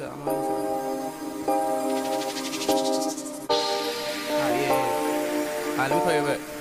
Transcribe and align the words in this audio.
I'm 0.00 0.28
already 0.28 0.52
set. 0.52 1.56
Alright, 4.30 4.60
yeah. 4.60 5.72
Alright, 5.72 5.90
let 5.90 5.90
me 5.90 6.00
play 6.00 6.18
it 6.18 6.24
back. 6.26 6.55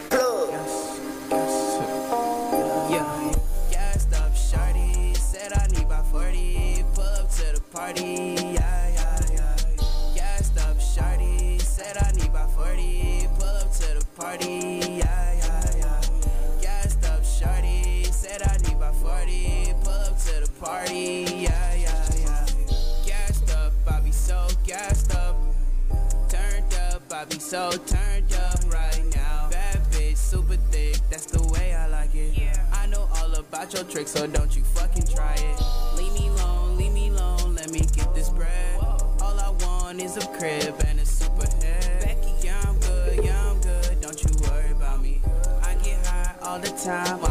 So 27.56 27.72
turned 27.86 28.34
up 28.34 28.60
right 28.70 29.02
now. 29.16 29.48
Bad 29.50 29.80
bitch, 29.90 30.18
super 30.18 30.58
thick, 30.72 30.98
that's 31.10 31.28
the 31.28 31.42
way 31.54 31.74
I 31.74 31.88
like 31.88 32.14
it. 32.14 32.60
I 32.74 32.86
know 32.88 33.08
all 33.16 33.34
about 33.34 33.74
your 33.74 33.86
tricks, 33.86 34.12
so 34.12 34.28
don't 34.28 34.54
you 34.58 34.62
fucking 34.62 35.06
try 35.16 35.36
it. 35.36 35.58
Leave 35.96 36.14
me 36.20 36.28
alone, 36.28 36.76
leave 36.76 36.92
me 36.92 37.08
alone, 37.08 37.56
let 37.56 37.72
me 37.72 37.80
get 37.80 38.14
this 38.14 38.30
bread. 38.30 38.78
All 38.82 39.40
I 39.40 39.52
want 39.64 40.02
is 40.02 40.18
a 40.18 40.28
crib 40.38 40.76
and 40.86 41.00
a 41.00 41.06
super 41.06 41.48
head. 41.64 42.04
Becky, 42.04 42.34
yeah, 42.46 42.62
I'm 42.68 42.78
good, 42.80 43.24
yeah, 43.24 43.50
I'm 43.50 43.62
good, 43.62 44.02
don't 44.02 44.22
you 44.22 44.32
worry 44.50 44.72
about 44.72 45.02
me. 45.02 45.22
I 45.64 45.76
get 45.76 46.06
high 46.06 46.36
all 46.42 46.60
the 46.60 46.72
time 46.72 47.25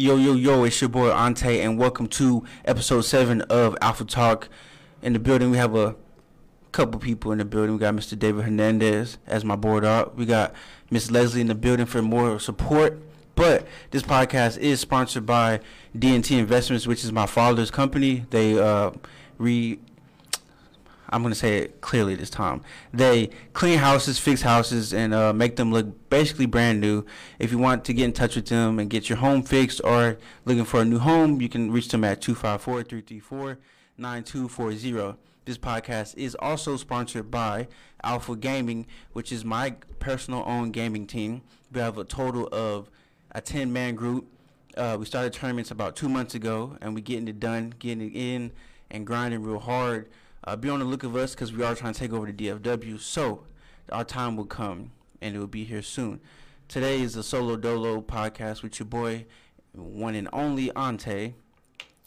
Yo, 0.00 0.14
yo, 0.14 0.34
yo, 0.34 0.62
it's 0.62 0.80
your 0.80 0.88
boy 0.88 1.10
Ante, 1.10 1.60
and 1.60 1.76
welcome 1.76 2.06
to 2.06 2.44
episode 2.64 3.00
7 3.00 3.40
of 3.40 3.76
Alpha 3.82 4.04
Talk. 4.04 4.48
In 5.02 5.12
the 5.12 5.18
building, 5.18 5.50
we 5.50 5.56
have 5.56 5.74
a 5.74 5.96
couple 6.70 7.00
people 7.00 7.32
in 7.32 7.38
the 7.38 7.44
building. 7.44 7.72
We 7.72 7.80
got 7.80 7.94
Mr. 7.94 8.16
David 8.16 8.44
Hernandez 8.44 9.18
as 9.26 9.44
my 9.44 9.56
board 9.56 9.84
up. 9.84 10.16
We 10.16 10.24
got 10.24 10.54
Miss 10.88 11.10
Leslie 11.10 11.40
in 11.40 11.48
the 11.48 11.56
building 11.56 11.84
for 11.84 12.00
more 12.00 12.38
support. 12.38 13.02
But 13.34 13.66
this 13.90 14.04
podcast 14.04 14.58
is 14.58 14.78
sponsored 14.78 15.26
by 15.26 15.58
DNT 15.96 16.38
Investments, 16.38 16.86
which 16.86 17.02
is 17.02 17.10
my 17.10 17.26
father's 17.26 17.72
company. 17.72 18.24
They 18.30 18.56
uh, 18.56 18.92
re 19.36 19.80
I'm 21.10 21.22
gonna 21.22 21.34
say 21.34 21.58
it 21.58 21.80
clearly 21.80 22.14
this 22.14 22.30
time. 22.30 22.62
They 22.92 23.30
clean 23.54 23.78
houses, 23.78 24.18
fix 24.18 24.42
houses, 24.42 24.92
and 24.92 25.14
uh, 25.14 25.32
make 25.32 25.56
them 25.56 25.72
look 25.72 26.10
basically 26.10 26.46
brand 26.46 26.80
new. 26.80 27.04
If 27.38 27.50
you 27.50 27.58
want 27.58 27.84
to 27.86 27.94
get 27.94 28.04
in 28.04 28.12
touch 28.12 28.36
with 28.36 28.46
them 28.46 28.78
and 28.78 28.90
get 28.90 29.08
your 29.08 29.18
home 29.18 29.42
fixed 29.42 29.80
or 29.84 30.18
looking 30.44 30.64
for 30.64 30.82
a 30.82 30.84
new 30.84 30.98
home, 30.98 31.40
you 31.40 31.48
can 31.48 31.72
reach 31.72 31.88
them 31.88 32.04
at 32.04 32.20
254-334-9240. 32.20 35.16
This 35.46 35.56
podcast 35.56 36.14
is 36.18 36.34
also 36.34 36.76
sponsored 36.76 37.30
by 37.30 37.68
Alpha 38.04 38.36
Gaming, 38.36 38.86
which 39.14 39.32
is 39.32 39.46
my 39.46 39.70
personal 39.98 40.44
own 40.46 40.72
gaming 40.72 41.06
team. 41.06 41.40
We 41.72 41.80
have 41.80 41.96
a 41.96 42.04
total 42.04 42.50
of 42.52 42.90
a 43.32 43.40
10 43.40 43.72
man 43.72 43.94
group. 43.94 44.26
Uh, 44.76 44.98
we 45.00 45.06
started 45.06 45.32
tournaments 45.32 45.70
about 45.70 45.96
two 45.96 46.10
months 46.10 46.34
ago, 46.34 46.76
and 46.82 46.94
we're 46.94 47.00
getting 47.00 47.28
it 47.28 47.40
done, 47.40 47.72
getting 47.78 48.10
it 48.10 48.14
in, 48.14 48.52
and 48.90 49.06
grinding 49.06 49.42
real 49.42 49.58
hard. 49.58 50.10
Uh, 50.48 50.56
be 50.56 50.70
on 50.70 50.78
the 50.78 50.84
look 50.86 51.02
of 51.02 51.14
us 51.14 51.34
because 51.34 51.52
we 51.52 51.62
are 51.62 51.74
trying 51.74 51.92
to 51.92 52.00
take 52.00 52.10
over 52.10 52.24
the 52.24 52.32
DFW. 52.32 52.98
So 52.98 53.44
our 53.92 54.02
time 54.02 54.34
will 54.34 54.46
come, 54.46 54.92
and 55.20 55.36
it 55.36 55.38
will 55.38 55.46
be 55.46 55.64
here 55.64 55.82
soon. 55.82 56.22
Today 56.68 57.02
is 57.02 57.16
a 57.16 57.22
solo 57.22 57.54
dolo 57.58 58.00
podcast 58.00 58.62
with 58.62 58.78
your 58.78 58.86
boy, 58.86 59.26
one 59.72 60.14
and 60.14 60.26
only 60.32 60.74
Ante. 60.74 61.34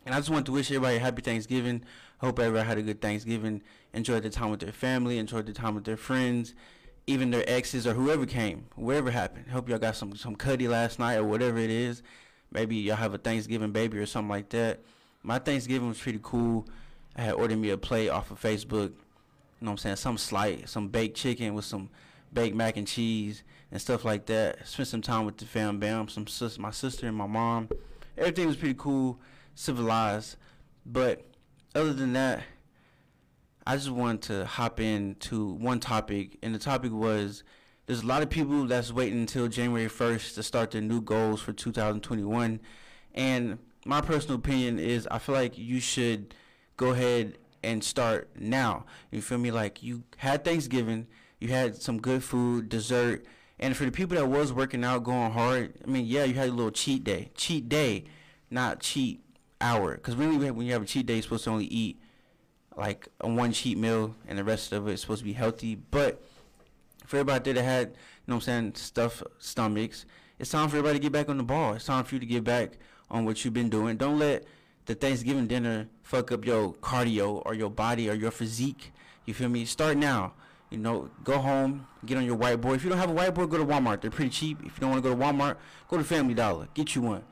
And 0.08 0.16
I 0.16 0.18
just 0.18 0.32
want 0.32 0.48
to 0.48 0.54
wish 0.54 0.72
everybody 0.72 0.96
a 0.96 1.00
happy 1.00 1.22
Thanksgiving. 1.22 1.84
Hope 2.18 2.40
everybody 2.40 2.68
had 2.68 2.80
a 2.80 2.82
good 2.82 3.00
Thanksgiving. 3.00 3.62
Enjoyed 3.94 4.24
the 4.24 4.32
time 4.32 4.50
with 4.50 4.62
their 4.62 4.72
family. 4.72 5.20
Enjoyed 5.20 5.46
the 5.46 5.54
time 5.54 5.76
with 5.76 5.84
their 5.84 5.96
friends, 5.96 6.56
even 7.06 7.30
their 7.30 7.48
exes 7.48 7.86
or 7.86 7.94
whoever 7.94 8.26
came, 8.26 8.66
whatever 8.74 9.12
happened. 9.12 9.52
Hope 9.52 9.70
y'all 9.70 9.78
got 9.78 9.96
some 9.96 10.16
some 10.16 10.36
cuddy 10.36 10.68
last 10.68 10.98
night 10.98 11.18
or 11.18 11.26
whatever 11.26 11.60
it 11.60 11.70
is. 11.70 12.02
Maybe 12.52 12.78
y'all 12.78 12.96
have 12.96 13.14
a 13.14 13.20
Thanksgiving 13.20 13.72
baby 13.72 14.00
or 14.00 14.08
something 14.08 14.30
like 14.30 14.50
that. 14.50 14.80
My 15.22 15.38
Thanksgiving 15.38 15.90
was 15.90 16.00
pretty 16.00 16.20
cool. 16.24 16.66
I 17.16 17.22
had 17.24 17.34
ordered 17.34 17.58
me 17.58 17.70
a 17.70 17.78
plate 17.78 18.10
off 18.10 18.32
of 18.32 18.42
Facebook. 18.42 18.90
You 18.90 19.66
know 19.66 19.72
what 19.72 19.72
I'm 19.72 19.78
saying? 19.78 19.96
Some 19.98 20.18
slight, 20.18 20.68
some 20.70 20.88
baked 20.88 21.18
chicken 21.18 21.54
with 21.54 21.66
some 21.66 21.90
baked 22.34 22.56
mac 22.56 22.78
and 22.78 22.88
cheese 22.88 23.44
and 23.72 23.82
stuff 23.82 24.06
like 24.06 24.26
that. 24.28 24.68
Spent 24.68 24.88
some 24.88 25.02
time 25.02 25.26
with 25.26 25.38
the 25.38 25.46
fam 25.46 25.80
bam, 25.80 26.08
some 26.08 26.28
sis, 26.28 26.58
my 26.58 26.72
sister 26.72 27.08
and 27.08 27.16
my 27.16 27.28
mom. 27.28 27.70
Everything 28.18 28.48
was 28.48 28.58
pretty 28.58 28.76
cool, 28.78 29.20
civilized. 29.56 30.38
But 30.86 31.26
other 31.76 31.94
than 31.94 32.14
that, 32.14 32.44
I 33.66 33.76
just 33.76 33.92
wanted 33.92 34.22
to 34.24 34.46
hop 34.46 34.80
into 34.80 35.54
one 35.54 35.80
topic, 35.80 36.38
and 36.42 36.56
the 36.56 36.60
topic 36.60 36.92
was 36.92 37.44
there's 37.86 38.02
a 38.02 38.08
lot 38.08 38.24
of 38.24 38.30
people 38.30 38.66
that's 38.66 38.92
waiting 38.92 39.20
until 39.20 39.48
January 39.48 39.88
1st 39.88 40.36
to 40.36 40.44
start 40.44 40.72
their 40.72 40.82
new 40.82 41.02
goals 41.02 41.42
for 41.42 41.54
2021. 41.54 42.60
And 43.14 43.60
my 43.86 44.02
personal 44.02 44.38
opinion 44.38 44.80
is 44.80 45.08
I 45.12 45.20
feel 45.20 45.36
like 45.36 45.58
you 45.58 45.80
should 45.80 46.34
go 46.82 46.94
ahead 46.94 47.38
and 47.64 47.84
start 47.84 48.28
now. 48.40 48.86
You 49.12 49.22
feel 49.22 49.38
me? 49.38 49.52
Like 49.52 49.84
you 49.84 50.04
had 50.18 50.44
Thanksgiving, 50.44 51.06
you 51.40 51.50
had 51.50 51.80
some 51.80 52.02
good 52.02 52.24
food, 52.24 52.70
dessert, 52.70 53.24
and 53.60 53.78
for 53.78 53.86
the 53.86 53.92
people 53.92 54.18
that 54.18 54.28
was 54.28 54.52
working 54.52 54.84
out, 54.84 55.04
going 55.04 55.32
hard, 55.32 55.76
I 55.86 55.88
mean, 55.88 56.08
yeah, 56.08 56.24
you 56.24 56.34
had 56.34 56.50
a 56.50 56.52
little 56.52 56.72
cheat 56.72 57.04
day. 57.04 57.30
Cheat 57.36 57.70
day, 57.70 58.06
not 58.50 58.80
cheat 58.80 59.24
hour. 59.62 59.94
Because 59.94 60.16
really, 60.16 60.50
when 60.50 60.66
you 60.66 60.74
have 60.74 60.82
a 60.82 60.86
cheat 60.88 61.06
day, 61.06 61.14
you're 61.14 61.22
supposed 61.22 61.44
to 61.44 61.52
only 61.52 61.66
eat 61.66 62.02
like 62.76 63.08
a 63.20 63.30
one 63.30 63.52
cheat 63.52 63.78
meal, 63.78 64.16
and 64.28 64.40
the 64.40 64.44
rest 64.44 64.72
of 64.72 64.88
it 64.88 64.94
is 64.94 65.02
supposed 65.02 65.20
to 65.20 65.26
be 65.26 65.34
healthy. 65.34 65.76
But 65.76 66.24
for 67.06 67.18
everybody 67.18 67.54
that 67.54 67.64
had, 67.64 67.90
you 67.90 67.94
know 68.26 68.36
what 68.36 68.36
I'm 68.36 68.42
saying, 68.42 68.76
stuff 68.76 69.22
stomachs, 69.38 70.08
it's 70.40 70.50
time 70.50 70.68
for 70.68 70.78
everybody 70.78 70.98
to 70.98 71.04
get 71.04 71.12
back 71.12 71.30
on 71.30 71.38
the 71.38 71.44
ball. 71.44 71.76
It's 71.76 71.86
time 71.86 72.04
for 72.06 72.16
you 72.16 72.20
to 72.20 72.26
get 72.26 72.44
back 72.44 72.80
on 73.12 73.26
what 73.26 73.46
you've 73.46 73.54
been 73.54 73.70
doing. 73.70 73.98
Don't 73.98 74.18
let 74.18 74.46
the 74.86 74.96
Thanksgiving 74.96 75.48
dinner 75.48 75.88
fuck 76.04 76.32
up 76.32 76.46
your 76.46 76.74
cardio 76.74 77.42
or 77.46 77.54
your 77.54 77.70
body 77.70 78.10
or 78.10 78.14
your 78.14 78.32
physique. 78.32 78.92
You 79.26 79.34
feel 79.34 79.50
me? 79.50 79.66
Start 79.66 79.98
now. 79.98 80.34
You 80.70 80.78
know, 80.78 81.10
go 81.24 81.38
home, 81.38 81.88
get 82.06 82.18
on 82.18 82.26
your 82.26 82.38
whiteboard. 82.38 82.76
If 82.76 82.84
you 82.84 82.90
don't 82.90 83.00
have 83.00 83.10
a 83.10 83.14
whiteboard, 83.14 83.50
go 83.50 83.58
to 83.58 83.66
Walmart. 83.66 84.02
They're 84.02 84.10
pretty 84.10 84.32
cheap. 84.32 84.60
If 84.60 84.78
you 84.78 84.82
don't 84.82 84.92
want 84.92 85.04
to 85.04 85.10
go 85.10 85.16
to 85.16 85.22
Walmart, 85.22 85.58
go 85.90 85.98
to 85.98 86.04
Family 86.04 86.34
Dollar. 86.34 86.70
Get 86.74 86.96
you 86.96 87.02
one. 87.02 87.24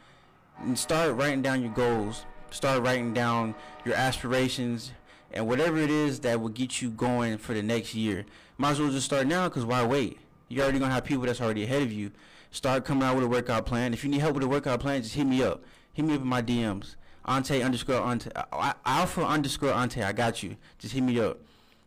And 0.59 0.77
start 0.77 1.15
writing 1.15 1.41
down 1.41 1.61
your 1.61 1.71
goals. 1.71 2.25
Start 2.51 2.83
writing 2.83 3.13
down 3.13 3.55
your 3.85 3.95
aspirations 3.95 4.91
and 5.31 5.47
whatever 5.47 5.77
it 5.77 5.89
is 5.89 6.19
that 6.21 6.41
will 6.41 6.49
get 6.49 6.81
you 6.81 6.89
going 6.89 7.37
for 7.37 7.53
the 7.53 7.61
next 7.61 7.95
year. 7.95 8.25
Might 8.57 8.71
as 8.71 8.81
well 8.81 8.89
just 8.89 9.05
start 9.05 9.27
now 9.27 9.47
because 9.47 9.63
why 9.65 9.83
wait? 9.85 10.19
You're 10.49 10.63
already 10.63 10.79
going 10.79 10.89
to 10.89 10.95
have 10.95 11.05
people 11.05 11.25
that's 11.25 11.39
already 11.39 11.63
ahead 11.63 11.83
of 11.83 11.91
you. 11.91 12.11
Start 12.51 12.83
coming 12.83 13.03
out 13.03 13.15
with 13.15 13.23
a 13.23 13.27
workout 13.27 13.65
plan. 13.65 13.93
If 13.93 14.03
you 14.03 14.09
need 14.09 14.21
help 14.21 14.33
with 14.33 14.43
a 14.43 14.47
workout 14.47 14.79
plan, 14.79 15.03
just 15.03 15.13
hit 15.13 15.25
me 15.25 15.43
up. 15.43 15.63
Hit 15.93 16.03
me 16.03 16.15
up 16.15 16.21
in 16.21 16.27
my 16.27 16.41
DMs. 16.41 16.95
Ante 17.29 17.61
underscore 17.61 18.01
Ante. 18.01 18.31
uh, 18.35 18.73
Alpha 18.85 19.23
underscore 19.23 19.71
Ante. 19.71 20.01
I 20.01 20.11
got 20.11 20.41
you. 20.41 20.57
Just 20.79 20.93
hit 20.93 21.01
me 21.01 21.19
up. 21.19 21.37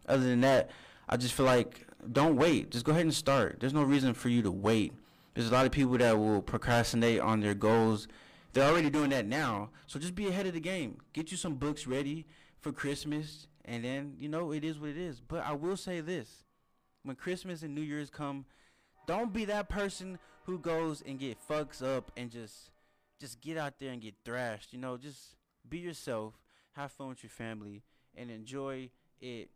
Other 0.09 0.23
than 0.23 0.41
that, 0.43 0.71
I 1.09 1.17
just 1.17 1.35
feel 1.35 1.47
like 1.47 1.87
don't 2.13 2.37
wait. 2.37 2.71
Just 2.71 2.85
go 2.85 2.93
ahead 2.93 3.03
and 3.03 3.15
start. 3.15 3.59
There's 3.61 3.75
no 3.75 3.83
reason 3.83 4.15
for 4.15 4.29
you 4.29 4.43
to 4.43 4.51
wait. 4.51 4.93
There's 5.35 5.49
a 5.49 5.53
lot 5.53 5.67
of 5.67 5.73
people 5.73 5.99
that 5.99 6.19
will 6.19 6.43
procrastinate 6.43 7.21
on 7.21 7.41
their 7.41 7.55
goals. 7.55 8.07
They're 8.53 8.69
already 8.69 8.91
doing 8.91 9.11
that 9.11 9.27
now. 9.27 9.71
So 9.87 9.99
just 9.99 10.15
be 10.15 10.29
ahead 10.29 10.47
of 10.47 10.53
the 10.55 10.61
game. 10.61 10.99
Get 11.13 11.31
you 11.31 11.37
some 11.37 11.55
books 11.55 11.87
ready 11.87 12.27
for 12.61 12.71
Christmas. 12.71 13.47
And 13.65 13.85
then, 13.85 14.15
you 14.19 14.29
know, 14.29 14.53
it 14.53 14.65
is 14.65 14.79
what 14.79 14.91
it 14.91 14.97
is. 14.97 15.21
But 15.21 15.45
I 15.45 15.53
will 15.53 15.77
say 15.77 16.01
this. 16.01 16.45
When 17.03 17.17
Christmas 17.17 17.63
and 17.63 17.75
New 17.75 17.83
Year's 17.83 18.11
come, 18.11 18.45
don't 19.07 19.33
be 19.33 19.45
that 19.47 19.69
person 19.69 20.19
who 20.45 20.59
goes 20.59 21.03
and 21.03 21.19
get 21.19 21.39
fucks 21.49 21.83
up 21.83 22.13
and 22.17 22.31
just 22.31 22.71
just 23.23 23.41
get 23.41 23.57
out 23.57 23.75
there 23.79 23.91
and 23.91 24.03
get 24.03 24.15
thrashed. 24.25 24.73
You 24.73 24.81
know, 24.81 24.97
just 24.97 25.37
be 25.69 25.79
yourself, 25.79 26.35
have 26.73 26.93
fun 26.93 27.09
with 27.09 27.23
your 27.23 27.31
family, 27.31 27.83
and 28.15 28.31
enjoy 28.31 28.91
it. 29.21 29.51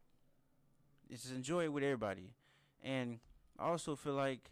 Just 1.11 1.31
enjoy 1.33 1.65
it 1.65 1.73
with 1.73 1.85
everybody. 1.85 2.35
And 2.83 3.19
I 3.59 3.69
also 3.69 3.97
feel 3.97 4.15
like 4.15 4.51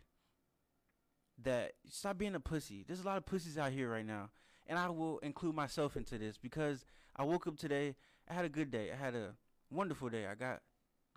that 1.43 1.73
stop 1.89 2.19
being 2.19 2.35
a 2.35 2.41
pussy. 2.41 2.85
There's 2.87 3.01
a 3.01 3.07
lot 3.07 3.17
of 3.17 3.27
pussies 3.27 3.59
out 3.59 3.73
here 3.73 3.91
right 3.91 4.07
now. 4.07 4.31
And 4.67 4.79
I 4.79 4.89
will 4.89 5.19
include 5.19 5.55
myself 5.55 5.97
into 5.97 6.17
this 6.17 6.39
because 6.39 6.85
I 7.17 7.25
woke 7.25 7.47
up 7.47 7.57
today, 7.57 7.97
I 8.29 8.35
had 8.35 8.45
a 8.45 8.49
good 8.49 8.71
day. 8.71 8.91
I 8.93 8.97
had 8.97 9.15
a 9.15 9.35
wonderful 9.71 10.09
day. 10.09 10.27
I 10.27 10.35
got 10.35 10.63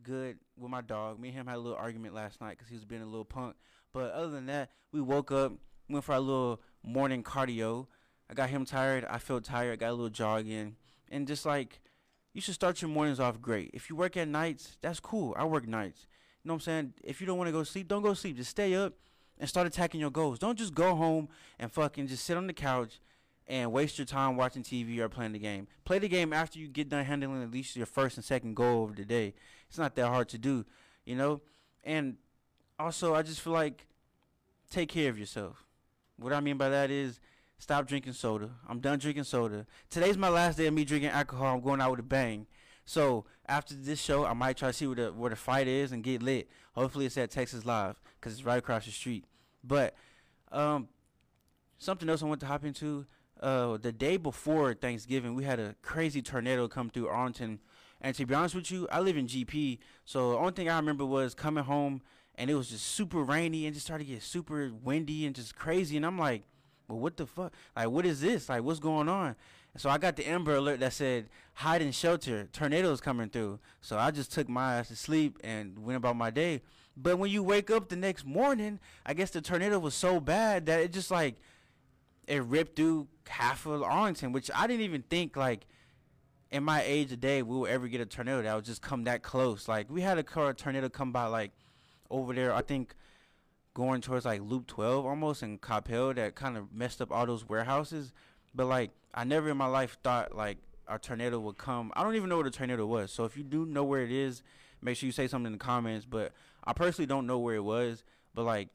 good 0.03 0.37
with 0.57 0.69
my 0.69 0.81
dog. 0.81 1.19
Me 1.19 1.29
and 1.29 1.37
him 1.37 1.47
had 1.47 1.55
a 1.55 1.59
little 1.59 1.77
argument 1.77 2.13
last 2.13 2.41
night 2.41 2.57
because 2.57 2.67
he 2.67 2.75
was 2.75 2.85
being 2.85 3.01
a 3.01 3.05
little 3.05 3.25
punk. 3.25 3.55
But 3.93 4.11
other 4.11 4.29
than 4.29 4.47
that, 4.47 4.71
we 4.91 5.01
woke 5.01 5.31
up, 5.31 5.53
went 5.89 6.03
for 6.03 6.13
our 6.13 6.19
little 6.19 6.61
morning 6.83 7.23
cardio. 7.23 7.87
I 8.29 8.33
got 8.33 8.49
him 8.49 8.65
tired. 8.65 9.05
I 9.09 9.17
felt 9.19 9.43
tired. 9.43 9.73
I 9.73 9.75
got 9.75 9.89
a 9.89 9.93
little 9.93 10.09
jog 10.09 10.47
in, 10.47 10.75
and 11.09 11.27
just 11.27 11.45
like, 11.45 11.79
you 12.33 12.41
should 12.41 12.53
start 12.53 12.81
your 12.81 12.89
mornings 12.89 13.19
off 13.19 13.41
great. 13.41 13.71
If 13.73 13.89
you 13.89 13.95
work 13.95 14.17
at 14.17 14.27
nights, 14.27 14.77
that's 14.81 14.99
cool. 14.99 15.33
I 15.37 15.45
work 15.45 15.67
nights. 15.67 16.05
You 16.43 16.49
know 16.49 16.53
what 16.53 16.57
I'm 16.57 16.61
saying? 16.61 16.93
If 17.03 17.19
you 17.19 17.27
don't 17.27 17.37
want 17.37 17.47
to 17.47 17.51
go 17.51 17.63
sleep, 17.63 17.87
don't 17.87 18.03
go 18.03 18.13
sleep. 18.13 18.37
Just 18.37 18.51
stay 18.51 18.75
up 18.75 18.93
and 19.39 19.49
start 19.49 19.67
attacking 19.67 19.99
your 19.99 20.11
goals. 20.11 20.39
Don't 20.39 20.57
just 20.57 20.73
go 20.73 20.95
home 20.95 21.29
and 21.59 21.71
fucking 21.71 22.07
just 22.07 22.25
sit 22.25 22.37
on 22.37 22.47
the 22.47 22.53
couch 22.53 22.99
and 23.47 23.71
waste 23.71 23.97
your 23.97 24.05
time 24.05 24.35
watching 24.35 24.61
TV 24.61 24.99
or 24.99 25.09
playing 25.09 25.31
the 25.31 25.39
game. 25.39 25.67
Play 25.85 25.99
the 25.99 26.09
game 26.09 26.33
after 26.33 26.59
you 26.59 26.67
get 26.67 26.89
done 26.89 27.05
handling 27.05 27.41
at 27.41 27.51
least 27.51 27.75
your 27.75 27.85
first 27.85 28.17
and 28.17 28.25
second 28.25 28.55
goal 28.55 28.85
of 28.85 28.95
the 28.95 29.05
day. 29.05 29.33
It's 29.69 29.77
not 29.77 29.95
that 29.95 30.07
hard 30.07 30.29
to 30.29 30.37
do, 30.37 30.65
you 31.05 31.15
know? 31.15 31.41
And 31.83 32.17
also, 32.77 33.15
I 33.15 33.21
just 33.21 33.41
feel 33.41 33.53
like 33.53 33.87
take 34.69 34.89
care 34.89 35.09
of 35.09 35.17
yourself. 35.17 35.65
What 36.17 36.33
I 36.33 36.39
mean 36.39 36.57
by 36.57 36.69
that 36.69 36.91
is 36.91 37.19
stop 37.57 37.87
drinking 37.87 38.13
soda. 38.13 38.51
I'm 38.67 38.79
done 38.79 38.99
drinking 38.99 39.25
soda. 39.25 39.65
Today's 39.89 40.17
my 40.17 40.29
last 40.29 40.57
day 40.57 40.67
of 40.67 40.73
me 40.73 40.85
drinking 40.85 41.09
alcohol. 41.09 41.55
I'm 41.55 41.61
going 41.61 41.81
out 41.81 41.91
with 41.91 41.99
a 41.99 42.03
bang. 42.03 42.47
So 42.85 43.25
after 43.47 43.73
this 43.73 44.01
show, 44.01 44.25
I 44.25 44.33
might 44.33 44.57
try 44.57 44.69
to 44.69 44.73
see 44.73 44.87
where 44.87 44.95
the 44.95 45.13
where 45.13 45.29
the 45.29 45.35
fight 45.35 45.67
is 45.67 45.91
and 45.91 46.03
get 46.03 46.23
lit. 46.23 46.49
Hopefully, 46.73 47.05
it's 47.05 47.17
at 47.17 47.31
Texas 47.31 47.65
Live 47.65 48.01
because 48.19 48.33
it's 48.33 48.45
right 48.45 48.59
across 48.59 48.85
the 48.85 48.91
street. 48.91 49.25
But 49.63 49.93
um, 50.51 50.87
something 51.77 52.09
else 52.09 52.23
I 52.23 52.25
want 52.25 52.39
to 52.41 52.45
hop 52.45 52.63
into. 52.63 53.05
Uh, 53.39 53.77
the 53.77 53.91
day 53.91 54.17
before 54.17 54.73
Thanksgiving, 54.73 55.35
we 55.35 55.43
had 55.43 55.59
a 55.59 55.75
crazy 55.83 56.21
tornado 56.21 56.67
come 56.67 56.89
through 56.89 57.07
Arlington. 57.07 57.59
And 58.01 58.15
to 58.15 58.25
be 58.25 58.33
honest 58.33 58.55
with 58.55 58.71
you, 58.71 58.87
I 58.91 58.99
live 58.99 59.17
in 59.17 59.27
GP, 59.27 59.79
so 60.05 60.31
the 60.31 60.37
only 60.37 60.51
thing 60.51 60.69
I 60.69 60.75
remember 60.77 61.05
was 61.05 61.33
coming 61.33 61.63
home 61.63 62.01
and 62.37 62.49
it 62.49 62.55
was 62.55 62.69
just 62.69 62.85
super 62.85 63.23
rainy 63.23 63.65
and 63.65 63.73
just 63.73 63.87
started 63.87 64.05
to 64.05 64.13
get 64.13 64.21
super 64.21 64.71
windy 64.83 65.25
and 65.25 65.35
just 65.35 65.55
crazy. 65.55 65.97
And 65.97 66.05
I'm 66.05 66.19
like, 66.19 66.43
well, 66.87 66.99
what 66.99 67.17
the 67.17 67.25
fuck? 67.25 67.53
Like, 67.75 67.89
what 67.89 68.05
is 68.05 68.21
this? 68.21 68.49
Like, 68.49 68.63
what's 68.63 68.79
going 68.79 69.09
on? 69.09 69.35
So 69.75 69.89
I 69.89 69.97
got 69.97 70.15
the 70.15 70.27
Amber 70.27 70.55
Alert 70.55 70.79
that 70.79 70.93
said 70.93 71.29
hide 71.53 71.81
and 71.81 71.93
shelter, 71.93 72.47
tornadoes 72.51 72.99
coming 72.99 73.29
through. 73.29 73.59
So 73.81 73.97
I 73.97 74.11
just 74.11 74.31
took 74.31 74.49
my 74.49 74.75
ass 74.75 74.87
to 74.87 74.95
sleep 74.95 75.37
and 75.43 75.77
went 75.79 75.97
about 75.97 76.15
my 76.15 76.31
day. 76.31 76.61
But 76.95 77.19
when 77.19 77.29
you 77.29 77.43
wake 77.43 77.69
up 77.69 77.89
the 77.89 77.95
next 77.95 78.25
morning, 78.25 78.79
I 79.05 79.13
guess 79.13 79.29
the 79.29 79.41
tornado 79.41 79.77
was 79.77 79.93
so 79.93 80.19
bad 80.19 80.65
that 80.65 80.79
it 80.79 80.91
just 80.91 81.11
like 81.11 81.35
it 82.27 82.41
ripped 82.43 82.75
through 82.75 83.07
half 83.27 83.65
of 83.67 83.83
Arlington, 83.83 84.31
which 84.31 84.49
I 84.53 84.65
didn't 84.65 84.81
even 84.81 85.03
think 85.03 85.35
like 85.35 85.67
in 86.49 86.63
my 86.63 86.81
age 86.83 87.11
of 87.11 87.19
day 87.19 87.43
we 87.43 87.55
would 87.57 87.69
ever 87.69 87.87
get 87.87 88.01
a 88.01 88.05
tornado 88.05 88.41
that 88.41 88.55
would 88.55 88.65
just 88.65 88.81
come 88.81 89.03
that 89.03 89.21
close. 89.21 89.67
Like 89.67 89.91
we 89.91 90.01
had 90.01 90.17
a 90.17 90.23
car 90.23 90.53
tornado 90.53 90.89
come 90.89 91.11
by 91.11 91.25
like 91.25 91.51
over 92.09 92.33
there. 92.33 92.51
I 92.51 92.61
think 92.61 92.95
going 93.77 94.01
towards 94.01 94.25
like 94.25 94.41
Loop 94.41 94.65
12 94.65 95.05
almost 95.05 95.43
in 95.43 95.59
Coppell 95.59 96.15
that 96.15 96.33
kind 96.33 96.57
of 96.57 96.73
messed 96.73 96.99
up 96.99 97.11
all 97.11 97.27
those 97.27 97.47
warehouses. 97.47 98.11
But 98.55 98.65
like 98.65 98.89
I 99.13 99.23
never 99.23 99.51
in 99.51 99.57
my 99.57 99.67
life 99.67 99.99
thought 100.03 100.35
like 100.35 100.57
a 100.87 100.97
tornado 100.97 101.39
would 101.39 101.59
come. 101.59 101.91
I 101.95 102.01
don't 102.01 102.15
even 102.15 102.27
know 102.27 102.37
what 102.37 102.47
a 102.47 102.51
tornado 102.51 102.87
was. 102.87 103.11
So 103.11 103.23
if 103.25 103.37
you 103.37 103.43
do 103.43 103.67
know 103.67 103.83
where 103.83 104.01
it 104.01 104.11
is, 104.11 104.41
make 104.81 104.97
sure 104.97 105.05
you 105.05 105.11
say 105.11 105.27
something 105.27 105.53
in 105.53 105.59
the 105.59 105.63
comments. 105.63 106.07
But 106.09 106.31
I 106.63 106.73
personally 106.73 107.05
don't 107.05 107.27
know 107.27 107.37
where 107.37 107.53
it 107.53 107.63
was. 107.63 108.03
But 108.33 108.45
like 108.45 108.69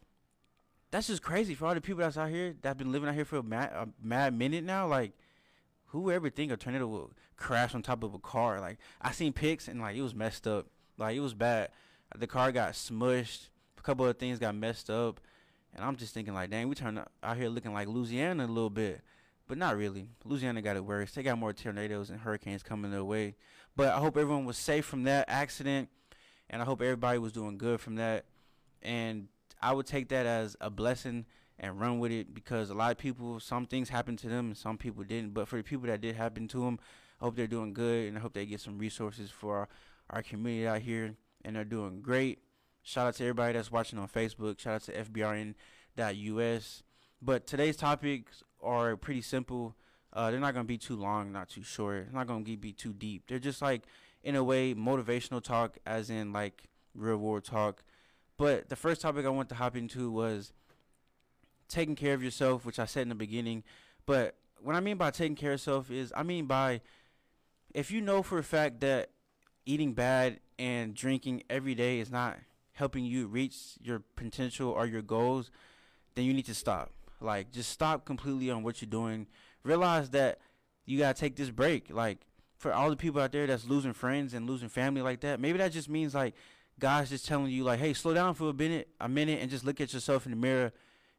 that's 0.92 1.08
just 1.08 1.20
crazy 1.20 1.56
for 1.56 1.66
all 1.66 1.74
the 1.74 1.80
people 1.80 2.02
that's 2.02 2.16
out 2.16 2.30
here 2.30 2.54
that 2.62 2.68
have 2.68 2.78
been 2.78 2.92
living 2.92 3.08
out 3.08 3.16
here 3.16 3.24
for 3.24 3.38
a 3.38 3.42
mad, 3.42 3.72
a 3.74 3.88
mad 4.00 4.38
minute 4.38 4.62
now. 4.62 4.86
Like 4.86 5.14
who 5.86 6.12
ever 6.12 6.30
think 6.30 6.52
a 6.52 6.56
tornado 6.56 6.86
will 6.86 7.10
crash 7.36 7.74
on 7.74 7.82
top 7.82 8.04
of 8.04 8.14
a 8.14 8.20
car? 8.20 8.60
Like 8.60 8.78
I 9.00 9.10
seen 9.10 9.32
pics 9.32 9.66
and 9.66 9.80
like 9.80 9.96
it 9.96 10.02
was 10.02 10.14
messed 10.14 10.46
up. 10.46 10.68
Like 10.96 11.16
it 11.16 11.20
was 11.20 11.34
bad 11.34 11.70
the 12.16 12.26
car 12.26 12.52
got 12.52 12.72
smushed. 12.72 13.48
A 13.82 13.84
couple 13.84 14.06
of 14.06 14.16
things 14.16 14.38
got 14.38 14.54
messed 14.54 14.90
up, 14.90 15.20
and 15.74 15.84
I'm 15.84 15.96
just 15.96 16.14
thinking 16.14 16.34
like, 16.34 16.50
dang, 16.50 16.68
we 16.68 16.76
turned 16.76 17.00
out 17.22 17.36
here 17.36 17.48
looking 17.48 17.72
like 17.72 17.88
Louisiana 17.88 18.44
a 18.44 18.46
little 18.46 18.70
bit, 18.70 19.00
but 19.48 19.58
not 19.58 19.76
really. 19.76 20.08
Louisiana 20.24 20.62
got 20.62 20.76
it 20.76 20.84
worse. 20.84 21.10
They 21.10 21.24
got 21.24 21.36
more 21.36 21.52
tornadoes 21.52 22.08
and 22.08 22.20
hurricanes 22.20 22.62
coming 22.62 22.92
their 22.92 23.02
way. 23.02 23.34
But 23.74 23.88
I 23.88 23.98
hope 23.98 24.16
everyone 24.16 24.44
was 24.44 24.56
safe 24.56 24.84
from 24.84 25.02
that 25.04 25.24
accident, 25.26 25.88
and 26.48 26.62
I 26.62 26.64
hope 26.64 26.80
everybody 26.80 27.18
was 27.18 27.32
doing 27.32 27.58
good 27.58 27.80
from 27.80 27.96
that. 27.96 28.26
And 28.82 29.26
I 29.60 29.72
would 29.72 29.86
take 29.86 30.10
that 30.10 30.26
as 30.26 30.56
a 30.60 30.70
blessing 30.70 31.26
and 31.58 31.80
run 31.80 31.98
with 31.98 32.12
it 32.12 32.32
because 32.32 32.70
a 32.70 32.74
lot 32.74 32.92
of 32.92 32.98
people, 32.98 33.40
some 33.40 33.66
things 33.66 33.88
happened 33.88 34.20
to 34.20 34.28
them 34.28 34.46
and 34.46 34.56
some 34.56 34.78
people 34.78 35.02
didn't. 35.02 35.34
But 35.34 35.48
for 35.48 35.56
the 35.56 35.64
people 35.64 35.88
that 35.88 36.00
did 36.00 36.14
happen 36.14 36.46
to 36.48 36.60
them, 36.60 36.78
I 37.20 37.24
hope 37.24 37.34
they're 37.34 37.48
doing 37.48 37.74
good 37.74 38.08
and 38.08 38.16
I 38.16 38.20
hope 38.20 38.32
they 38.32 38.46
get 38.46 38.60
some 38.60 38.78
resources 38.78 39.28
for 39.30 39.56
our, 39.56 39.68
our 40.10 40.22
community 40.22 40.68
out 40.68 40.82
here 40.82 41.14
and 41.44 41.56
they're 41.56 41.64
doing 41.64 42.00
great. 42.00 42.38
Shout 42.82 43.06
out 43.06 43.14
to 43.14 43.24
everybody 43.24 43.52
that's 43.52 43.70
watching 43.70 43.98
on 43.98 44.08
Facebook. 44.08 44.58
Shout 44.58 44.74
out 44.74 44.82
to 44.82 45.04
FBRN.us. 45.04 46.82
But 47.20 47.46
today's 47.46 47.76
topics 47.76 48.42
are 48.60 48.96
pretty 48.96 49.22
simple. 49.22 49.76
Uh, 50.12 50.30
they're 50.30 50.40
not 50.40 50.52
going 50.52 50.66
to 50.66 50.68
be 50.68 50.78
too 50.78 50.96
long, 50.96 51.32
not 51.32 51.48
too 51.48 51.62
short. 51.62 52.06
They're 52.06 52.14
not 52.14 52.26
going 52.26 52.44
to 52.44 52.56
be 52.56 52.72
too 52.72 52.92
deep. 52.92 53.24
They're 53.28 53.38
just 53.38 53.62
like, 53.62 53.82
in 54.24 54.34
a 54.34 54.42
way, 54.42 54.74
motivational 54.74 55.42
talk, 55.42 55.78
as 55.86 56.10
in 56.10 56.32
like 56.32 56.64
real 56.94 57.16
world 57.16 57.44
talk. 57.44 57.84
But 58.36 58.68
the 58.68 58.76
first 58.76 59.00
topic 59.00 59.24
I 59.24 59.28
want 59.28 59.48
to 59.50 59.54
hop 59.54 59.76
into 59.76 60.10
was 60.10 60.52
taking 61.68 61.94
care 61.94 62.14
of 62.14 62.22
yourself, 62.22 62.66
which 62.66 62.78
I 62.78 62.84
said 62.84 63.02
in 63.02 63.08
the 63.08 63.14
beginning. 63.14 63.62
But 64.04 64.34
what 64.60 64.74
I 64.74 64.80
mean 64.80 64.96
by 64.96 65.10
taking 65.10 65.36
care 65.36 65.50
of 65.50 65.54
yourself 65.54 65.90
is, 65.90 66.12
I 66.16 66.24
mean 66.24 66.46
by 66.46 66.80
if 67.72 67.90
you 67.90 68.00
know 68.00 68.22
for 68.22 68.38
a 68.38 68.44
fact 68.44 68.80
that 68.80 69.10
eating 69.64 69.94
bad 69.94 70.40
and 70.58 70.94
drinking 70.94 71.44
every 71.48 71.74
day 71.74 72.00
is 72.00 72.10
not 72.10 72.38
helping 72.72 73.04
you 73.04 73.26
reach 73.26 73.56
your 73.82 74.02
potential 74.16 74.70
or 74.70 74.86
your 74.86 75.02
goals, 75.02 75.50
then 76.14 76.24
you 76.24 76.34
need 76.34 76.46
to 76.46 76.54
stop. 76.54 76.90
Like 77.20 77.52
just 77.52 77.70
stop 77.70 78.04
completely 78.04 78.50
on 78.50 78.62
what 78.62 78.82
you're 78.82 78.90
doing. 78.90 79.26
Realize 79.62 80.10
that 80.10 80.38
you 80.84 80.98
gotta 80.98 81.18
take 81.18 81.36
this 81.36 81.50
break. 81.50 81.90
Like 81.90 82.26
for 82.58 82.72
all 82.72 82.90
the 82.90 82.96
people 82.96 83.20
out 83.20 83.32
there 83.32 83.46
that's 83.46 83.66
losing 83.66 83.92
friends 83.92 84.34
and 84.34 84.48
losing 84.48 84.68
family 84.68 85.02
like 85.02 85.20
that, 85.20 85.40
maybe 85.40 85.58
that 85.58 85.72
just 85.72 85.88
means 85.88 86.14
like 86.14 86.34
God's 86.78 87.10
just 87.10 87.26
telling 87.26 87.46
you 87.48 87.64
like, 87.64 87.78
hey, 87.78 87.92
slow 87.92 88.14
down 88.14 88.34
for 88.34 88.50
a 88.50 88.54
minute, 88.54 88.88
a 89.00 89.08
minute, 89.08 89.40
and 89.40 89.50
just 89.50 89.64
look 89.64 89.80
at 89.80 89.92
yourself 89.92 90.26
in 90.26 90.32
the 90.32 90.36
mirror 90.36 90.72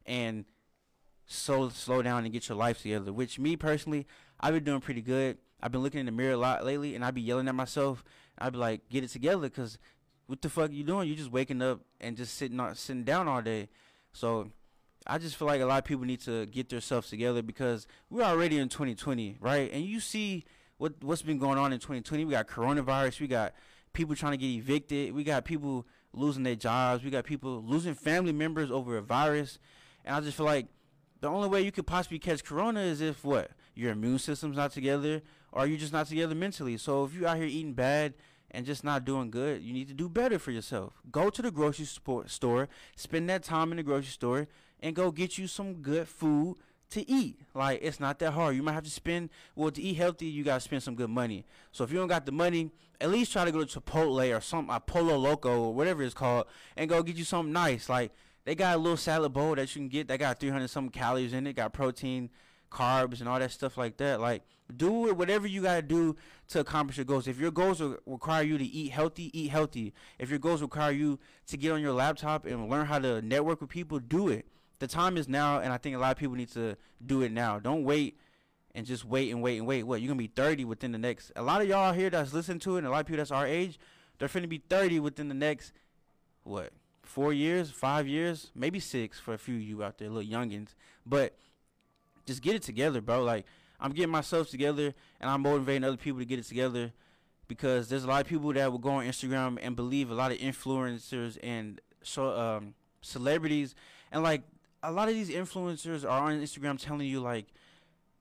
and 0.04 0.44
so 1.26 1.68
slow 1.70 2.02
down 2.02 2.24
and 2.24 2.32
get 2.32 2.48
your 2.48 2.58
life 2.58 2.82
together. 2.82 3.12
Which 3.12 3.38
me 3.38 3.56
personally, 3.56 4.06
I've 4.40 4.52
been 4.54 4.64
doing 4.64 4.80
pretty 4.80 5.00
good. 5.00 5.38
I've 5.62 5.72
been 5.72 5.82
looking 5.82 6.00
in 6.00 6.06
the 6.06 6.12
mirror 6.12 6.34
a 6.34 6.36
lot 6.36 6.64
lately, 6.66 6.94
and 6.94 7.04
I'd 7.04 7.14
be 7.14 7.22
yelling 7.22 7.48
at 7.48 7.54
myself. 7.54 8.04
I'd 8.36 8.52
be 8.52 8.58
like, 8.58 8.88
get 8.90 9.04
it 9.04 9.08
together, 9.08 9.48
cause 9.48 9.78
what 10.26 10.42
the 10.42 10.48
fuck 10.48 10.72
you 10.72 10.84
doing? 10.84 11.08
You 11.08 11.14
just 11.14 11.30
waking 11.30 11.62
up 11.62 11.80
and 12.00 12.16
just 12.16 12.34
sitting 12.34 12.58
on 12.60 12.74
sitting 12.74 13.04
down 13.04 13.28
all 13.28 13.42
day. 13.42 13.68
So 14.12 14.50
I 15.06 15.18
just 15.18 15.36
feel 15.36 15.46
like 15.46 15.60
a 15.60 15.66
lot 15.66 15.78
of 15.78 15.84
people 15.84 16.04
need 16.04 16.20
to 16.22 16.46
get 16.46 16.68
themselves 16.68 17.10
together 17.10 17.42
because 17.42 17.86
we're 18.08 18.22
already 18.22 18.58
in 18.58 18.68
2020, 18.68 19.36
right? 19.40 19.70
And 19.72 19.84
you 19.84 20.00
see 20.00 20.44
what 20.78 20.94
what's 21.02 21.22
been 21.22 21.38
going 21.38 21.58
on 21.58 21.72
in 21.72 21.78
2020. 21.78 22.24
We 22.24 22.30
got 22.32 22.46
coronavirus. 22.46 23.20
We 23.20 23.26
got 23.26 23.54
people 23.92 24.14
trying 24.14 24.32
to 24.32 24.38
get 24.38 24.48
evicted. 24.48 25.12
We 25.14 25.24
got 25.24 25.44
people 25.44 25.86
losing 26.12 26.42
their 26.42 26.54
jobs. 26.54 27.04
We 27.04 27.10
got 27.10 27.24
people 27.24 27.62
losing 27.62 27.94
family 27.94 28.32
members 28.32 28.70
over 28.70 28.96
a 28.96 29.02
virus. 29.02 29.58
And 30.04 30.16
I 30.16 30.20
just 30.20 30.36
feel 30.36 30.46
like 30.46 30.66
the 31.20 31.28
only 31.28 31.48
way 31.48 31.62
you 31.62 31.72
could 31.72 31.86
possibly 31.86 32.18
catch 32.18 32.44
corona 32.44 32.80
is 32.80 33.00
if 33.00 33.24
what 33.24 33.50
your 33.74 33.92
immune 33.92 34.18
system's 34.18 34.56
not 34.56 34.72
together 34.72 35.22
or 35.52 35.66
you're 35.66 35.78
just 35.78 35.92
not 35.92 36.06
together 36.06 36.34
mentally. 36.34 36.76
So 36.76 37.04
if 37.04 37.14
you're 37.14 37.28
out 37.28 37.36
here 37.36 37.46
eating 37.46 37.74
bad 37.74 38.14
and 38.54 38.64
just 38.64 38.84
not 38.84 39.04
doing 39.04 39.30
good, 39.30 39.62
you 39.62 39.72
need 39.72 39.88
to 39.88 39.94
do 39.94 40.08
better 40.08 40.38
for 40.38 40.52
yourself. 40.52 40.94
Go 41.10 41.28
to 41.28 41.42
the 41.42 41.50
grocery 41.50 41.86
store, 42.26 42.68
spend 42.96 43.28
that 43.28 43.42
time 43.42 43.72
in 43.72 43.76
the 43.76 43.82
grocery 43.82 44.10
store, 44.10 44.48
and 44.80 44.94
go 44.94 45.10
get 45.10 45.36
you 45.36 45.46
some 45.46 45.74
good 45.74 46.08
food 46.08 46.56
to 46.90 47.10
eat. 47.10 47.40
Like 47.52 47.80
it's 47.82 48.00
not 48.00 48.18
that 48.20 48.32
hard. 48.32 48.56
You 48.56 48.62
might 48.62 48.72
have 48.72 48.84
to 48.84 48.90
spend 48.90 49.30
well 49.56 49.70
to 49.72 49.82
eat 49.82 49.94
healthy. 49.94 50.26
You 50.26 50.44
gotta 50.44 50.60
spend 50.60 50.82
some 50.82 50.94
good 50.94 51.10
money. 51.10 51.44
So 51.72 51.84
if 51.84 51.90
you 51.90 51.98
don't 51.98 52.08
got 52.08 52.26
the 52.26 52.32
money, 52.32 52.70
at 53.00 53.10
least 53.10 53.32
try 53.32 53.44
to 53.44 53.52
go 53.52 53.64
to 53.64 53.80
Chipotle 53.80 54.36
or 54.36 54.40
some 54.40 54.70
uh, 54.70 54.76
a 54.76 54.80
Pollo 54.80 55.16
Loco 55.16 55.64
or 55.64 55.74
whatever 55.74 56.02
it's 56.02 56.14
called, 56.14 56.46
and 56.76 56.88
go 56.88 57.02
get 57.02 57.16
you 57.16 57.24
something 57.24 57.52
nice. 57.52 57.88
Like 57.88 58.12
they 58.44 58.54
got 58.54 58.76
a 58.76 58.78
little 58.78 58.96
salad 58.96 59.32
bowl 59.32 59.56
that 59.56 59.74
you 59.74 59.80
can 59.80 59.88
get 59.88 60.08
that 60.08 60.18
got 60.18 60.38
300 60.38 60.68
some 60.68 60.88
calories 60.88 61.32
in 61.32 61.46
it, 61.46 61.56
got 61.56 61.72
protein, 61.72 62.30
carbs, 62.74 63.20
and 63.20 63.28
all 63.28 63.38
that 63.38 63.52
stuff 63.52 63.78
like 63.78 63.96
that. 63.98 64.20
Like, 64.20 64.42
do 64.74 65.08
it, 65.08 65.16
whatever 65.16 65.46
you 65.46 65.62
got 65.62 65.76
to 65.76 65.82
do 65.82 66.16
to 66.48 66.60
accomplish 66.60 66.96
your 66.96 67.04
goals. 67.04 67.28
If 67.28 67.38
your 67.38 67.50
goals 67.50 67.82
require 68.06 68.42
you 68.42 68.58
to 68.58 68.64
eat 68.64 68.90
healthy, 68.90 69.30
eat 69.38 69.50
healthy. 69.50 69.94
If 70.18 70.30
your 70.30 70.38
goals 70.38 70.62
require 70.62 70.92
you 70.92 71.18
to 71.46 71.56
get 71.56 71.72
on 71.72 71.80
your 71.80 71.92
laptop 71.92 72.46
and 72.46 72.68
learn 72.68 72.86
how 72.86 72.98
to 72.98 73.22
network 73.22 73.60
with 73.60 73.70
people, 73.70 73.98
do 73.98 74.28
it. 74.28 74.46
The 74.80 74.86
time 74.86 75.16
is 75.16 75.28
now, 75.28 75.60
and 75.60 75.72
I 75.72 75.78
think 75.78 75.96
a 75.96 75.98
lot 75.98 76.12
of 76.12 76.18
people 76.18 76.34
need 76.34 76.52
to 76.52 76.76
do 77.04 77.22
it 77.22 77.32
now. 77.32 77.58
Don't 77.58 77.84
wait 77.84 78.18
and 78.74 78.84
just 78.84 79.04
wait 79.04 79.30
and 79.30 79.40
wait 79.40 79.58
and 79.58 79.66
wait. 79.66 79.84
What, 79.84 80.00
you're 80.00 80.12
to 80.12 80.18
be 80.18 80.26
30 80.26 80.64
within 80.64 80.92
the 80.92 80.98
next. 80.98 81.30
A 81.36 81.42
lot 81.42 81.62
of 81.62 81.68
y'all 81.68 81.92
here 81.92 82.10
that's 82.10 82.32
listening 82.32 82.58
to 82.60 82.74
it, 82.74 82.78
and 82.78 82.86
a 82.86 82.90
lot 82.90 83.00
of 83.00 83.06
people 83.06 83.18
that's 83.18 83.30
our 83.30 83.46
age, 83.46 83.78
they're 84.18 84.28
finna 84.28 84.48
be 84.48 84.62
30 84.68 85.00
within 85.00 85.28
the 85.28 85.34
next, 85.34 85.72
what, 86.42 86.70
four 87.02 87.32
years, 87.32 87.70
five 87.70 88.08
years, 88.08 88.50
maybe 88.54 88.80
six 88.80 89.20
for 89.20 89.34
a 89.34 89.38
few 89.38 89.56
of 89.56 89.62
you 89.62 89.84
out 89.84 89.98
there, 89.98 90.08
little 90.08 90.28
youngins. 90.28 90.74
But 91.06 91.36
just 92.26 92.42
get 92.42 92.54
it 92.54 92.62
together, 92.62 93.00
bro. 93.00 93.22
Like 93.22 93.46
I'm 93.80 93.92
getting 93.92 94.12
myself 94.12 94.50
together, 94.50 94.94
and 95.20 95.30
I'm 95.30 95.42
motivating 95.42 95.84
other 95.84 95.96
people 95.96 96.20
to 96.20 96.24
get 96.24 96.38
it 96.38 96.46
together 96.46 96.92
because 97.48 97.88
there's 97.88 98.04
a 98.04 98.08
lot 98.08 98.20
of 98.20 98.26
people 98.26 98.52
that 98.52 98.70
will 98.70 98.78
go 98.78 98.90
on 98.90 99.06
Instagram 99.06 99.58
and 99.60 99.76
believe 99.76 100.10
a 100.10 100.14
lot 100.14 100.32
of 100.32 100.38
influencers 100.38 101.38
and 101.42 101.80
so 102.02 102.38
um, 102.38 102.74
celebrities, 103.00 103.74
and 104.12 104.22
like 104.22 104.42
a 104.82 104.92
lot 104.92 105.08
of 105.08 105.14
these 105.14 105.30
influencers 105.30 106.04
are 106.04 106.22
on 106.22 106.40
Instagram 106.40 106.78
telling 106.78 107.06
you 107.06 107.20
like 107.20 107.46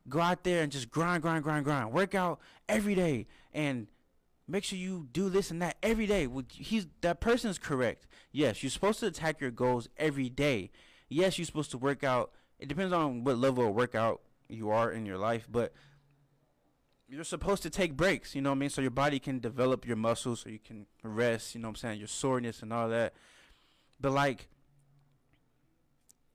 go 0.10 0.20
out 0.20 0.44
there 0.44 0.64
and 0.64 0.72
just 0.72 0.92
grind, 0.92 1.22
grind, 1.22 1.44
grind, 1.44 1.66
grind, 1.66 1.92
work 1.92 2.16
out 2.16 2.40
every 2.68 2.96
day, 2.96 3.28
and 3.54 3.88
make 4.48 4.64
sure 4.64 4.78
you 4.78 5.08
do 5.12 5.30
this 5.30 5.52
and 5.52 5.62
that 5.62 5.78
every 5.82 6.06
day. 6.06 6.28
He's 6.52 6.88
that 7.02 7.22
person 7.22 7.50
is 7.50 7.58
correct. 7.58 8.08
Yes, 8.32 8.64
you're 8.64 8.70
supposed 8.70 9.00
to 9.02 9.08
attack 9.08 9.40
your 9.40 9.52
goals 9.52 9.88
every 9.98 10.30
day. 10.30 10.72
Yes, 11.10 11.38
you're 11.38 11.46
supposed 11.46 11.72
to 11.72 11.78
work 11.78 12.04
out. 12.04 12.32
It 12.64 12.70
depends 12.70 12.94
on 12.94 13.26
what 13.26 13.38
level 13.38 13.68
of 13.68 13.76
workout 13.76 14.22
you 14.48 14.70
are 14.70 14.90
in 14.90 15.06
your 15.06 15.18
life, 15.18 15.50
but 15.52 15.74
you're 17.10 17.26
supposed 17.26 17.62
to 17.64 17.70
take 17.70 17.98
breaks, 17.98 18.34
you 18.34 18.42
know 18.42 18.52
what 18.52 18.56
I 18.56 18.60
mean? 18.60 18.70
So 18.70 18.80
your 18.82 18.90
body 18.90 19.20
can 19.20 19.40
develop 19.40 19.86
your 19.86 19.98
muscles 19.98 20.40
so 20.40 20.50
you 20.50 20.60
can 20.66 20.86
rest, 21.04 21.56
you 21.56 21.60
know 21.60 21.68
what 21.68 21.72
I'm 21.72 21.76
saying? 21.76 22.00
Your 22.00 22.08
soreness 22.08 22.62
and 22.62 22.72
all 22.72 22.88
that. 22.88 23.16
But 24.00 24.14
like 24.14 24.48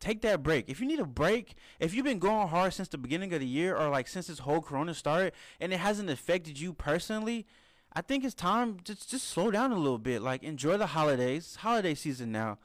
take 0.00 0.20
that 0.20 0.42
break. 0.42 0.68
If 0.68 0.80
you 0.80 0.86
need 0.86 1.00
a 1.00 1.06
break, 1.06 1.54
if 1.80 1.94
you've 1.94 2.04
been 2.04 2.18
going 2.18 2.48
hard 2.48 2.74
since 2.74 2.88
the 2.88 2.98
beginning 2.98 3.32
of 3.32 3.40
the 3.40 3.46
year 3.46 3.74
or 3.74 3.88
like 3.88 4.06
since 4.06 4.26
this 4.26 4.40
whole 4.40 4.60
corona 4.60 4.92
started 4.92 5.32
and 5.58 5.72
it 5.72 5.78
hasn't 5.78 6.10
affected 6.10 6.60
you 6.60 6.74
personally, 6.74 7.46
I 7.94 8.02
think 8.02 8.22
it's 8.22 8.34
time 8.34 8.80
just 8.84 9.10
just 9.10 9.28
slow 9.28 9.50
down 9.50 9.72
a 9.72 9.78
little 9.78 9.96
bit. 9.96 10.20
Like 10.20 10.42
enjoy 10.42 10.76
the 10.76 10.88
holidays. 10.88 11.56
holiday 11.56 11.94
season 11.94 12.32
now. 12.32 12.58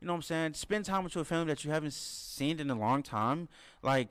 You 0.00 0.06
know 0.06 0.14
what 0.14 0.18
I'm 0.18 0.22
saying? 0.22 0.54
Spend 0.54 0.84
time 0.84 1.04
with 1.04 1.14
your 1.14 1.24
family 1.24 1.46
that 1.46 1.64
you 1.64 1.70
haven't 1.70 1.92
seen 1.92 2.58
in 2.58 2.70
a 2.70 2.74
long 2.74 3.02
time. 3.02 3.48
Like 3.82 4.10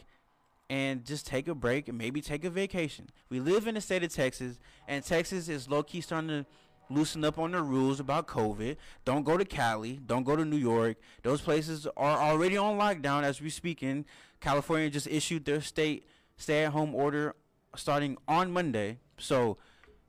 and 0.69 1.03
just 1.03 1.25
take 1.25 1.47
a 1.47 1.55
break 1.55 1.87
and 1.87 1.97
maybe 1.97 2.21
take 2.21 2.45
a 2.45 2.49
vacation. 2.49 3.09
We 3.29 3.39
live 3.39 3.65
in 3.65 3.73
the 3.73 3.81
state 3.81 4.03
of 4.03 4.13
Texas 4.13 4.59
and 4.87 5.03
Texas 5.03 5.49
is 5.49 5.67
low 5.67 5.81
key 5.81 6.01
starting 6.01 6.29
to 6.29 6.45
loosen 6.91 7.23
up 7.23 7.37
on 7.37 7.51
the 7.51 7.61
rules 7.61 7.99
about 7.99 8.27
COVID. 8.27 8.77
Don't 9.05 9.23
go 9.23 9.37
to 9.37 9.45
Cali. 9.45 9.99
Don't 10.05 10.23
go 10.23 10.35
to 10.35 10.45
New 10.45 10.57
York. 10.57 10.97
Those 11.23 11.41
places 11.41 11.87
are 11.97 12.17
already 12.17 12.57
on 12.57 12.77
lockdown 12.77 13.23
as 13.23 13.41
we 13.41 13.49
speak. 13.49 13.79
speaking. 13.79 14.05
California 14.39 14.89
just 14.89 15.07
issued 15.07 15.45
their 15.45 15.61
state 15.61 16.05
stay-at-home 16.37 16.95
order 16.95 17.35
starting 17.75 18.17
on 18.27 18.51
Monday. 18.51 18.97
So 19.17 19.57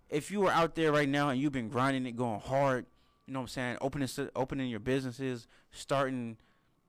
if 0.08 0.30
you 0.30 0.46
are 0.46 0.52
out 0.52 0.74
there 0.74 0.92
right 0.92 1.08
now 1.08 1.30
and 1.30 1.40
you've 1.40 1.52
been 1.52 1.68
grinding 1.68 2.06
it, 2.06 2.16
going 2.16 2.40
hard, 2.40 2.86
you 3.30 3.34
know 3.34 3.42
what 3.42 3.44
I'm 3.44 3.48
saying, 3.48 3.78
opening 3.80 4.08
opening 4.34 4.68
your 4.68 4.80
businesses, 4.80 5.46
starting 5.70 6.36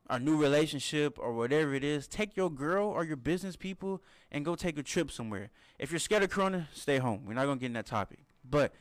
a 0.10 0.18
new 0.18 0.36
relationship 0.36 1.20
or 1.20 1.34
whatever 1.34 1.76
it 1.76 1.84
is, 1.84 2.08
take 2.08 2.36
your 2.36 2.50
girl 2.50 2.88
or 2.88 3.04
your 3.04 3.16
business 3.16 3.56
people 3.56 4.02
and 4.32 4.44
go 4.44 4.56
take 4.56 4.76
a 4.80 4.82
trip 4.82 5.12
somewhere. 5.12 5.52
If 5.78 5.92
you're 5.92 6.00
scared 6.00 6.24
of 6.24 6.32
Corona, 6.32 6.68
stay 6.74 6.98
home. 6.98 7.26
We're 7.28 7.36
not 7.36 7.46
gonna 7.46 7.60
get 7.60 7.68
in 7.68 7.74
that 7.74 7.86
topic, 7.86 8.22
but 8.44 8.74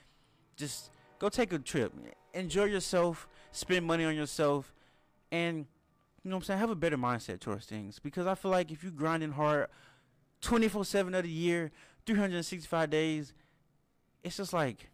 just 0.56 0.90
go 1.18 1.28
take 1.28 1.52
a 1.52 1.58
trip, 1.58 1.92
enjoy 2.32 2.64
yourself, 2.64 3.28
spend 3.52 3.84
money 3.84 4.06
on 4.06 4.16
yourself, 4.16 4.72
and 5.30 5.66
you 6.22 6.30
know 6.30 6.36
what 6.36 6.44
I'm 6.44 6.46
saying, 6.46 6.60
have 6.60 6.70
a 6.70 6.74
better 6.74 6.96
mindset 6.96 7.40
towards 7.40 7.66
things. 7.66 7.98
Because 7.98 8.26
I 8.26 8.34
feel 8.34 8.50
like 8.50 8.70
if 8.70 8.82
you 8.82 8.90
grinding 8.90 9.32
hard 9.32 9.66
24/7 10.40 11.14
of 11.14 11.24
the 11.24 11.28
year, 11.30 11.72
365 12.06 12.88
days, 12.88 13.34
it's 14.24 14.38
just 14.38 14.54
like 14.54 14.88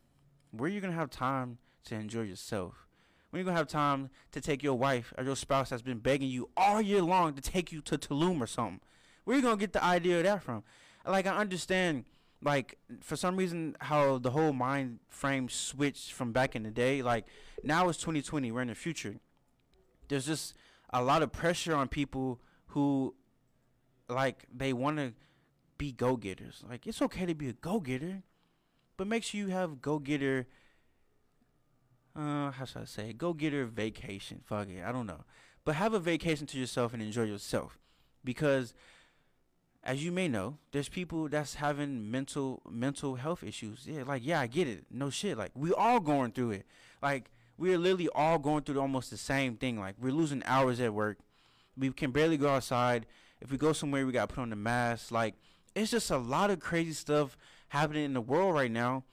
where 0.50 0.68
you 0.68 0.80
gonna 0.80 0.94
have 0.94 1.10
time 1.10 1.58
to 1.86 1.94
enjoy 1.94 2.22
yourself? 2.22 2.86
When 3.30 3.40
you 3.40 3.44
gonna 3.44 3.56
have 3.56 3.68
time 3.68 4.10
to 4.32 4.40
take 4.40 4.62
your 4.62 4.74
wife 4.74 5.12
or 5.18 5.24
your 5.24 5.36
spouse 5.36 5.70
that's 5.70 5.82
been 5.82 5.98
begging 5.98 6.28
you 6.28 6.48
all 6.56 6.80
year 6.80 7.02
long 7.02 7.34
to 7.34 7.42
take 7.42 7.72
you 7.72 7.80
to 7.82 7.98
Tulum 7.98 8.40
or 8.40 8.46
something? 8.46 8.80
Where 9.24 9.36
you 9.36 9.42
gonna 9.42 9.56
get 9.56 9.72
the 9.72 9.82
idea 9.82 10.18
of 10.18 10.24
that 10.24 10.42
from? 10.42 10.62
Like 11.04 11.26
I 11.26 11.36
understand 11.36 12.04
like 12.42 12.78
for 13.00 13.16
some 13.16 13.36
reason 13.36 13.76
how 13.80 14.18
the 14.18 14.30
whole 14.30 14.52
mind 14.52 15.00
frame 15.08 15.48
switched 15.48 16.12
from 16.12 16.32
back 16.32 16.54
in 16.54 16.62
the 16.62 16.70
day 16.70 17.02
like 17.02 17.26
now 17.62 17.88
it's 17.88 17.98
2020 17.98 18.52
we're 18.52 18.60
in 18.60 18.68
the 18.68 18.74
future 18.74 19.16
there's 20.08 20.26
just 20.26 20.54
a 20.90 21.02
lot 21.02 21.22
of 21.22 21.32
pressure 21.32 21.74
on 21.74 21.88
people 21.88 22.40
who 22.68 23.14
like 24.08 24.44
they 24.54 24.72
want 24.72 24.98
to 24.98 25.12
be 25.78 25.92
go-getters 25.92 26.62
like 26.68 26.86
it's 26.86 27.02
okay 27.02 27.26
to 27.26 27.34
be 27.34 27.48
a 27.48 27.52
go-getter 27.52 28.22
but 28.96 29.06
make 29.06 29.22
sure 29.22 29.40
you 29.40 29.48
have 29.48 29.82
go-getter 29.82 30.46
uh 32.16 32.50
how 32.50 32.64
should 32.64 32.82
i 32.82 32.84
say 32.84 33.12
go-getter 33.12 33.64
vacation 33.66 34.40
fuck 34.44 34.68
it 34.68 34.82
i 34.84 34.90
don't 34.90 35.06
know 35.06 35.24
but 35.64 35.74
have 35.74 35.92
a 35.94 36.00
vacation 36.00 36.46
to 36.46 36.58
yourself 36.58 36.92
and 36.94 37.02
enjoy 37.02 37.24
yourself 37.24 37.78
because 38.24 38.74
as 39.86 40.04
you 40.04 40.10
may 40.10 40.26
know, 40.26 40.58
there's 40.72 40.88
people 40.88 41.28
that's 41.28 41.54
having 41.54 42.10
mental 42.10 42.60
mental 42.68 43.14
health 43.14 43.44
issues. 43.44 43.86
Yeah, 43.86 44.02
like 44.02 44.26
yeah, 44.26 44.40
I 44.40 44.48
get 44.48 44.66
it. 44.66 44.84
No 44.90 45.10
shit. 45.10 45.38
Like 45.38 45.52
we 45.54 45.72
all 45.72 46.00
going 46.00 46.32
through 46.32 46.50
it. 46.50 46.66
Like 47.00 47.30
we're 47.56 47.78
literally 47.78 48.08
all 48.14 48.38
going 48.38 48.64
through 48.64 48.80
almost 48.80 49.10
the 49.10 49.16
same 49.16 49.56
thing. 49.56 49.78
Like 49.78 49.94
we're 50.00 50.12
losing 50.12 50.42
hours 50.44 50.80
at 50.80 50.92
work. 50.92 51.18
We 51.78 51.90
can 51.92 52.10
barely 52.10 52.36
go 52.36 52.48
outside. 52.48 53.06
If 53.40 53.52
we 53.52 53.58
go 53.58 53.72
somewhere, 53.72 54.04
we 54.04 54.12
got 54.12 54.28
to 54.28 54.34
put 54.34 54.42
on 54.42 54.50
the 54.50 54.56
mask. 54.56 55.12
Like 55.12 55.36
it's 55.76 55.92
just 55.92 56.10
a 56.10 56.18
lot 56.18 56.50
of 56.50 56.58
crazy 56.58 56.92
stuff 56.92 57.38
happening 57.68 58.04
in 58.04 58.12
the 58.12 58.20
world 58.20 58.54
right 58.54 58.70
now 58.70 59.04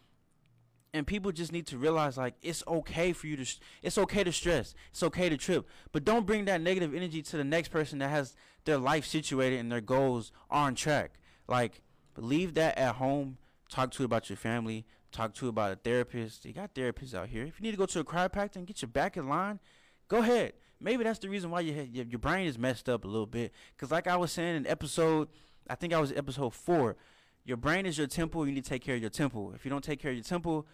and 0.93 1.07
people 1.07 1.31
just 1.31 1.51
need 1.51 1.65
to 1.67 1.77
realize 1.77 2.17
like 2.17 2.35
it's 2.41 2.63
okay 2.67 3.13
for 3.13 3.27
you 3.27 3.35
to 3.35 3.45
it's 3.81 3.97
okay 3.97 4.23
to 4.23 4.31
stress 4.31 4.75
it's 4.91 5.03
okay 5.03 5.27
to 5.27 5.35
trip 5.35 5.67
but 5.91 6.05
don't 6.05 6.25
bring 6.25 6.45
that 6.45 6.61
negative 6.61 6.93
energy 6.93 7.21
to 7.21 7.37
the 7.37 7.43
next 7.43 7.69
person 7.69 7.99
that 7.99 8.09
has 8.09 8.35
their 8.65 8.77
life 8.77 9.05
situated 9.05 9.59
and 9.59 9.71
their 9.71 9.81
goals 9.81 10.31
on 10.49 10.75
track. 10.75 11.19
Like 11.47 11.81
leave 12.15 12.53
that 12.53 12.77
at 12.77 12.95
home 12.95 13.37
talk 13.69 13.91
to 13.91 14.03
about 14.03 14.29
your 14.29 14.37
family 14.37 14.85
talk 15.11 15.33
to 15.35 15.47
about 15.47 15.71
a 15.71 15.75
therapist. 15.75 16.45
You 16.45 16.53
got 16.53 16.73
therapists 16.73 17.13
out 17.13 17.29
here. 17.29 17.43
If 17.43 17.59
you 17.59 17.63
need 17.63 17.71
to 17.71 17.77
go 17.77 17.85
to 17.85 17.99
a 17.99 18.03
chiropractor 18.03 18.57
and 18.57 18.67
get 18.67 18.81
your 18.81 18.89
back 18.89 19.17
in 19.17 19.27
line 19.27 19.59
go 20.07 20.19
ahead. 20.19 20.53
Maybe 20.79 21.03
that's 21.03 21.19
the 21.19 21.29
reason 21.29 21.49
why 21.49 21.61
your 21.61 21.83
your 21.83 22.19
brain 22.19 22.45
is 22.45 22.57
messed 22.57 22.87
up 22.87 23.03
a 23.03 23.07
little 23.07 23.25
bit 23.25 23.51
because 23.75 23.89
like 23.89 24.05
i 24.05 24.15
was 24.15 24.31
saying 24.31 24.57
in 24.57 24.67
episode 24.67 25.29
i 25.69 25.75
think 25.75 25.93
i 25.93 25.99
was 25.99 26.11
episode 26.11 26.53
four 26.53 26.97
your 27.45 27.57
brain 27.57 27.85
is 27.85 27.97
your 27.97 28.07
temple. 28.07 28.47
You 28.47 28.53
need 28.53 28.63
to 28.63 28.69
take 28.69 28.81
care 28.81 28.95
of 28.95 29.01
your 29.01 29.09
temple. 29.09 29.51
If 29.53 29.65
you 29.65 29.71
don't 29.71 29.83
take 29.83 29.99
care 29.99 30.11
of 30.11 30.17
your 30.17 30.23
temple 30.23 30.65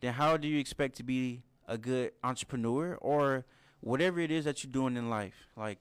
then 0.00 0.14
how 0.14 0.36
do 0.36 0.48
you 0.48 0.58
expect 0.58 0.96
to 0.96 1.02
be 1.02 1.42
a 1.66 1.76
good 1.76 2.12
entrepreneur 2.22 2.96
or 3.00 3.44
whatever 3.80 4.20
it 4.20 4.30
is 4.30 4.44
that 4.44 4.62
you're 4.62 4.72
doing 4.72 4.96
in 4.96 5.10
life? 5.10 5.48
Like, 5.56 5.78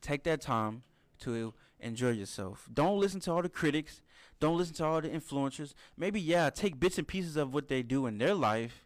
take 0.00 0.24
that 0.24 0.40
time 0.40 0.82
to 1.20 1.54
enjoy 1.80 2.10
yourself. 2.10 2.68
Don't 2.72 2.98
listen 2.98 3.20
to 3.20 3.32
all 3.32 3.42
the 3.42 3.48
critics. 3.48 4.02
Don't 4.40 4.56
listen 4.56 4.74
to 4.76 4.84
all 4.84 5.00
the 5.00 5.08
influencers. 5.08 5.74
Maybe, 5.96 6.20
yeah, 6.20 6.50
take 6.50 6.78
bits 6.78 6.98
and 6.98 7.06
pieces 7.06 7.36
of 7.36 7.52
what 7.52 7.68
they 7.68 7.82
do 7.82 8.06
in 8.06 8.18
their 8.18 8.34
life, 8.34 8.84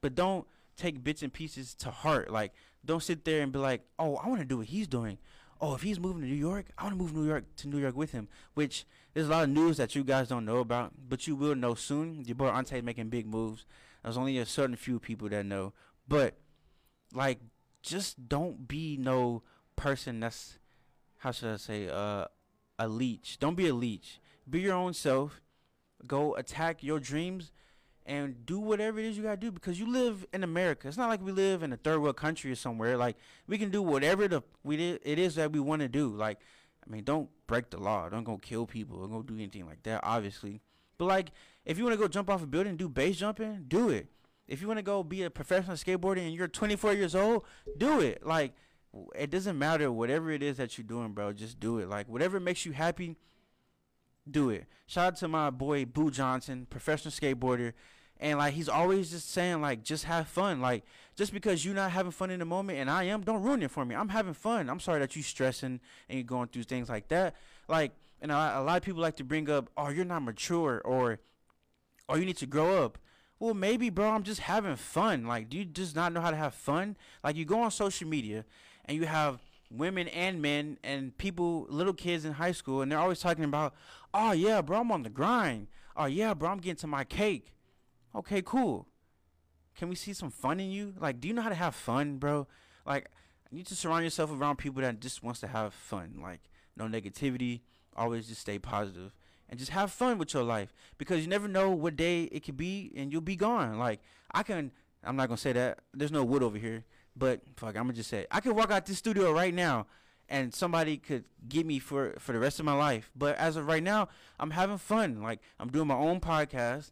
but 0.00 0.14
don't 0.14 0.46
take 0.76 1.02
bits 1.02 1.22
and 1.22 1.32
pieces 1.32 1.74
to 1.76 1.90
heart. 1.90 2.30
Like, 2.30 2.52
don't 2.84 3.02
sit 3.02 3.24
there 3.24 3.42
and 3.42 3.52
be 3.52 3.58
like, 3.58 3.82
oh, 3.98 4.16
I 4.16 4.28
want 4.28 4.40
to 4.40 4.46
do 4.46 4.58
what 4.58 4.66
he's 4.66 4.88
doing 4.88 5.18
oh, 5.62 5.74
if 5.74 5.82
he's 5.82 6.00
moving 6.00 6.22
to 6.22 6.28
New 6.28 6.34
York, 6.34 6.66
I 6.76 6.82
want 6.82 6.98
to 6.98 7.02
move 7.02 7.14
New 7.14 7.26
York 7.26 7.44
to 7.58 7.68
New 7.68 7.78
York 7.78 7.96
with 7.96 8.10
him. 8.10 8.28
Which 8.54 8.84
there's 9.14 9.28
a 9.28 9.30
lot 9.30 9.44
of 9.44 9.50
news 9.50 9.76
that 9.76 9.94
you 9.94 10.02
guys 10.02 10.28
don't 10.28 10.44
know 10.44 10.58
about, 10.58 10.92
but 11.08 11.26
you 11.26 11.36
will 11.36 11.54
know 11.54 11.74
soon. 11.74 12.24
Your 12.26 12.34
boy 12.34 12.48
Ante 12.48 12.82
making 12.82 13.08
big 13.08 13.26
moves. 13.26 13.64
There's 14.02 14.18
only 14.18 14.36
a 14.38 14.44
certain 14.44 14.74
few 14.74 14.98
people 14.98 15.28
that 15.28 15.46
know, 15.46 15.72
but 16.08 16.34
like, 17.14 17.38
just 17.82 18.28
don't 18.28 18.66
be 18.66 18.96
no 18.96 19.42
person 19.76 20.20
that's 20.20 20.58
how 21.18 21.30
should 21.30 21.54
I 21.54 21.56
say 21.56 21.88
uh 21.88 22.26
a 22.78 22.88
leech. 22.88 23.38
Don't 23.38 23.54
be 23.54 23.68
a 23.68 23.74
leech. 23.74 24.20
Be 24.48 24.60
your 24.60 24.74
own 24.74 24.92
self. 24.92 25.40
Go 26.06 26.34
attack 26.34 26.82
your 26.82 26.98
dreams 26.98 27.52
and 28.04 28.44
do 28.46 28.58
whatever 28.58 28.98
it 28.98 29.04
is 29.04 29.16
you 29.16 29.22
gotta 29.22 29.36
do 29.36 29.50
because 29.50 29.78
you 29.78 29.90
live 29.90 30.26
in 30.32 30.42
America. 30.42 30.88
It's 30.88 30.96
not 30.96 31.08
like 31.08 31.22
we 31.22 31.32
live 31.32 31.62
in 31.62 31.72
a 31.72 31.76
third 31.76 32.00
world 32.00 32.16
country 32.16 32.50
or 32.50 32.56
somewhere. 32.56 32.96
Like 32.96 33.16
we 33.46 33.58
can 33.58 33.70
do 33.70 33.82
whatever 33.82 34.28
the 34.28 34.42
we 34.64 34.76
did, 34.76 35.00
it 35.04 35.18
is 35.18 35.36
that 35.36 35.52
we 35.52 35.60
want 35.60 35.82
to 35.82 35.88
do. 35.88 36.08
Like 36.08 36.38
I 36.86 36.90
mean, 36.90 37.04
don't 37.04 37.28
break 37.46 37.70
the 37.70 37.78
law. 37.78 38.08
Don't 38.08 38.24
go 38.24 38.38
kill 38.38 38.66
people. 38.66 39.00
Don't 39.00 39.10
go 39.10 39.22
do 39.22 39.34
anything 39.34 39.66
like 39.66 39.82
that. 39.84 40.00
Obviously, 40.02 40.60
but 40.98 41.06
like 41.06 41.30
if 41.64 41.78
you 41.78 41.84
want 41.84 41.94
to 41.94 42.00
go 42.00 42.08
jump 42.08 42.28
off 42.28 42.42
a 42.42 42.46
building, 42.46 42.76
do 42.76 42.88
base 42.88 43.16
jumping, 43.18 43.64
do 43.68 43.88
it. 43.88 44.08
If 44.48 44.60
you 44.60 44.66
want 44.66 44.78
to 44.78 44.82
go 44.82 45.02
be 45.04 45.22
a 45.22 45.30
professional 45.30 45.76
skateboarder 45.76 46.18
and 46.18 46.34
you're 46.34 46.48
24 46.48 46.94
years 46.94 47.14
old, 47.14 47.44
do 47.76 48.00
it. 48.00 48.26
Like 48.26 48.54
it 49.14 49.30
doesn't 49.30 49.58
matter 49.58 49.90
whatever 49.92 50.30
it 50.30 50.42
is 50.42 50.56
that 50.56 50.76
you're 50.76 50.86
doing, 50.86 51.12
bro. 51.12 51.32
Just 51.32 51.60
do 51.60 51.78
it. 51.78 51.88
Like 51.88 52.08
whatever 52.08 52.40
makes 52.40 52.66
you 52.66 52.72
happy 52.72 53.16
do 54.30 54.50
it. 54.50 54.66
Shout 54.86 55.06
out 55.06 55.16
to 55.16 55.28
my 55.28 55.50
boy 55.50 55.84
Boo 55.84 56.10
Johnson, 56.10 56.66
professional 56.68 57.12
skateboarder. 57.12 57.72
And 58.20 58.38
like 58.38 58.54
he's 58.54 58.68
always 58.68 59.10
just 59.10 59.30
saying 59.30 59.60
like 59.60 59.82
just 59.82 60.04
have 60.04 60.28
fun. 60.28 60.60
Like 60.60 60.84
just 61.16 61.32
because 61.32 61.64
you're 61.64 61.74
not 61.74 61.90
having 61.90 62.12
fun 62.12 62.30
in 62.30 62.38
the 62.38 62.44
moment 62.44 62.78
and 62.78 62.88
I 62.88 63.04
am, 63.04 63.22
don't 63.22 63.42
ruin 63.42 63.62
it 63.62 63.70
for 63.70 63.84
me. 63.84 63.96
I'm 63.96 64.10
having 64.10 64.34
fun. 64.34 64.70
I'm 64.70 64.80
sorry 64.80 65.00
that 65.00 65.16
you're 65.16 65.24
stressing 65.24 65.80
and 66.08 66.18
you're 66.18 66.22
going 66.22 66.48
through 66.48 66.64
things 66.64 66.88
like 66.88 67.08
that. 67.08 67.34
Like 67.68 67.92
and 68.20 68.30
a, 68.30 68.60
a 68.60 68.62
lot 68.62 68.76
of 68.76 68.82
people 68.82 69.02
like 69.02 69.16
to 69.16 69.24
bring 69.24 69.50
up, 69.50 69.70
oh, 69.76 69.88
you're 69.88 70.04
not 70.04 70.22
mature 70.22 70.80
or 70.84 71.18
or 72.08 72.18
you 72.18 72.24
need 72.24 72.36
to 72.38 72.46
grow 72.46 72.84
up. 72.84 72.98
Well, 73.38 73.54
maybe, 73.54 73.90
bro, 73.90 74.08
I'm 74.08 74.22
just 74.22 74.42
having 74.42 74.76
fun. 74.76 75.26
Like, 75.26 75.48
do 75.48 75.58
you 75.58 75.64
just 75.64 75.96
not 75.96 76.12
know 76.12 76.20
how 76.20 76.30
to 76.30 76.36
have 76.36 76.54
fun? 76.54 76.96
Like, 77.24 77.34
you 77.34 77.44
go 77.44 77.60
on 77.60 77.72
social 77.72 78.06
media 78.06 78.44
and 78.84 78.96
you 78.96 79.06
have 79.06 79.40
women 79.72 80.08
and 80.08 80.42
men 80.42 80.78
and 80.82 81.16
people, 81.18 81.66
little 81.68 81.92
kids 81.92 82.24
in 82.24 82.32
high 82.32 82.52
school, 82.52 82.82
and 82.82 82.90
they're 82.90 82.98
always 82.98 83.20
talking 83.20 83.44
about, 83.44 83.74
oh 84.12 84.32
yeah, 84.32 84.60
bro, 84.60 84.80
I'm 84.80 84.92
on 84.92 85.02
the 85.02 85.10
grind. 85.10 85.68
Oh 85.96 86.06
yeah, 86.06 86.34
bro, 86.34 86.50
I'm 86.50 86.58
getting 86.58 86.76
to 86.76 86.86
my 86.86 87.04
cake. 87.04 87.54
Okay, 88.14 88.42
cool. 88.42 88.86
Can 89.76 89.88
we 89.88 89.94
see 89.94 90.12
some 90.12 90.30
fun 90.30 90.60
in 90.60 90.70
you? 90.70 90.94
Like, 90.98 91.20
do 91.20 91.28
you 91.28 91.34
know 91.34 91.42
how 91.42 91.48
to 91.48 91.54
have 91.54 91.74
fun, 91.74 92.18
bro? 92.18 92.46
Like, 92.86 93.08
you 93.50 93.58
need 93.58 93.66
to 93.66 93.76
surround 93.76 94.04
yourself 94.04 94.30
around 94.30 94.56
people 94.56 94.82
that 94.82 95.00
just 95.00 95.22
wants 95.22 95.40
to 95.40 95.46
have 95.46 95.72
fun. 95.72 96.18
Like, 96.22 96.40
no 96.76 96.84
negativity. 96.84 97.60
Always 97.94 98.26
just 98.26 98.40
stay 98.40 98.58
and 99.52 99.58
just 99.58 99.72
have 99.72 99.92
fun 99.92 100.16
with 100.16 100.32
your 100.32 100.42
life 100.42 100.72
because 100.96 101.20
you 101.20 101.26
never 101.26 101.46
know 101.46 101.70
what 101.70 101.94
day 101.94 102.22
it 102.24 102.42
could 102.42 102.56
be 102.56 102.90
and 102.96 103.12
you'll 103.12 103.20
be 103.20 103.36
gone. 103.36 103.78
Like 103.78 104.00
I 104.32 104.42
can, 104.42 104.72
I'm 105.04 105.14
not 105.14 105.28
gonna 105.28 105.36
say 105.36 105.52
that. 105.52 105.80
There's 105.92 106.10
no 106.10 106.24
wood 106.24 106.42
over 106.42 106.56
here, 106.56 106.86
but 107.16 107.40
fuck, 107.56 107.76
I'm 107.76 107.84
gonna 107.84 107.92
just 107.92 108.10
say 108.10 108.20
it. 108.20 108.28
I 108.30 108.40
could 108.40 108.56
walk 108.56 108.70
out 108.70 108.86
this 108.86 108.98
studio 108.98 109.32
right 109.32 109.54
now 109.54 109.86
and 110.28 110.54
somebody 110.54 110.96
could 110.96 111.24
get 111.48 111.66
me 111.66 111.78
for 111.78 112.14
for 112.18 112.32
the 112.32 112.38
rest 112.38 112.58
of 112.58 112.64
my 112.64 112.72
life. 112.72 113.10
But 113.14 113.36
as 113.36 113.56
of 113.56 113.66
right 113.66 113.82
now, 113.82 114.08
I'm 114.40 114.50
having 114.50 114.78
fun. 114.78 115.22
Like 115.22 115.40
I'm 115.60 115.70
doing 115.70 115.86
my 115.86 115.96
own 115.96 116.20
podcast. 116.20 116.90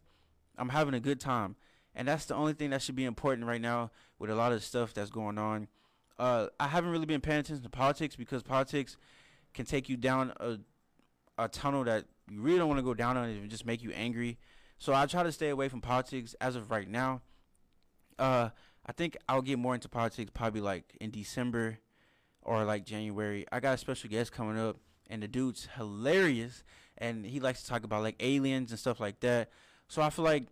I'm 0.57 0.69
having 0.69 0.93
a 0.93 0.99
good 0.99 1.19
time, 1.19 1.55
and 1.95 2.07
that's 2.07 2.25
the 2.25 2.35
only 2.35 2.53
thing 2.53 2.69
that 2.69 2.81
should 2.81 2.95
be 2.95 3.05
important 3.05 3.47
right 3.47 3.61
now 3.61 3.91
with 4.19 4.29
a 4.29 4.35
lot 4.35 4.51
of 4.51 4.63
stuff 4.63 4.93
that's 4.93 5.09
going 5.09 5.37
on. 5.37 5.67
Uh, 6.19 6.47
I 6.59 6.67
haven't 6.67 6.91
really 6.91 7.07
been 7.07 7.21
paying 7.21 7.39
attention 7.39 7.63
to 7.63 7.69
politics 7.69 8.15
because 8.15 8.43
politics 8.43 8.95
can 9.53 9.65
take 9.65 9.89
you 9.89 9.97
down 9.97 10.33
a 10.39 10.59
a 11.37 11.47
tunnel 11.47 11.83
that 11.85 12.05
you 12.29 12.41
really 12.41 12.59
don't 12.59 12.67
want 12.67 12.77
to 12.77 12.83
go 12.83 12.93
down 12.93 13.17
on 13.17 13.27
and 13.27 13.49
just 13.49 13.65
make 13.65 13.81
you 13.81 13.91
angry. 13.91 14.37
So 14.77 14.93
I 14.93 15.05
try 15.05 15.23
to 15.23 15.31
stay 15.31 15.49
away 15.49 15.69
from 15.69 15.81
politics 15.81 16.35
as 16.39 16.55
of 16.55 16.69
right 16.69 16.87
now. 16.87 17.21
Uh, 18.19 18.49
I 18.85 18.91
think 18.91 19.17
I'll 19.29 19.41
get 19.41 19.59
more 19.59 19.75
into 19.75 19.89
politics 19.89 20.31
probably 20.33 20.61
like 20.61 20.97
in 20.99 21.11
December 21.11 21.79
or 22.41 22.63
like 22.65 22.85
January. 22.85 23.45
I 23.51 23.59
got 23.59 23.75
a 23.75 23.77
special 23.77 24.09
guest 24.09 24.31
coming 24.31 24.59
up, 24.59 24.77
and 25.09 25.21
the 25.21 25.27
dude's 25.27 25.67
hilarious, 25.75 26.63
and 26.97 27.25
he 27.25 27.39
likes 27.39 27.61
to 27.63 27.69
talk 27.69 27.83
about 27.83 28.01
like 28.01 28.15
aliens 28.19 28.71
and 28.71 28.79
stuff 28.79 28.99
like 28.99 29.19
that. 29.19 29.49
So 29.87 30.01
I 30.01 30.09
feel 30.09 30.25
like, 30.25 30.47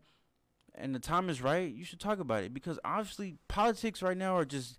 and 0.75 0.93
the 0.93 1.00
time 1.00 1.29
is 1.29 1.41
right. 1.41 1.71
You 1.74 1.83
should 1.83 2.00
talk 2.00 2.19
about 2.19 2.43
it 2.43 2.53
because 2.53 2.79
obviously 2.86 3.38
politics 3.48 4.01
right 4.01 4.17
now 4.17 4.36
are 4.36 4.45
just 4.45 4.77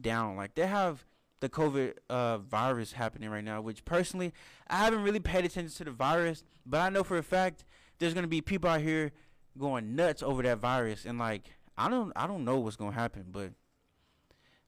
down. 0.00 0.36
Like 0.36 0.54
they 0.54 0.66
have 0.66 1.04
the 1.40 1.48
COVID 1.48 1.94
uh, 2.08 2.38
virus 2.38 2.92
happening 2.92 3.28
right 3.28 3.44
now, 3.44 3.60
which 3.60 3.84
personally 3.84 4.32
I 4.68 4.78
haven't 4.78 5.02
really 5.02 5.20
paid 5.20 5.44
attention 5.44 5.76
to 5.76 5.84
the 5.84 5.90
virus, 5.90 6.44
but 6.64 6.80
I 6.80 6.88
know 6.88 7.04
for 7.04 7.18
a 7.18 7.22
fact 7.22 7.64
there's 7.98 8.14
gonna 8.14 8.26
be 8.26 8.40
people 8.40 8.70
out 8.70 8.80
here 8.80 9.12
going 9.58 9.94
nuts 9.96 10.22
over 10.22 10.42
that 10.42 10.58
virus, 10.58 11.04
and 11.04 11.18
like 11.18 11.55
I 11.76 11.88
don't 11.88 12.12
I 12.16 12.26
don't 12.26 12.44
know 12.44 12.58
what's 12.58 12.76
gonna 12.76 12.92
happen, 12.92 13.26
but 13.30 13.52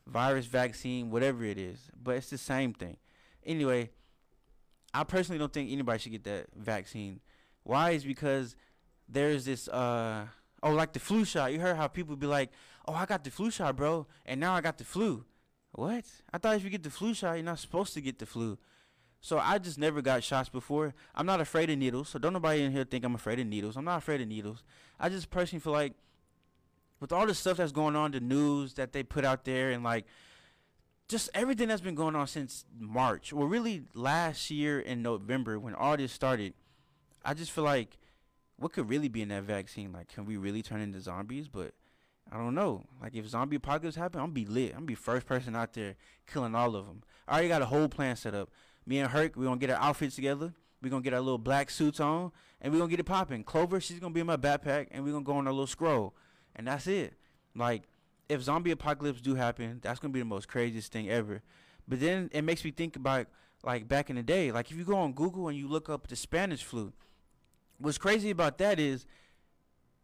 virus, 0.06 0.46
vaccine, 0.46 1.10
whatever 1.10 1.44
it 1.44 1.58
is, 1.58 1.90
but 2.00 2.16
it's 2.16 2.30
the 2.30 2.38
same 2.38 2.72
thing. 2.72 2.96
Anyway, 3.44 3.90
I 4.92 5.04
personally 5.04 5.38
don't 5.38 5.52
think 5.52 5.70
anybody 5.70 5.98
should 5.98 6.12
get 6.12 6.24
that 6.24 6.46
vaccine. 6.54 7.20
Why 7.62 7.90
is 7.90 8.04
because 8.04 8.56
there's 9.08 9.44
this 9.44 9.68
uh 9.68 10.26
oh 10.62 10.72
like 10.72 10.92
the 10.92 11.00
flu 11.00 11.24
shot. 11.24 11.52
You 11.52 11.60
heard 11.60 11.76
how 11.76 11.88
people 11.88 12.16
be 12.16 12.26
like, 12.26 12.50
"Oh, 12.86 12.94
I 12.94 13.06
got 13.06 13.24
the 13.24 13.30
flu 13.30 13.50
shot, 13.50 13.76
bro," 13.76 14.06
and 14.26 14.40
now 14.40 14.54
I 14.54 14.60
got 14.60 14.78
the 14.78 14.84
flu. 14.84 15.24
What? 15.72 16.04
I 16.32 16.38
thought 16.38 16.56
if 16.56 16.64
you 16.64 16.70
get 16.70 16.82
the 16.82 16.90
flu 16.90 17.14
shot, 17.14 17.34
you're 17.34 17.44
not 17.44 17.58
supposed 17.58 17.94
to 17.94 18.00
get 18.00 18.18
the 18.18 18.26
flu. 18.26 18.58
So 19.20 19.38
I 19.38 19.58
just 19.58 19.78
never 19.78 20.00
got 20.00 20.22
shots 20.22 20.48
before. 20.48 20.94
I'm 21.14 21.26
not 21.26 21.40
afraid 21.40 21.70
of 21.70 21.78
needles, 21.78 22.08
so 22.08 22.18
don't 22.18 22.32
nobody 22.32 22.62
in 22.62 22.72
here 22.72 22.84
think 22.84 23.04
I'm 23.04 23.14
afraid 23.14 23.40
of 23.40 23.46
needles. 23.46 23.76
I'm 23.76 23.84
not 23.84 23.98
afraid 23.98 24.20
of 24.20 24.28
needles. 24.28 24.62
I 24.98 25.08
just 25.08 25.30
personally 25.30 25.60
feel 25.60 25.72
like 25.72 25.94
with 27.00 27.12
all 27.12 27.26
the 27.26 27.34
stuff 27.34 27.58
that's 27.58 27.72
going 27.72 27.96
on, 27.96 28.10
the 28.10 28.20
news 28.20 28.74
that 28.74 28.92
they 28.92 29.02
put 29.02 29.24
out 29.24 29.44
there, 29.44 29.70
and 29.70 29.84
like 29.84 30.06
just 31.08 31.30
everything 31.32 31.68
that's 31.68 31.80
been 31.80 31.94
going 31.94 32.14
on 32.14 32.26
since 32.26 32.64
March, 32.78 33.32
or 33.32 33.46
really 33.46 33.84
last 33.94 34.50
year 34.50 34.78
in 34.78 35.02
November 35.02 35.58
when 35.58 35.74
all 35.74 35.96
this 35.96 36.12
started, 36.12 36.52
I 37.24 37.34
just 37.34 37.50
feel 37.50 37.64
like 37.64 37.98
what 38.56 38.72
could 38.72 38.88
really 38.88 39.08
be 39.08 39.22
in 39.22 39.28
that 39.28 39.44
vaccine? 39.44 39.92
Like, 39.92 40.08
can 40.08 40.26
we 40.26 40.36
really 40.36 40.62
turn 40.62 40.80
into 40.80 41.00
zombies? 41.00 41.48
But 41.48 41.72
I 42.30 42.36
don't 42.36 42.54
know. 42.54 42.84
Like, 43.00 43.14
if 43.14 43.26
zombie 43.26 43.56
apocalypse 43.56 43.96
happen, 43.96 44.20
I'm 44.20 44.26
gonna 44.26 44.34
be 44.34 44.44
lit. 44.44 44.70
I'm 44.70 44.78
gonna 44.78 44.86
be 44.86 44.94
first 44.94 45.26
person 45.26 45.56
out 45.56 45.72
there 45.72 45.94
killing 46.26 46.54
all 46.54 46.74
of 46.76 46.86
them. 46.86 47.02
I 47.26 47.34
already 47.34 47.48
got 47.48 47.62
a 47.62 47.66
whole 47.66 47.88
plan 47.88 48.16
set 48.16 48.34
up. 48.34 48.50
Me 48.84 48.98
and 48.98 49.10
Herc, 49.10 49.36
we're 49.36 49.44
gonna 49.44 49.58
get 49.58 49.70
our 49.70 49.80
outfits 49.80 50.16
together. 50.16 50.52
We're 50.82 50.90
gonna 50.90 51.02
get 51.02 51.14
our 51.14 51.20
little 51.20 51.38
black 51.38 51.70
suits 51.70 52.00
on, 52.00 52.32
and 52.60 52.72
we're 52.72 52.80
gonna 52.80 52.90
get 52.90 53.00
it 53.00 53.04
popping. 53.04 53.44
Clover, 53.44 53.80
she's 53.80 53.98
gonna 53.98 54.12
be 54.12 54.20
in 54.20 54.26
my 54.26 54.36
backpack, 54.36 54.88
and 54.90 55.04
we're 55.04 55.12
gonna 55.12 55.24
go 55.24 55.34
on 55.34 55.46
a 55.46 55.50
little 55.50 55.66
scroll 55.66 56.14
and 56.58 56.66
that's 56.66 56.86
it. 56.86 57.14
Like, 57.54 57.84
if 58.28 58.42
zombie 58.42 58.72
apocalypse 58.72 59.22
do 59.22 59.36
happen, 59.36 59.78
that's 59.82 60.00
gonna 60.00 60.12
be 60.12 60.18
the 60.18 60.26
most 60.26 60.48
craziest 60.48 60.92
thing 60.92 61.08
ever. 61.08 61.42
But 61.86 62.00
then 62.00 62.28
it 62.32 62.42
makes 62.42 62.64
me 62.64 62.70
think 62.70 62.96
about 62.96 63.28
like 63.62 63.88
back 63.88 64.10
in 64.10 64.16
the 64.16 64.22
day. 64.22 64.52
Like 64.52 64.70
if 64.70 64.76
you 64.76 64.84
go 64.84 64.96
on 64.96 65.12
Google 65.12 65.48
and 65.48 65.56
you 65.56 65.66
look 65.68 65.88
up 65.88 66.06
the 66.06 66.16
Spanish 66.16 66.62
flu, 66.62 66.92
what's 67.78 67.98
crazy 67.98 68.30
about 68.30 68.58
that 68.58 68.78
is 68.78 69.06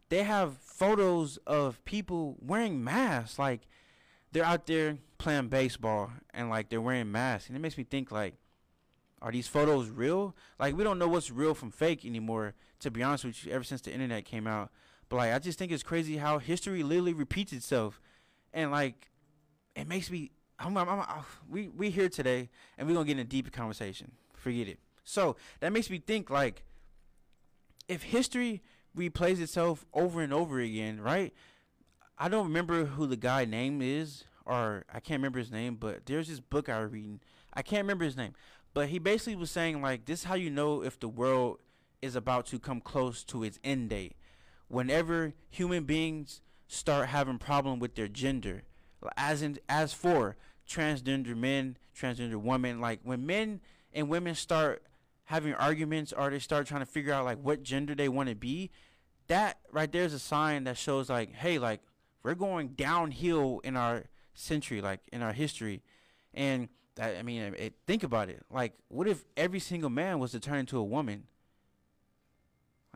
they 0.09 0.23
have 0.23 0.57
photos 0.57 1.37
of 1.45 1.83
people 1.85 2.37
wearing 2.39 2.83
masks. 2.83 3.37
Like 3.37 3.67
they're 4.31 4.43
out 4.43 4.65
there 4.65 4.97
playing 5.17 5.49
baseball 5.49 6.11
and 6.33 6.49
like 6.49 6.69
they're 6.69 6.81
wearing 6.81 7.11
masks, 7.11 7.47
and 7.47 7.55
it 7.55 7.61
makes 7.61 7.77
me 7.77 7.83
think 7.83 8.11
like, 8.11 8.35
are 9.21 9.31
these 9.31 9.47
photos 9.47 9.89
real? 9.89 10.35
Like 10.59 10.75
we 10.75 10.83
don't 10.83 10.99
know 10.99 11.07
what's 11.07 11.31
real 11.31 11.53
from 11.53 11.71
fake 11.71 12.05
anymore. 12.05 12.55
To 12.79 12.91
be 12.91 13.01
honest 13.03 13.25
with 13.25 13.45
you, 13.45 13.51
ever 13.51 13.63
since 13.63 13.81
the 13.81 13.93
internet 13.93 14.25
came 14.25 14.47
out. 14.47 14.71
But 15.09 15.17
like 15.17 15.33
I 15.33 15.39
just 15.39 15.59
think 15.59 15.71
it's 15.71 15.83
crazy 15.83 16.17
how 16.17 16.39
history 16.39 16.83
literally 16.83 17.13
repeats 17.13 17.53
itself, 17.53 18.01
and 18.53 18.71
like 18.71 19.09
it 19.75 19.87
makes 19.87 20.09
me. 20.09 20.31
I'm, 20.57 20.77
I'm, 20.77 20.87
I'm, 20.87 20.99
uh, 20.99 21.23
we 21.49 21.67
we 21.67 21.89
here 21.89 22.09
today, 22.09 22.49
and 22.77 22.87
we're 22.87 22.93
gonna 22.93 23.05
get 23.05 23.13
in 23.13 23.19
a 23.19 23.23
deeper 23.25 23.51
conversation. 23.51 24.13
Forget 24.33 24.67
it. 24.67 24.79
So 25.03 25.35
that 25.59 25.71
makes 25.71 25.89
me 25.89 25.99
think 25.99 26.29
like, 26.29 26.63
if 27.87 28.03
history 28.03 28.63
replays 28.97 29.39
itself 29.39 29.85
over 29.93 30.21
and 30.21 30.33
over 30.33 30.59
again, 30.59 31.01
right? 31.01 31.33
I 32.17 32.29
don't 32.29 32.45
remember 32.47 32.85
who 32.85 33.05
the 33.05 33.17
guy 33.17 33.43
name 33.43 33.81
is, 33.81 34.23
or 34.45 34.85
I 34.91 35.01
can't 35.01 35.19
remember 35.19 35.39
his 35.39 35.51
name, 35.51 35.75
but 35.75 36.05
there's 36.05 36.29
this 36.29 36.39
book 36.39 36.69
I 36.69 36.79
was 36.79 36.91
reading. 36.91 37.19
I 37.53 37.61
can't 37.61 37.83
remember 37.83 38.05
his 38.05 38.15
name, 38.15 38.33
but 38.73 38.87
he 38.87 38.99
basically 38.99 39.35
was 39.35 39.51
saying 39.51 39.81
like, 39.81 40.05
this 40.05 40.21
is 40.21 40.25
how 40.25 40.35
you 40.35 40.49
know 40.49 40.81
if 40.81 40.99
the 40.99 41.09
world 41.09 41.59
is 42.01 42.15
about 42.15 42.45
to 42.47 42.59
come 42.59 42.79
close 42.79 43.23
to 43.25 43.43
its 43.43 43.59
end 43.63 43.89
date 43.89 44.15
whenever 44.67 45.33
human 45.49 45.83
beings 45.83 46.41
start 46.67 47.09
having 47.09 47.37
problem 47.37 47.79
with 47.79 47.95
their 47.95 48.07
gender, 48.07 48.63
as 49.17 49.41
in 49.41 49.59
as 49.69 49.93
for 49.93 50.35
transgender 50.67 51.35
men, 51.35 51.77
transgender 51.97 52.35
women, 52.35 52.81
like 52.81 52.99
when 53.03 53.25
men 53.25 53.61
and 53.93 54.09
women 54.09 54.35
start 54.35 54.83
having 55.25 55.53
arguments 55.53 56.13
or 56.13 56.29
they 56.29 56.39
start 56.39 56.67
trying 56.67 56.81
to 56.81 56.85
figure 56.85 57.13
out 57.13 57.25
like 57.25 57.39
what 57.39 57.63
gender 57.63 57.95
they 57.95 58.09
want 58.09 58.29
to 58.29 58.35
be, 58.35 58.71
that 59.27 59.57
right 59.71 59.91
there 59.91 60.03
is 60.03 60.13
a 60.13 60.19
sign 60.19 60.63
that 60.65 60.77
shows 60.77 61.09
like, 61.09 61.33
hey, 61.33 61.57
like 61.57 61.81
we're 62.23 62.35
going 62.35 62.69
downhill 62.69 63.61
in 63.63 63.75
our 63.75 64.05
century, 64.33 64.81
like 64.81 64.99
in 65.11 65.21
our 65.21 65.33
history, 65.33 65.81
and 66.33 66.69
that 66.95 67.17
I 67.17 67.23
mean, 67.23 67.53
it, 67.57 67.75
think 67.87 68.03
about 68.03 68.29
it. 68.29 68.43
Like, 68.49 68.73
what 68.87 69.07
if 69.07 69.25
every 69.35 69.59
single 69.59 69.89
man 69.89 70.19
was 70.19 70.31
to 70.31 70.39
turn 70.39 70.59
into 70.59 70.77
a 70.77 70.83
woman? 70.83 71.23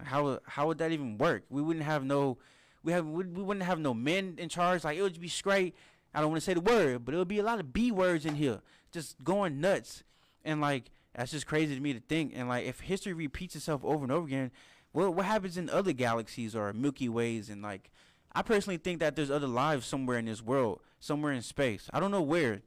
How 0.03 0.39
how 0.45 0.67
would 0.67 0.77
that 0.79 0.91
even 0.91 1.17
work? 1.17 1.43
We 1.49 1.61
wouldn't 1.61 1.85
have 1.85 2.03
no 2.03 2.37
we 2.83 2.91
have 2.91 3.05
we, 3.05 3.25
wouldn't 3.25 3.65
have 3.65 3.79
no 3.79 3.93
men 3.93 4.35
in 4.37 4.49
charge. 4.49 4.83
Like 4.83 4.97
it 4.97 5.01
would 5.01 5.19
be 5.19 5.27
straight. 5.27 5.75
I 6.13 6.21
don't 6.21 6.31
want 6.31 6.41
to 6.41 6.45
say 6.45 6.53
the 6.53 6.61
word, 6.61 7.05
but 7.05 7.13
it 7.13 7.17
would 7.17 7.27
be 7.27 7.39
a 7.39 7.43
lot 7.43 7.59
of 7.59 7.71
B 7.71 7.91
words 7.91 8.25
in 8.25 8.35
here, 8.35 8.61
just 8.91 9.23
going 9.23 9.61
nuts. 9.61 10.03
And 10.43 10.61
like 10.61 10.91
that's 11.13 11.31
just 11.31 11.45
crazy 11.45 11.75
to 11.75 11.81
me 11.81 11.93
to 11.93 11.99
think. 11.99 12.33
And 12.35 12.47
like 12.47 12.65
if 12.65 12.79
history 12.79 13.13
repeats 13.13 13.55
itself 13.55 13.83
over 13.83 14.03
and 14.03 14.11
over 14.11 14.25
again, 14.25 14.51
what 14.91 15.13
what 15.13 15.25
happens 15.25 15.57
in 15.57 15.69
other 15.69 15.93
galaxies 15.93 16.55
or 16.55 16.71
Milky 16.73 17.09
Ways? 17.09 17.49
And 17.49 17.61
like 17.61 17.91
I 18.33 18.41
personally 18.41 18.77
think 18.77 18.99
that 18.99 19.15
there's 19.15 19.31
other 19.31 19.47
lives 19.47 19.85
somewhere 19.85 20.17
in 20.17 20.25
this 20.25 20.41
world, 20.41 20.81
somewhere 20.99 21.33
in 21.33 21.41
space. 21.41 21.89
I 21.93 21.99
don't 21.99 22.11
know 22.11 22.21
where, 22.21 22.61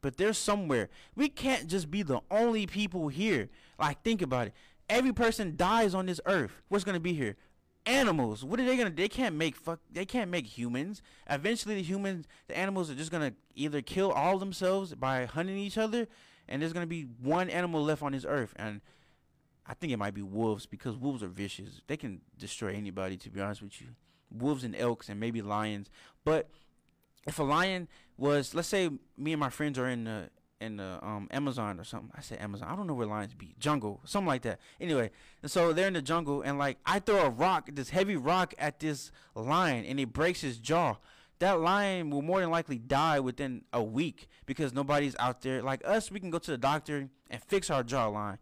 but 0.00 0.16
there's 0.16 0.38
somewhere. 0.38 0.88
We 1.14 1.28
can't 1.28 1.68
just 1.68 1.90
be 1.90 2.02
the 2.02 2.20
only 2.30 2.66
people 2.66 3.08
here. 3.08 3.50
Like 3.78 4.02
think 4.02 4.22
about 4.22 4.48
it 4.48 4.54
every 4.88 5.12
person 5.12 5.56
dies 5.56 5.94
on 5.94 6.06
this 6.06 6.20
earth. 6.26 6.62
What's 6.68 6.84
gonna 6.84 7.00
be 7.00 7.14
here? 7.14 7.36
Animals. 7.86 8.44
What 8.44 8.60
are 8.60 8.64
they 8.64 8.76
gonna? 8.76 8.90
They 8.90 9.08
can't 9.08 9.36
make 9.36 9.56
fuck. 9.56 9.80
They 9.90 10.04
can't 10.04 10.30
make 10.30 10.46
humans. 10.46 11.02
Eventually, 11.28 11.76
the 11.76 11.82
humans, 11.82 12.26
the 12.46 12.56
animals 12.56 12.90
are 12.90 12.94
just 12.94 13.10
gonna 13.10 13.34
either 13.54 13.80
kill 13.80 14.10
all 14.12 14.38
themselves 14.38 14.94
by 14.94 15.24
hunting 15.24 15.56
each 15.56 15.78
other, 15.78 16.06
and 16.48 16.60
there's 16.60 16.72
gonna 16.72 16.86
be 16.86 17.02
one 17.02 17.50
animal 17.50 17.82
left 17.82 18.02
on 18.02 18.12
this 18.12 18.26
earth. 18.28 18.52
And 18.56 18.80
I 19.66 19.74
think 19.74 19.92
it 19.92 19.98
might 19.98 20.14
be 20.14 20.22
wolves 20.22 20.66
because 20.66 20.96
wolves 20.96 21.22
are 21.22 21.28
vicious. 21.28 21.80
They 21.86 21.96
can 21.96 22.20
destroy 22.38 22.74
anybody. 22.74 23.16
To 23.16 23.30
be 23.30 23.40
honest 23.40 23.62
with 23.62 23.80
you, 23.80 23.88
wolves 24.30 24.64
and 24.64 24.76
elks 24.76 25.08
and 25.08 25.18
maybe 25.18 25.42
lions. 25.42 25.90
But 26.24 26.48
if 27.26 27.38
a 27.38 27.42
lion 27.42 27.88
was, 28.16 28.54
let's 28.54 28.68
say, 28.68 28.90
me 29.16 29.32
and 29.32 29.40
my 29.40 29.50
friends 29.50 29.78
are 29.78 29.88
in 29.88 30.04
the 30.04 30.30
in 30.60 30.76
the 30.76 30.98
um, 31.02 31.28
Amazon 31.30 31.78
or 31.78 31.84
something. 31.84 32.10
I 32.16 32.20
said 32.20 32.40
Amazon. 32.40 32.68
I 32.70 32.76
don't 32.76 32.86
know 32.86 32.94
where 32.94 33.06
lions 33.06 33.34
be. 33.34 33.54
Jungle, 33.58 34.00
something 34.04 34.26
like 34.26 34.42
that. 34.42 34.58
Anyway, 34.80 35.10
and 35.42 35.50
so 35.50 35.72
they're 35.72 35.86
in 35.86 35.94
the 35.94 36.02
jungle, 36.02 36.42
and 36.42 36.58
like 36.58 36.78
I 36.84 36.98
throw 36.98 37.26
a 37.26 37.30
rock, 37.30 37.70
this 37.72 37.90
heavy 37.90 38.16
rock 38.16 38.54
at 38.58 38.80
this 38.80 39.10
lion, 39.34 39.84
and 39.84 40.00
it 40.00 40.12
breaks 40.12 40.40
his 40.40 40.58
jaw. 40.58 40.96
That 41.38 41.60
lion 41.60 42.10
will 42.10 42.22
more 42.22 42.40
than 42.40 42.50
likely 42.50 42.78
die 42.78 43.20
within 43.20 43.62
a 43.72 43.82
week 43.82 44.28
because 44.44 44.72
nobody's 44.72 45.14
out 45.20 45.42
there. 45.42 45.62
Like 45.62 45.82
us, 45.84 46.10
we 46.10 46.18
can 46.18 46.30
go 46.30 46.38
to 46.38 46.50
the 46.50 46.58
doctor 46.58 47.08
and 47.30 47.42
fix 47.44 47.70
our 47.70 47.84
jawline. 47.84 48.38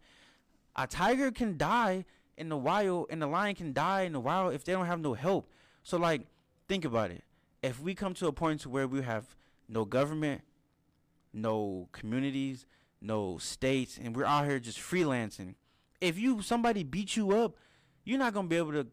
A 0.75 0.87
tiger 0.87 1.31
can 1.31 1.57
die 1.57 2.05
in 2.37 2.49
the 2.49 2.57
wild, 2.57 3.07
and 3.11 3.21
the 3.21 3.27
lion 3.27 3.55
can 3.55 3.73
die 3.73 4.01
in 4.01 4.13
the 4.13 4.19
wild 4.19 4.53
if 4.53 4.63
they 4.63 4.73
don't 4.73 4.87
have 4.87 4.99
no 4.99 5.13
help. 5.13 5.51
So 5.83 5.97
like, 5.97 6.21
think 6.67 6.85
about 6.85 7.11
it. 7.11 7.23
If 7.61 7.79
we 7.79 7.93
come 7.93 8.13
to 8.15 8.27
a 8.27 8.31
point 8.31 8.61
to 8.61 8.69
where 8.69 8.87
we 8.87 9.03
have 9.03 9.35
no 9.69 9.85
government, 9.85 10.41
no 11.37 11.89
communities, 11.91 12.65
no 13.01 13.37
states, 13.37 13.99
and 14.01 14.15
we're 14.15 14.25
out 14.25 14.45
here 14.45 14.59
just 14.59 14.79
freelancing. 14.79 15.55
If 16.01 16.17
you 16.17 16.41
somebody 16.41 16.83
beat 16.83 17.15
you 17.15 17.31
up, 17.31 17.55
you're 18.03 18.19
not 18.19 18.33
gonna 18.33 18.47
be 18.47 18.57
able 18.57 18.73
to. 18.73 18.87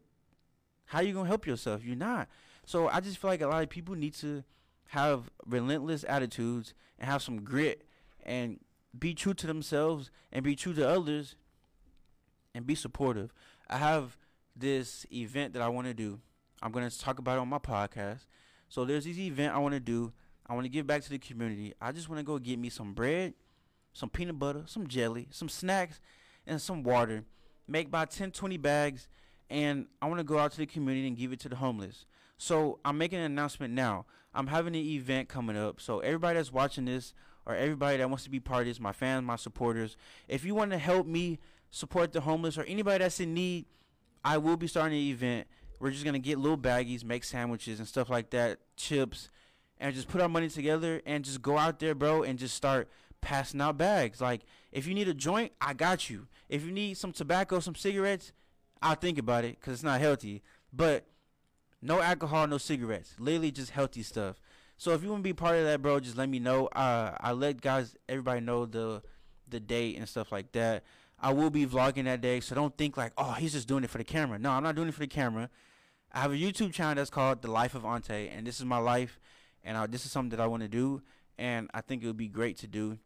How 0.85 1.01
you 1.01 1.13
gonna 1.13 1.27
help 1.27 1.47
yourself? 1.47 1.83
You're 1.83 1.95
not. 1.95 2.27
So 2.65 2.87
I 2.87 2.99
just 2.99 3.17
feel 3.17 3.29
like 3.29 3.41
a 3.41 3.47
lot 3.47 3.63
of 3.63 3.69
people 3.69 3.95
need 3.95 4.13
to 4.15 4.43
have 4.89 5.29
relentless 5.45 6.05
attitudes 6.07 6.73
and 6.99 7.09
have 7.09 7.21
some 7.21 7.43
grit 7.43 7.83
and 8.23 8.59
be 8.97 9.13
true 9.13 9.33
to 9.33 9.47
themselves 9.47 10.11
and 10.31 10.43
be 10.43 10.55
true 10.55 10.73
to 10.73 10.87
others 10.87 11.35
and 12.53 12.65
be 12.65 12.75
supportive. 12.75 13.33
I 13.69 13.77
have 13.77 14.17
this 14.55 15.05
event 15.11 15.53
that 15.53 15.61
I 15.61 15.67
want 15.67 15.87
to 15.87 15.93
do. 15.93 16.19
I'm 16.61 16.71
going 16.71 16.89
to 16.89 16.99
talk 16.99 17.19
about 17.19 17.37
it 17.37 17.41
on 17.41 17.49
my 17.49 17.59
podcast. 17.59 18.25
So 18.69 18.85
there's 18.85 19.05
this 19.05 19.17
event 19.17 19.53
I 19.53 19.59
want 19.59 19.73
to 19.73 19.79
do. 19.79 20.13
I 20.47 20.53
want 20.53 20.65
to 20.65 20.69
give 20.69 20.85
back 20.85 21.01
to 21.03 21.09
the 21.09 21.17
community. 21.17 21.73
I 21.81 21.91
just 21.91 22.09
want 22.09 22.19
to 22.19 22.23
go 22.23 22.37
get 22.37 22.59
me 22.59 22.69
some 22.69 22.93
bread, 22.93 23.33
some 23.93 24.09
peanut 24.09 24.37
butter, 24.37 24.63
some 24.65 24.87
jelly, 24.87 25.27
some 25.31 25.49
snacks, 25.49 25.99
and 26.45 26.61
some 26.61 26.83
water. 26.83 27.23
Make 27.67 27.87
about 27.87 28.11
10, 28.11 28.31
20 28.31 28.57
bags, 28.57 29.07
and 29.49 29.87
I 30.01 30.07
want 30.07 30.19
to 30.19 30.23
go 30.23 30.37
out 30.37 30.51
to 30.51 30.57
the 30.57 30.65
community 30.65 31.07
and 31.07 31.17
give 31.17 31.33
it 31.33 31.39
to 31.41 31.49
the 31.49 31.55
homeless. 31.55 32.05
So 32.37 32.79
I'm 32.85 32.97
making 32.97 33.19
an 33.19 33.25
announcement 33.25 33.73
now. 33.73 34.05
I'm 34.33 34.47
having 34.47 34.75
an 34.75 34.81
event 34.81 35.29
coming 35.29 35.57
up. 35.57 35.79
So 35.79 35.99
everybody 35.99 36.37
that's 36.37 36.51
watching 36.51 36.85
this 36.85 37.13
or 37.45 37.55
everybody 37.55 37.97
that 37.97 38.09
wants 38.09 38.25
to 38.25 38.29
be 38.29 38.39
part 38.39 38.61
of 38.61 38.67
this, 38.67 38.79
my 38.79 38.91
fans, 38.91 39.25
my 39.25 39.37
supporters, 39.37 39.95
if 40.27 40.43
you 40.43 40.53
want 40.53 40.71
to 40.71 40.77
help 40.77 41.07
me 41.07 41.39
support 41.71 42.11
the 42.11 42.21
homeless 42.21 42.57
or 42.57 42.63
anybody 42.63 42.99
that's 42.99 43.19
in 43.19 43.33
need, 43.33 43.65
I 44.23 44.37
will 44.37 44.57
be 44.57 44.67
starting 44.67 44.97
an 44.97 45.05
event. 45.05 45.47
We're 45.79 45.91
just 45.91 46.05
gonna 46.05 46.19
get 46.19 46.37
little 46.39 46.57
baggies, 46.57 47.03
make 47.03 47.23
sandwiches 47.23 47.79
and 47.79 47.87
stuff 47.87 48.09
like 48.09 48.31
that, 48.31 48.59
chips, 48.75 49.29
and 49.79 49.93
just 49.93 50.07
put 50.07 50.21
our 50.21 50.29
money 50.29 50.49
together 50.49 51.01
and 51.05 51.23
just 51.23 51.41
go 51.41 51.57
out 51.57 51.79
there, 51.79 51.95
bro, 51.95 52.23
and 52.23 52.39
just 52.39 52.55
start 52.55 52.89
passing 53.21 53.61
out 53.61 53.77
bags. 53.77 54.21
Like 54.21 54.41
if 54.71 54.87
you 54.87 54.93
need 54.93 55.07
a 55.07 55.13
joint, 55.13 55.51
I 55.59 55.73
got 55.73 56.09
you. 56.09 56.27
If 56.49 56.63
you 56.65 56.71
need 56.71 56.97
some 56.97 57.11
tobacco, 57.11 57.59
some 57.59 57.75
cigarettes, 57.75 58.31
I'll 58.81 58.95
think 58.95 59.17
about 59.17 59.45
it 59.45 59.59
because 59.59 59.73
it's 59.73 59.83
not 59.83 59.99
healthy. 59.99 60.43
But 60.71 61.05
no 61.81 62.01
alcohol, 62.01 62.47
no 62.47 62.57
cigarettes. 62.57 63.15
Literally 63.19 63.51
just 63.51 63.71
healthy 63.71 64.03
stuff. 64.03 64.39
So 64.77 64.91
if 64.91 65.03
you 65.03 65.09
want 65.09 65.21
to 65.21 65.23
be 65.23 65.33
part 65.33 65.55
of 65.55 65.63
that, 65.63 65.81
bro, 65.81 65.99
just 65.99 66.17
let 66.17 66.29
me 66.29 66.39
know. 66.39 66.67
Uh, 66.67 67.15
I 67.19 67.31
let 67.31 67.61
guys, 67.61 67.95
everybody 68.09 68.41
know 68.41 68.65
the 68.65 69.01
the 69.47 69.59
date 69.59 69.97
and 69.97 70.07
stuff 70.09 70.31
like 70.31 70.51
that. 70.53 70.83
I 71.19 71.31
will 71.31 71.49
be 71.49 71.65
vlogging 71.65 72.05
that 72.05 72.21
day, 72.21 72.39
so 72.39 72.55
don't 72.55 72.77
think 72.77 72.97
like, 72.97 73.13
oh, 73.17 73.33
he's 73.33 73.53
just 73.53 73.67
doing 73.67 73.83
it 73.83 73.89
for 73.89 73.97
the 73.97 74.03
camera. 74.03 74.37
No, 74.37 74.51
I'm 74.51 74.63
not 74.63 74.75
doing 74.75 74.89
it 74.89 74.93
for 74.93 74.99
the 74.99 75.07
camera. 75.07 75.49
I 76.11 76.19
have 76.19 76.31
a 76.31 76.35
YouTube 76.35 76.73
channel 76.73 76.95
that's 76.95 77.09
called 77.09 77.41
The 77.41 77.49
Life 77.49 77.75
of 77.75 77.85
Ante, 77.85 78.29
and 78.29 78.45
this 78.45 78.59
is 78.59 78.65
my 78.65 78.77
life, 78.77 79.19
and 79.65 79.75
uh, 79.77 79.87
this 79.87 80.05
is 80.05 80.11
something 80.11 80.29
that 80.29 80.41
I 80.41 80.47
want 80.47 80.63
to 80.63 80.69
do, 80.69 81.01
and 81.37 81.69
I 81.73 81.81
think 81.81 82.03
it 82.03 82.07
would 82.07 82.17
be 82.17 82.29
great 82.29 82.57
to 82.59 82.67
do. 82.67 82.97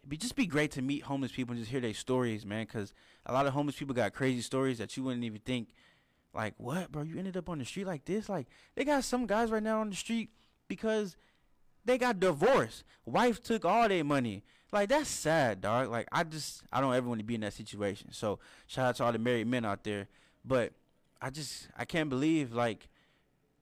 It'd 0.00 0.10
be 0.10 0.16
just 0.16 0.36
be 0.36 0.46
great 0.46 0.72
to 0.72 0.82
meet 0.82 1.04
homeless 1.04 1.32
people 1.32 1.52
and 1.52 1.60
just 1.60 1.70
hear 1.70 1.80
their 1.80 1.94
stories, 1.94 2.44
man, 2.44 2.66
because 2.66 2.92
a 3.24 3.32
lot 3.32 3.46
of 3.46 3.52
homeless 3.52 3.76
people 3.76 3.94
got 3.94 4.12
crazy 4.12 4.42
stories 4.42 4.78
that 4.78 4.96
you 4.96 5.04
wouldn't 5.04 5.24
even 5.24 5.40
think, 5.40 5.68
like, 6.34 6.54
what, 6.58 6.92
bro? 6.92 7.02
You 7.02 7.18
ended 7.18 7.36
up 7.36 7.48
on 7.48 7.58
the 7.58 7.64
street 7.64 7.86
like 7.86 8.04
this? 8.04 8.28
Like, 8.28 8.48
they 8.74 8.84
got 8.84 9.04
some 9.04 9.26
guys 9.26 9.50
right 9.50 9.62
now 9.62 9.80
on 9.80 9.90
the 9.90 9.96
street 9.96 10.30
because 10.68 11.16
they 11.84 11.98
got 11.98 12.20
divorced. 12.20 12.84
Wife 13.04 13.42
took 13.42 13.64
all 13.64 13.88
their 13.88 14.04
money. 14.04 14.42
Like 14.72 14.88
that's 14.88 15.10
sad, 15.10 15.60
dog. 15.60 15.88
Like 15.88 16.06
I 16.12 16.22
just 16.24 16.62
I 16.72 16.80
don't 16.80 16.94
ever 16.94 17.08
want 17.08 17.20
to 17.20 17.24
be 17.24 17.34
in 17.34 17.40
that 17.40 17.52
situation. 17.52 18.12
So 18.12 18.38
shout 18.66 18.86
out 18.86 18.96
to 18.96 19.04
all 19.04 19.12
the 19.12 19.18
married 19.18 19.46
men 19.46 19.64
out 19.64 19.82
there. 19.82 20.06
But 20.44 20.72
I 21.20 21.30
just 21.30 21.68
I 21.76 21.84
can't 21.84 22.08
believe 22.08 22.52
like 22.52 22.88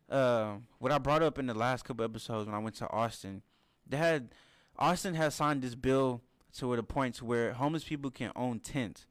uh, 0.08 0.54
what 0.78 0.92
I 0.92 0.98
brought 0.98 1.22
up 1.22 1.38
in 1.38 1.46
the 1.46 1.54
last 1.54 1.84
couple 1.84 2.04
episodes 2.04 2.46
when 2.46 2.54
I 2.54 2.58
went 2.58 2.76
to 2.76 2.90
Austin. 2.90 3.42
They 3.86 3.96
had 3.96 4.34
Austin 4.78 5.14
has 5.14 5.34
signed 5.34 5.62
this 5.62 5.74
bill 5.74 6.22
to 6.58 6.74
the 6.76 6.82
point 6.82 7.16
to 7.16 7.24
where 7.24 7.52
homeless 7.52 7.84
people 7.84 8.10
can 8.10 8.32
own 8.36 8.60
tents 8.60 9.06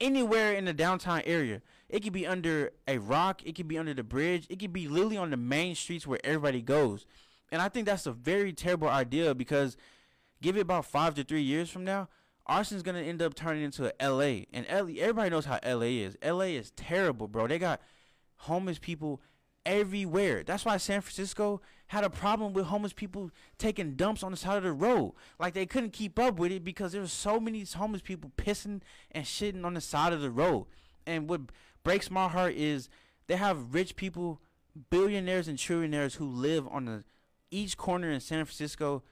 anywhere 0.00 0.52
in 0.52 0.64
the 0.64 0.72
downtown 0.72 1.22
area. 1.24 1.62
It 1.88 2.02
could 2.02 2.12
be 2.12 2.26
under 2.26 2.72
a 2.88 2.98
rock, 2.98 3.42
it 3.44 3.54
could 3.54 3.68
be 3.68 3.78
under 3.78 3.94
the 3.94 4.02
bridge, 4.02 4.46
it 4.50 4.58
could 4.58 4.72
be 4.72 4.88
literally 4.88 5.16
on 5.16 5.30
the 5.30 5.36
main 5.36 5.74
streets 5.74 6.06
where 6.06 6.20
everybody 6.24 6.60
goes. 6.60 7.06
And 7.50 7.60
I 7.62 7.68
think 7.68 7.86
that's 7.86 8.06
a 8.06 8.12
very 8.12 8.52
terrible 8.52 8.88
idea 8.88 9.34
because 9.34 9.76
give 10.40 10.56
it 10.56 10.60
about 10.60 10.86
five 10.86 11.14
to 11.14 11.24
three 11.24 11.42
years 11.42 11.70
from 11.70 11.84
now, 11.84 12.08
Austin's 12.46 12.82
gonna 12.82 13.00
end 13.00 13.22
up 13.22 13.34
turning 13.34 13.62
into 13.62 13.92
LA. 14.00 14.44
And 14.52 14.66
LA, 14.68 15.00
everybody 15.00 15.30
knows 15.30 15.44
how 15.44 15.60
LA 15.64 16.02
is. 16.02 16.16
LA 16.24 16.56
is 16.56 16.72
terrible, 16.72 17.28
bro. 17.28 17.46
They 17.46 17.58
got 17.58 17.80
homeless 18.36 18.78
people 18.78 19.20
everywhere. 19.64 20.42
That's 20.42 20.64
why 20.64 20.76
San 20.76 21.00
Francisco 21.00 21.60
had 21.88 22.04
a 22.04 22.10
problem 22.10 22.52
with 22.52 22.66
homeless 22.66 22.92
people 22.92 23.30
taking 23.58 23.96
dumps 23.96 24.22
on 24.22 24.30
the 24.30 24.36
side 24.36 24.56
of 24.56 24.62
the 24.62 24.72
road. 24.72 25.14
Like 25.38 25.54
they 25.54 25.66
couldn't 25.66 25.92
keep 25.92 26.18
up 26.18 26.38
with 26.38 26.52
it 26.52 26.64
because 26.64 26.92
there 26.92 27.00
were 27.00 27.06
so 27.06 27.38
many 27.38 27.64
homeless 27.64 28.02
people 28.02 28.32
pissing 28.36 28.80
and 29.10 29.24
shitting 29.24 29.64
on 29.64 29.74
the 29.74 29.80
side 29.80 30.12
of 30.12 30.20
the 30.20 30.30
road. 30.30 30.66
And 31.06 31.28
what 31.28 31.40
breaks 31.84 32.10
my 32.10 32.28
heart 32.28 32.54
is 32.54 32.88
they 33.26 33.36
have 33.36 33.74
rich 33.74 33.96
people, 33.96 34.40
billionaires 34.90 35.48
and 35.48 35.58
trillionaires 35.58 36.16
who 36.16 36.26
live 36.26 36.66
on 36.68 36.86
the 36.86 37.04
each 37.50 37.76
corner 37.76 38.10
in 38.10 38.20
San 38.20 38.44
Francisco, 38.44 39.02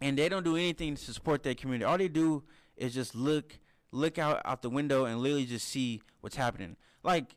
and 0.00 0.18
they 0.18 0.28
don't 0.28 0.44
do 0.44 0.56
anything 0.56 0.94
to 0.94 1.12
support 1.12 1.42
their 1.42 1.54
community. 1.54 1.84
All 1.84 1.96
they 1.98 2.08
do 2.08 2.44
is 2.76 2.94
just 2.94 3.14
look 3.14 3.58
look 3.90 4.18
out 4.18 4.42
out 4.44 4.60
the 4.60 4.68
window 4.68 5.06
and 5.06 5.20
literally 5.20 5.46
just 5.46 5.66
see 5.66 6.02
what's 6.20 6.36
happening. 6.36 6.76
Like 7.02 7.34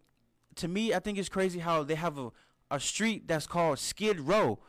to 0.56 0.68
me, 0.68 0.94
I 0.94 1.00
think 1.00 1.18
it's 1.18 1.30
crazy 1.30 1.60
how 1.60 1.84
they 1.84 1.96
have 1.96 2.18
a 2.18 2.32
a 2.72 2.80
street 2.80 3.28
that's 3.28 3.46
called 3.46 3.78
Skid 3.78 4.22
Row. 4.22 4.60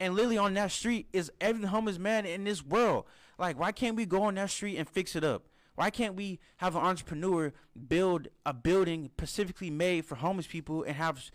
And 0.00 0.14
literally 0.14 0.38
on 0.38 0.54
that 0.54 0.72
street 0.72 1.06
is 1.12 1.30
every 1.40 1.66
homeless 1.66 1.98
man 1.98 2.26
in 2.26 2.44
this 2.44 2.64
world. 2.64 3.04
Like, 3.38 3.58
why 3.58 3.70
can't 3.72 3.96
we 3.96 4.04
go 4.04 4.24
on 4.24 4.34
that 4.34 4.50
street 4.50 4.76
and 4.76 4.88
fix 4.88 5.14
it 5.14 5.22
up? 5.22 5.46
Why 5.76 5.90
can't 5.90 6.14
we 6.14 6.40
have 6.56 6.74
an 6.74 6.82
entrepreneur 6.82 7.52
build 7.88 8.28
a 8.44 8.52
building 8.52 9.10
specifically 9.16 9.70
made 9.70 10.04
for 10.04 10.16
homeless 10.16 10.46
people 10.46 10.82
and 10.82 10.96
have 10.96 11.30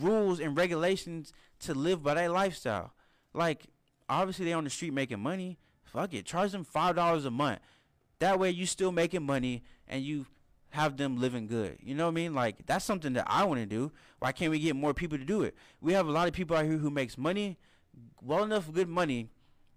rules 0.00 0.38
and 0.38 0.56
regulations 0.56 1.32
to 1.60 1.74
live 1.74 2.02
by 2.02 2.14
that 2.14 2.30
lifestyle. 2.30 2.92
Like, 3.34 3.66
obviously 4.08 4.46
they're 4.46 4.56
on 4.56 4.64
the 4.64 4.70
street 4.70 4.92
making 4.92 5.20
money. 5.20 5.58
Fuck 5.84 6.14
it, 6.14 6.24
charge 6.24 6.52
them 6.52 6.64
five 6.64 6.96
dollars 6.96 7.24
a 7.24 7.30
month. 7.30 7.58
That 8.18 8.38
way 8.38 8.50
you 8.50 8.66
still 8.66 8.92
making 8.92 9.24
money 9.24 9.62
and 9.88 10.02
you 10.02 10.26
have 10.70 10.96
them 10.96 11.18
living 11.20 11.46
good. 11.46 11.78
You 11.80 11.94
know 11.94 12.04
what 12.04 12.12
I 12.12 12.14
mean? 12.14 12.34
Like 12.34 12.66
that's 12.66 12.84
something 12.84 13.12
that 13.14 13.26
I 13.28 13.44
want 13.44 13.60
to 13.60 13.66
do. 13.66 13.92
Why 14.18 14.32
can't 14.32 14.50
we 14.50 14.58
get 14.58 14.76
more 14.76 14.94
people 14.94 15.18
to 15.18 15.24
do 15.24 15.42
it? 15.42 15.54
We 15.80 15.92
have 15.92 16.06
a 16.06 16.12
lot 16.12 16.28
of 16.28 16.34
people 16.34 16.56
out 16.56 16.64
here 16.64 16.78
who 16.78 16.90
makes 16.90 17.16
money, 17.16 17.58
well 18.20 18.44
enough 18.44 18.72
good 18.72 18.88
money. 18.88 19.28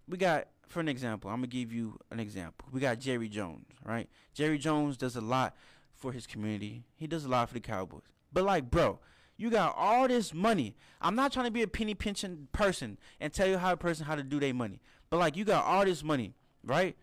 We 0.07 0.17
got, 0.17 0.47
for 0.67 0.79
an 0.79 0.87
example, 0.87 1.29
I'm 1.29 1.37
gonna 1.37 1.47
give 1.47 1.71
you 1.71 1.97
an 2.11 2.19
example. 2.19 2.67
We 2.71 2.79
got 2.79 2.99
Jerry 2.99 3.29
Jones, 3.29 3.65
right? 3.85 4.09
Jerry 4.33 4.57
Jones 4.57 4.97
does 4.97 5.15
a 5.15 5.21
lot 5.21 5.55
for 5.95 6.11
his 6.11 6.25
community. 6.25 6.83
He 6.95 7.07
does 7.07 7.25
a 7.25 7.29
lot 7.29 7.47
for 7.49 7.53
the 7.53 7.59
Cowboys. 7.59 8.01
But 8.31 8.43
like, 8.45 8.69
bro, 8.69 8.99
you 9.37 9.49
got 9.49 9.75
all 9.77 10.07
this 10.07 10.33
money. 10.33 10.75
I'm 11.01 11.15
not 11.15 11.31
trying 11.31 11.45
to 11.45 11.51
be 11.51 11.61
a 11.61 11.67
penny 11.67 11.93
pinching 11.93 12.47
person 12.51 12.97
and 13.19 13.31
tell 13.31 13.47
you 13.47 13.57
how 13.57 13.71
a 13.71 13.77
person 13.77 14.05
how 14.05 14.15
to 14.15 14.23
do 14.23 14.39
their 14.39 14.53
money. 14.53 14.81
But 15.09 15.17
like 15.17 15.37
you 15.37 15.45
got 15.45 15.65
all 15.65 15.85
this 15.85 16.03
money, 16.03 16.33
right? 16.63 16.95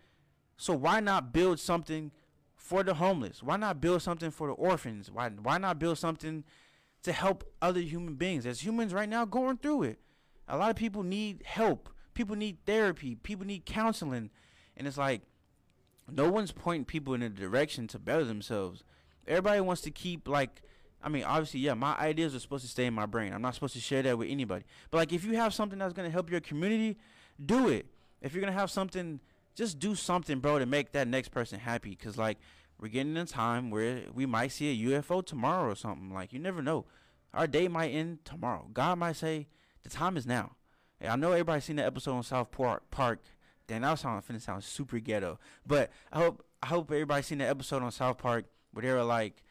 So 0.57 0.73
why 0.73 0.99
not 0.99 1.33
build 1.33 1.59
something 1.59 2.11
for 2.67 2.83
the 2.83 2.95
homeless? 2.95 3.41
Why 3.41 3.55
not 3.55 3.79
build 3.79 4.01
something 4.01 4.29
for 4.29 4.47
the 4.47 4.53
orphans? 4.53 5.09
Why 5.09 5.29
why 5.29 5.57
not 5.57 5.79
build 5.79 5.97
something 5.97 6.43
to 7.03 7.13
help 7.13 7.49
other 7.61 7.79
human 7.79 8.15
beings? 8.15 8.45
As 8.45 8.65
humans 8.65 8.93
right 8.93 9.07
now 9.07 9.23
going 9.23 9.57
through 9.57 9.83
it. 9.83 9.99
A 10.49 10.57
lot 10.57 10.69
of 10.69 10.75
people 10.75 11.03
need 11.03 11.43
help. 11.45 11.89
People 12.13 12.35
need 12.35 12.57
therapy. 12.65 13.15
People 13.15 13.45
need 13.45 13.65
counseling. 13.65 14.31
And 14.75 14.85
it's 14.85 14.97
like 14.97 15.21
no 16.11 16.29
one's 16.29 16.51
pointing 16.51 16.83
people 16.83 17.13
in 17.13 17.21
a 17.21 17.29
direction 17.29 17.87
to 17.87 17.99
better 17.99 18.25
themselves. 18.25 18.83
Everybody 19.25 19.61
wants 19.61 19.81
to 19.83 19.91
keep 19.91 20.27
like 20.27 20.61
I 21.01 21.09
mean, 21.09 21.23
obviously, 21.23 21.61
yeah, 21.61 21.73
my 21.73 21.95
ideas 21.97 22.35
are 22.35 22.39
supposed 22.39 22.65
to 22.65 22.69
stay 22.69 22.85
in 22.85 22.93
my 22.93 23.05
brain. 23.05 23.31
I'm 23.31 23.41
not 23.41 23.53
supposed 23.53 23.75
to 23.75 23.79
share 23.79 24.01
that 24.01 24.17
with 24.17 24.29
anybody. 24.29 24.65
But 24.91 24.97
like, 24.97 25.13
if 25.13 25.23
you 25.23 25.35
have 25.35 25.53
something 25.53 25.79
that's 25.79 25.93
gonna 25.93 26.09
help 26.09 26.29
your 26.29 26.41
community, 26.41 26.97
do 27.45 27.69
it. 27.69 27.85
If 28.21 28.33
you're 28.33 28.41
gonna 28.41 28.51
have 28.51 28.71
something, 28.71 29.21
just 29.57 29.79
do 29.79 29.95
something, 29.95 30.39
bro, 30.39 30.59
to 30.59 30.65
make 30.65 30.93
that 30.93 31.07
next 31.07 31.29
person 31.29 31.59
happy. 31.59 31.95
Cause 31.95 32.17
like, 32.17 32.37
we're 32.79 32.89
getting 32.89 33.13
in 33.13 33.17
a 33.17 33.25
time 33.25 33.71
where 33.71 34.03
we 34.13 34.25
might 34.25 34.51
see 34.51 34.71
a 34.71 35.01
UFO 35.01 35.25
tomorrow 35.25 35.71
or 35.71 35.75
something. 35.75 36.13
Like, 36.13 36.31
you 36.31 36.39
never 36.39 36.61
know. 36.61 36.85
Our 37.33 37.47
day 37.47 37.67
might 37.67 37.89
end 37.89 38.23
tomorrow. 38.23 38.69
God 38.71 38.99
might 38.99 39.15
say 39.15 39.47
the 39.83 39.89
time 39.89 40.15
is 40.15 40.25
now. 40.25 40.55
I 41.05 41.15
know 41.15 41.31
everybody's 41.31 41.65
seen 41.65 41.75
that 41.77 41.85
episode 41.85 42.13
on 42.13 42.23
South 42.23 42.51
Park. 42.51 42.89
Park. 42.91 43.21
Then 43.67 43.81
that 43.81 43.99
sound 43.99 44.25
finna 44.25 44.41
sound 44.41 44.63
super 44.63 44.99
ghetto. 44.99 45.39
But 45.65 45.91
I 46.11 46.19
hope 46.19 46.45
I 46.63 46.67
hope 46.67 46.89
everybody's 46.91 47.25
seen 47.25 47.39
that 47.39 47.49
episode 47.49 47.83
on 47.83 47.91
South 47.91 48.17
Park 48.17 48.45
where 48.71 48.83
they 48.83 48.91
were 48.91 49.03
like 49.03 49.43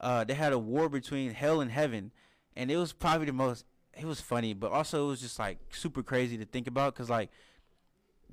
uh, 0.00 0.24
they 0.24 0.34
had 0.34 0.52
a 0.52 0.58
war 0.58 0.88
between 0.88 1.32
hell 1.32 1.60
and 1.60 1.70
heaven, 1.70 2.12
and 2.56 2.70
it 2.70 2.76
was 2.76 2.92
probably 2.92 3.26
the 3.26 3.32
most. 3.32 3.64
It 3.96 4.04
was 4.04 4.20
funny, 4.20 4.54
but 4.54 4.72
also 4.72 5.06
it 5.06 5.08
was 5.08 5.20
just 5.20 5.38
like 5.38 5.58
super 5.70 6.02
crazy 6.02 6.36
to 6.38 6.44
think 6.44 6.66
about. 6.66 6.94
Cause 6.94 7.08
like, 7.08 7.30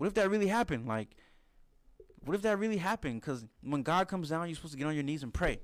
what 0.02 0.08
if 0.08 0.16
that 0.16 0.32
really 0.32 0.48
happened? 0.48 0.88
Like, 0.88 1.10
what 2.26 2.34
if 2.34 2.42
that 2.42 2.58
really 2.58 2.78
happened? 2.78 3.22
Cause 3.22 3.46
when 3.62 3.84
God 3.84 4.08
comes 4.08 4.30
down, 4.30 4.48
you're 4.48 4.56
supposed 4.56 4.74
to 4.74 4.80
get 4.80 4.88
on 4.88 4.96
your 4.96 5.04
knees 5.04 5.22
and 5.22 5.32
pray, 5.32 5.60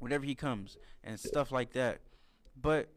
whenever 0.00 0.24
He 0.24 0.34
comes, 0.34 0.76
and 1.04 1.20
stuff 1.20 1.52
like 1.52 1.72
that. 1.74 2.00
But 2.60 2.88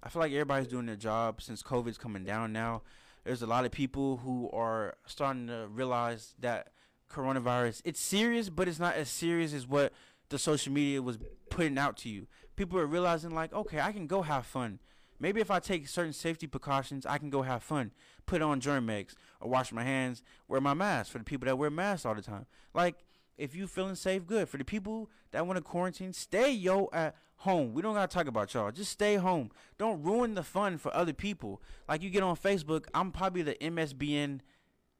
I 0.00 0.10
feel 0.10 0.20
like 0.22 0.30
everybody's 0.30 0.68
doing 0.68 0.86
their 0.86 0.94
job 0.94 1.42
since 1.42 1.60
COVID's 1.60 1.98
coming 1.98 2.22
down 2.22 2.52
now. 2.52 2.82
There's 3.24 3.42
a 3.42 3.48
lot 3.48 3.64
of 3.64 3.72
people 3.72 4.18
who 4.18 4.48
are 4.52 4.94
starting 5.06 5.48
to 5.48 5.66
realize 5.68 6.36
that 6.38 6.68
coronavirus. 7.10 7.82
It's 7.84 8.00
serious, 8.00 8.50
but 8.50 8.68
it's 8.68 8.78
not 8.78 8.94
as 8.94 9.08
serious 9.08 9.52
as 9.52 9.66
what 9.66 9.92
the 10.28 10.38
social 10.38 10.72
media 10.72 11.02
was 11.02 11.18
putting 11.50 11.78
out 11.78 11.96
to 11.96 12.08
you. 12.08 12.28
People 12.54 12.78
are 12.78 12.86
realizing 12.86 13.34
like, 13.34 13.52
okay, 13.52 13.80
I 13.80 13.90
can 13.90 14.06
go 14.06 14.22
have 14.22 14.46
fun. 14.46 14.78
Maybe 15.18 15.40
if 15.40 15.50
I 15.50 15.58
take 15.58 15.88
certain 15.88 16.12
safety 16.12 16.46
precautions, 16.46 17.06
I 17.06 17.18
can 17.18 17.30
go 17.30 17.42
have 17.42 17.62
fun. 17.62 17.92
Put 18.26 18.42
on 18.42 18.60
Germ-X 18.60 19.14
or 19.44 19.50
wash 19.50 19.72
my 19.72 19.84
hands, 19.84 20.22
wear 20.48 20.60
my 20.60 20.74
mask 20.74 21.12
for 21.12 21.18
the 21.18 21.24
people 21.24 21.46
that 21.46 21.56
wear 21.56 21.70
masks 21.70 22.06
all 22.06 22.14
the 22.14 22.22
time. 22.22 22.46
Like 22.72 23.04
if 23.36 23.54
you 23.54 23.66
feeling 23.66 23.94
safe, 23.94 24.26
good. 24.26 24.48
For 24.48 24.56
the 24.56 24.64
people 24.64 25.10
that 25.32 25.46
want 25.46 25.58
to 25.58 25.62
quarantine, 25.62 26.12
stay 26.12 26.50
yo 26.50 26.88
at 26.92 27.14
home. 27.38 27.74
We 27.74 27.82
don't 27.82 27.94
gotta 27.94 28.12
talk 28.12 28.26
about 28.26 28.54
y'all. 28.54 28.72
Just 28.72 28.90
stay 28.90 29.16
home. 29.16 29.50
Don't 29.76 30.02
ruin 30.02 30.34
the 30.34 30.42
fun 30.42 30.78
for 30.78 30.94
other 30.94 31.12
people. 31.12 31.62
Like 31.88 32.02
you 32.02 32.10
get 32.10 32.22
on 32.22 32.36
Facebook, 32.36 32.86
I'm 32.94 33.12
probably 33.12 33.42
the 33.42 33.54
MSBN 33.56 34.40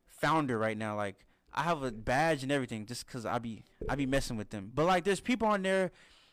founder 0.06 0.58
right 0.58 0.76
now. 0.76 0.94
Like 0.94 1.24
I 1.52 1.62
have 1.62 1.82
a 1.82 1.90
badge 1.90 2.42
and 2.42 2.52
everything 2.52 2.86
just 2.86 3.06
cause 3.06 3.24
I 3.24 3.38
be 3.38 3.64
I 3.88 3.94
be 3.94 4.06
messing 4.06 4.36
with 4.36 4.50
them. 4.50 4.72
But 4.74 4.84
like 4.84 5.04
there's 5.04 5.20
people 5.20 5.48
on 5.48 5.62
there 5.62 5.90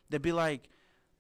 that 0.10 0.22
be 0.22 0.34
like, 0.34 0.70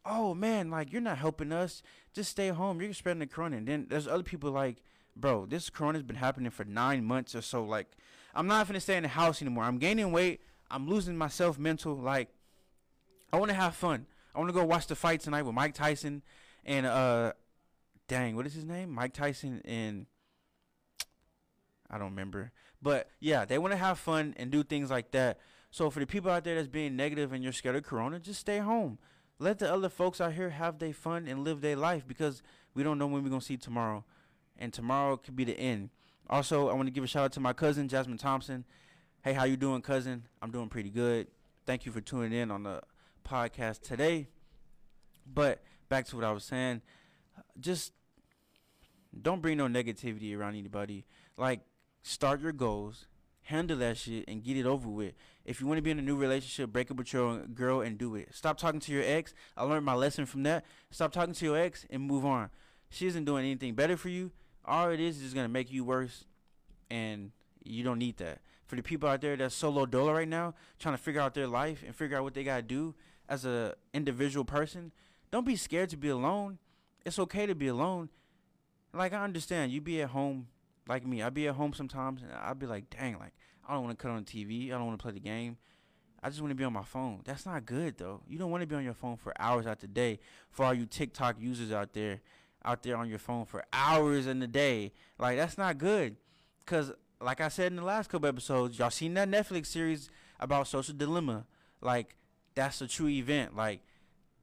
oh 0.06 0.34
man, 0.34 0.70
like 0.70 0.92
you're 0.92 1.02
not 1.02 1.20
helping 1.20 1.54
us. 1.54 1.84
Just 2.14 2.32
stay 2.32 2.50
home. 2.50 2.82
You're 2.82 2.94
spreading 2.94 3.20
the 3.20 3.28
corona. 3.28 3.58
And 3.58 3.68
then 3.68 3.88
there's 3.90 4.08
other 4.08 4.24
people 4.24 4.52
like, 4.52 4.82
bro, 5.22 5.46
this 5.46 5.70
corona's 5.70 6.04
been 6.04 6.18
happening 6.18 6.52
for 6.52 6.66
nine 6.66 7.06
months 7.06 7.36
or 7.36 7.42
so. 7.42 7.64
Like 7.64 7.88
I'm 8.34 8.48
not 8.48 8.68
gonna 8.68 8.80
stay 8.80 8.98
in 8.98 9.04
the 9.04 9.10
house 9.10 9.42
anymore. 9.42 9.64
I'm 9.64 9.78
gaining 9.78 10.12
weight. 10.12 10.42
I'm 10.70 10.88
losing 10.88 11.18
myself 11.18 11.60
mental. 11.60 11.96
Like, 11.96 12.30
I 13.32 13.38
want 13.38 13.50
to 13.50 13.56
have 13.56 13.76
fun. 13.76 14.08
I 14.34 14.40
want 14.40 14.50
to 14.50 14.54
go 14.54 14.64
watch 14.64 14.88
the 14.88 14.96
fight 14.96 15.20
tonight 15.20 15.42
with 15.44 15.54
Mike 15.54 15.74
Tyson 15.74 16.22
and 16.66 16.86
uh, 16.86 17.34
dang, 18.08 18.36
what 18.36 18.46
is 18.46 18.54
his 18.54 18.66
name? 18.66 18.90
Mike 18.90 19.14
Tyson 19.14 19.62
and 19.66 20.06
I 21.90 21.98
don't 21.98 22.12
remember. 22.12 22.52
But 22.82 23.10
yeah, 23.20 23.44
they 23.44 23.58
want 23.58 23.74
to 23.74 23.78
have 23.78 24.00
fun 24.00 24.34
and 24.38 24.50
do 24.50 24.64
things 24.64 24.90
like 24.90 25.12
that. 25.12 25.40
So 25.70 25.90
for 25.90 26.00
the 26.00 26.08
people 26.08 26.32
out 26.32 26.44
there 26.44 26.56
that's 26.56 26.68
being 26.68 26.96
negative 26.96 27.34
and 27.34 27.44
you're 27.44 27.54
scared 27.54 27.76
of 27.76 27.84
corona, 27.84 28.20
just 28.20 28.40
stay 28.40 28.60
home. 28.60 28.98
Let 29.40 29.60
the 29.60 29.72
other 29.74 29.90
folks 29.90 30.22
out 30.22 30.34
here 30.34 30.50
have 30.50 30.80
their 30.80 30.94
fun 30.94 31.28
and 31.28 31.44
live 31.44 31.62
their 31.62 31.76
life 31.76 32.08
because 32.08 32.42
we 32.74 32.84
don't 32.84 32.98
know 32.98 33.08
when 33.08 33.24
we're 33.24 33.30
gonna 33.30 33.42
see 33.42 33.58
tomorrow. 33.58 34.06
And 34.62 34.71
tomorrow 34.71 35.17
could 35.17 35.36
be 35.36 35.43
the 35.43 35.60
end. 35.60 35.89
Also, 36.30 36.69
I 36.69 36.74
want 36.74 36.86
to 36.86 36.91
give 36.91 37.04
a 37.04 37.08
shout 37.08 37.24
out 37.26 37.32
to 37.32 37.39
my 37.39 37.52
cousin 37.52 37.88
Jasmine 37.88 38.19
Thompson. 38.19 38.63
Hey, 39.24 39.34
how 39.34 39.43
you 39.43 39.58
doing, 39.58 39.82
cousin? 39.82 40.28
I'm 40.39 40.52
doing 40.52 40.69
pretty 40.69 40.91
good. 40.91 41.28
Thank 41.65 41.88
you 41.88 41.91
for 41.91 42.00
tuning 42.00 42.32
in 42.32 42.52
on 42.52 42.62
the 42.62 42.82
podcast 43.28 43.82
today. 43.82 44.28
But 45.26 45.63
back 45.89 46.06
to 46.08 46.15
what 46.15 46.24
I 46.24 46.32
was 46.32 46.43
saying, 46.43 46.84
just 47.60 47.91
don't 49.19 49.41
bring 49.41 49.58
no 49.58 49.65
negativity 49.65 50.38
around 50.38 50.56
anybody. 50.56 51.06
Like, 51.38 51.62
start 52.04 52.39
your 52.39 52.52
goals, 52.52 53.08
handle 53.41 53.78
that 53.78 53.97
shit, 53.97 54.26
and 54.28 54.43
get 54.43 54.58
it 54.58 54.67
over 54.67 54.88
with. 54.88 55.15
If 55.43 55.60
you 55.60 55.65
want 55.65 55.80
to 55.80 55.82
be 55.82 55.89
in 55.89 55.97
a 55.97 56.04
new 56.04 56.15
relationship, 56.15 56.71
break 56.71 56.91
up 56.91 56.97
with 56.97 57.12
your 57.13 57.47
girl 57.47 57.82
and 57.82 57.97
do 57.97 58.13
it. 58.13 58.30
Stop 58.32 58.60
talking 58.60 58.80
to 58.82 58.91
your 58.91 59.04
ex. 59.04 59.34
I 59.58 59.63
learned 59.63 59.86
my 59.88 59.95
lesson 59.95 60.28
from 60.28 60.43
that. 60.43 60.65
Stop 60.91 61.12
talking 61.12 61.34
to 61.34 61.45
your 61.45 61.58
ex 61.58 61.88
and 61.89 62.04
move 62.04 62.26
on. 62.26 62.52
She 62.89 63.08
isn't 63.08 63.26
doing 63.26 63.43
anything 63.43 63.74
better 63.74 63.97
for 63.97 64.10
you. 64.10 64.32
All 64.65 64.89
it 64.89 65.00
is 65.00 65.21
is 65.21 65.34
gonna 65.34 65.47
make 65.47 65.71
you 65.71 65.84
worse, 65.84 66.26
and 66.89 67.32
you 67.63 67.84
don't 67.84 68.00
need 68.00 68.17
that 68.17 68.39
for 68.71 68.78
the 68.78 68.82
people 68.82 69.10
out 69.10 69.19
there 69.19 69.36
that's 69.36 69.54
solo 69.54 69.86
dollar 69.86 70.13
right 70.13 70.28
now, 70.30 70.54
trying 70.80 70.95
to 70.95 70.97
figure 71.02 71.19
out 71.19 71.34
their 71.34 71.45
life 71.45 71.84
and 71.86 71.93
figure 71.93 72.15
out 72.15 72.24
what 72.24 72.34
they 72.34 72.41
gotta 72.41 72.62
do 72.62 72.95
as 73.28 73.43
a 73.43 73.76
individual 73.93 74.45
person, 74.45 74.93
don't 75.30 75.45
be 75.45 75.58
scared 75.58 75.89
to 75.89 75.97
be 75.97 76.08
alone. 76.08 76.58
It's 77.06 77.19
okay 77.19 77.45
to 77.45 77.54
be 77.54 77.67
alone. 77.67 78.08
Like 78.93 79.12
I 79.12 79.26
understand, 79.26 79.74
you 79.74 79.82
be 79.82 80.02
at 80.02 80.12
home 80.12 80.47
like 80.88 81.06
me. 81.06 81.21
I 81.21 81.30
be 81.30 81.50
at 81.50 81.56
home 81.56 81.74
sometimes 81.74 82.21
and 82.21 82.32
I'll 82.32 82.56
be 82.56 82.65
like, 82.65 82.89
dang, 82.89 83.19
like 83.19 83.34
I 83.67 83.74
don't 83.74 83.84
want 83.84 84.00
to 84.00 84.02
cut 84.02 84.12
on 84.12 84.24
TV. 84.24 84.67
I 84.67 84.78
don't 84.78 84.88
want 84.88 84.97
to 84.97 85.04
play 85.04 85.12
the 85.12 85.19
game. 85.19 85.58
I 86.24 86.30
just 86.30 86.39
want 86.39 86.52
to 86.52 86.56
be 86.56 86.63
on 86.63 86.71
my 86.71 86.84
phone. 86.84 87.24
That's 87.26 87.45
not 87.45 87.65
good 87.65 87.97
though. 87.97 88.21
You 88.26 88.39
don't 88.39 88.52
want 88.52 88.62
to 88.62 88.67
be 88.67 88.76
on 88.76 88.86
your 88.86 88.93
phone 88.93 89.17
for 89.17 89.34
hours 89.38 89.67
out 89.67 89.82
the 89.82 89.88
day. 89.88 90.19
For 90.50 90.65
all 90.65 90.74
you 90.74 90.86
TikTok 90.86 91.36
users 91.41 91.74
out 91.74 91.91
there, 91.91 92.21
out 92.63 92.84
there 92.84 92.97
on 92.97 93.10
your 93.10 93.19
phone 93.19 93.45
for 93.45 93.63
hours 93.74 94.28
in 94.28 94.39
the 94.39 94.47
day, 94.47 94.91
like 95.17 95.38
that's 95.38 95.58
not 95.58 95.78
good. 95.78 96.15
Cause 96.65 96.91
like 97.19 97.41
I 97.41 97.50
said 97.50 97.71
in 97.71 97.76
the 97.76 97.84
last 97.84 98.10
couple 98.10 98.28
episodes, 98.28 98.80
y'all 98.80 98.89
seen 98.89 99.13
that 99.15 99.30
Netflix 99.30 99.67
series 99.67 100.10
about 100.39 100.67
social 100.67 100.95
dilemma. 100.95 101.45
Like 101.82 102.15
that's 102.56 102.82
a 102.82 102.88
true 102.88 103.10
event. 103.10 103.56
Like 103.56 103.82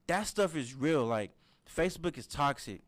that 0.07 0.27
stuff 0.27 0.55
is 0.55 0.73
real. 0.73 1.05
Like 1.05 1.31
Facebook 1.73 2.17
is 2.17 2.27
toxic. 2.27 2.81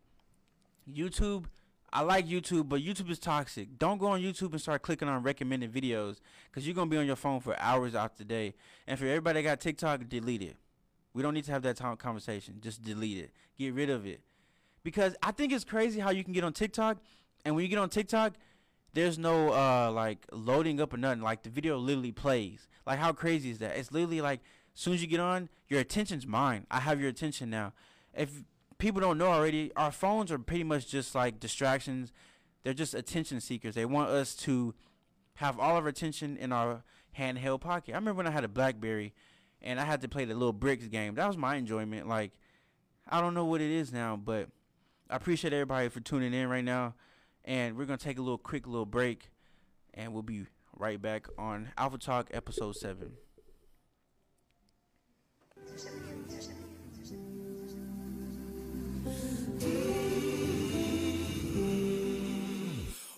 YouTube, 0.92 1.46
I 1.94 2.02
like 2.02 2.28
YouTube, 2.28 2.70
but 2.70 2.82
YouTube 2.82 3.10
is 3.10 3.20
toxic. 3.20 3.78
Don't 3.78 3.98
go 3.98 4.08
on 4.08 4.22
YouTube 4.22 4.52
and 4.52 4.62
start 4.62 4.82
clicking 4.82 5.08
on 5.08 5.24
recommended 5.24 5.72
videos 5.72 6.18
because 6.50 6.66
you're 6.66 6.76
gonna 6.76 6.90
be 6.90 6.98
on 6.98 7.06
your 7.06 7.16
phone 7.16 7.40
for 7.40 7.58
hours 7.60 7.96
out 7.96 8.18
the 8.18 8.26
day. 8.26 8.54
And 8.88 8.98
for 8.98 9.06
everybody 9.06 9.42
that 9.42 9.50
got 9.50 9.60
TikTok, 9.60 10.08
delete 10.10 10.42
it. 10.42 10.56
We 11.14 11.22
don't 11.22 11.34
need 11.34 11.44
to 11.46 11.52
have 11.52 11.64
that 11.64 11.78
conversation. 12.00 12.60
Just 12.62 12.82
delete 12.82 13.18
it. 13.18 13.32
Get 13.58 13.74
rid 13.74 13.90
of 13.90 14.06
it. 14.06 14.22
Because 14.84 15.16
I 15.22 15.32
think 15.32 15.54
it's 15.54 15.64
crazy 15.64 16.00
how 16.00 16.10
you 16.12 16.24
can 16.24 16.34
get 16.34 16.44
on 16.44 16.54
TikTok, 16.54 16.98
and 17.46 17.56
when 17.56 17.64
you 17.64 17.70
get 17.70 17.80
on 17.80 17.90
TikTok, 17.90 18.34
there's 18.94 19.18
no 19.18 19.54
uh 19.54 19.92
like 19.92 20.26
loading 20.32 20.82
up 20.82 20.94
or 20.94 20.98
nothing. 20.98 21.22
Like 21.22 21.44
the 21.44 21.50
video 21.50 21.78
literally 21.78 22.12
plays. 22.12 22.68
Like 22.86 23.00
how 23.00 23.14
crazy 23.14 23.52
is 23.52 23.60
that? 23.60 23.78
It's 23.78 23.92
literally 23.92 24.22
like 24.22 24.42
as 24.74 24.82
soon 24.82 24.94
as 24.94 25.02
you 25.02 25.08
get 25.08 25.20
on, 25.20 25.50
your 25.68 25.80
attention's 25.80 26.26
mine. 26.28 26.66
I 26.70 26.80
have 26.80 27.00
your 27.00 27.10
attention 27.10 27.50
now. 27.50 27.74
If 28.14 28.44
people 28.78 29.02
don't 29.02 29.18
know 29.18 29.32
already, 29.32 29.72
our 29.76 29.92
phones 29.92 30.32
are 30.32 30.40
pretty 30.40 30.64
much 30.64 30.88
just 30.88 31.16
like 31.16 31.40
distractions. 31.40 32.12
They're 32.64 32.74
just 32.74 32.94
attention 32.94 33.40
seekers. 33.40 33.76
They 33.76 33.86
want 33.86 34.10
us 34.10 34.36
to 34.38 34.74
have 35.36 35.60
all 35.60 35.78
of 35.78 35.84
our 35.84 35.90
attention 35.90 36.38
in 36.38 36.52
our 36.52 36.84
handheld 37.18 37.62
pocket. 37.62 37.94
I 37.94 37.96
remember 37.96 38.18
when 38.18 38.28
I 38.28 38.32
had 38.32 38.44
a 38.44 38.50
BlackBerry 38.50 39.14
and 39.62 39.80
I 39.80 39.86
had 39.86 40.02
to 40.02 40.10
play 40.10 40.26
the 40.26 40.34
little 40.34 40.54
bricks 40.54 40.88
game. 40.88 41.16
That 41.16 41.28
was 41.28 41.38
my 41.38 41.56
enjoyment. 41.56 42.08
Like 42.08 42.32
I 43.08 43.22
don't 43.22 43.34
know 43.34 43.46
what 43.46 43.62
it 43.62 43.72
is 43.72 43.92
now, 43.92 44.16
but 44.16 44.50
I 45.12 45.18
appreciate 45.18 45.52
everybody 45.52 45.90
for 45.90 46.00
tuning 46.00 46.34
in 46.34 46.48
right 46.48 46.64
now. 46.64 46.96
And 47.44 47.76
we're 47.76 47.86
going 47.86 48.00
to 48.00 48.04
take 48.04 48.18
a 48.18 48.22
little 48.22 48.38
quick 48.38 48.66
little 48.66 48.86
break 48.86 49.30
and 49.94 50.14
we'll 50.14 50.24
be 50.24 50.46
right 50.78 51.02
back 51.02 51.28
on 51.38 51.70
Alpha 51.78 51.98
Talk 51.98 52.30
episode 52.32 52.78
7. 52.78 53.12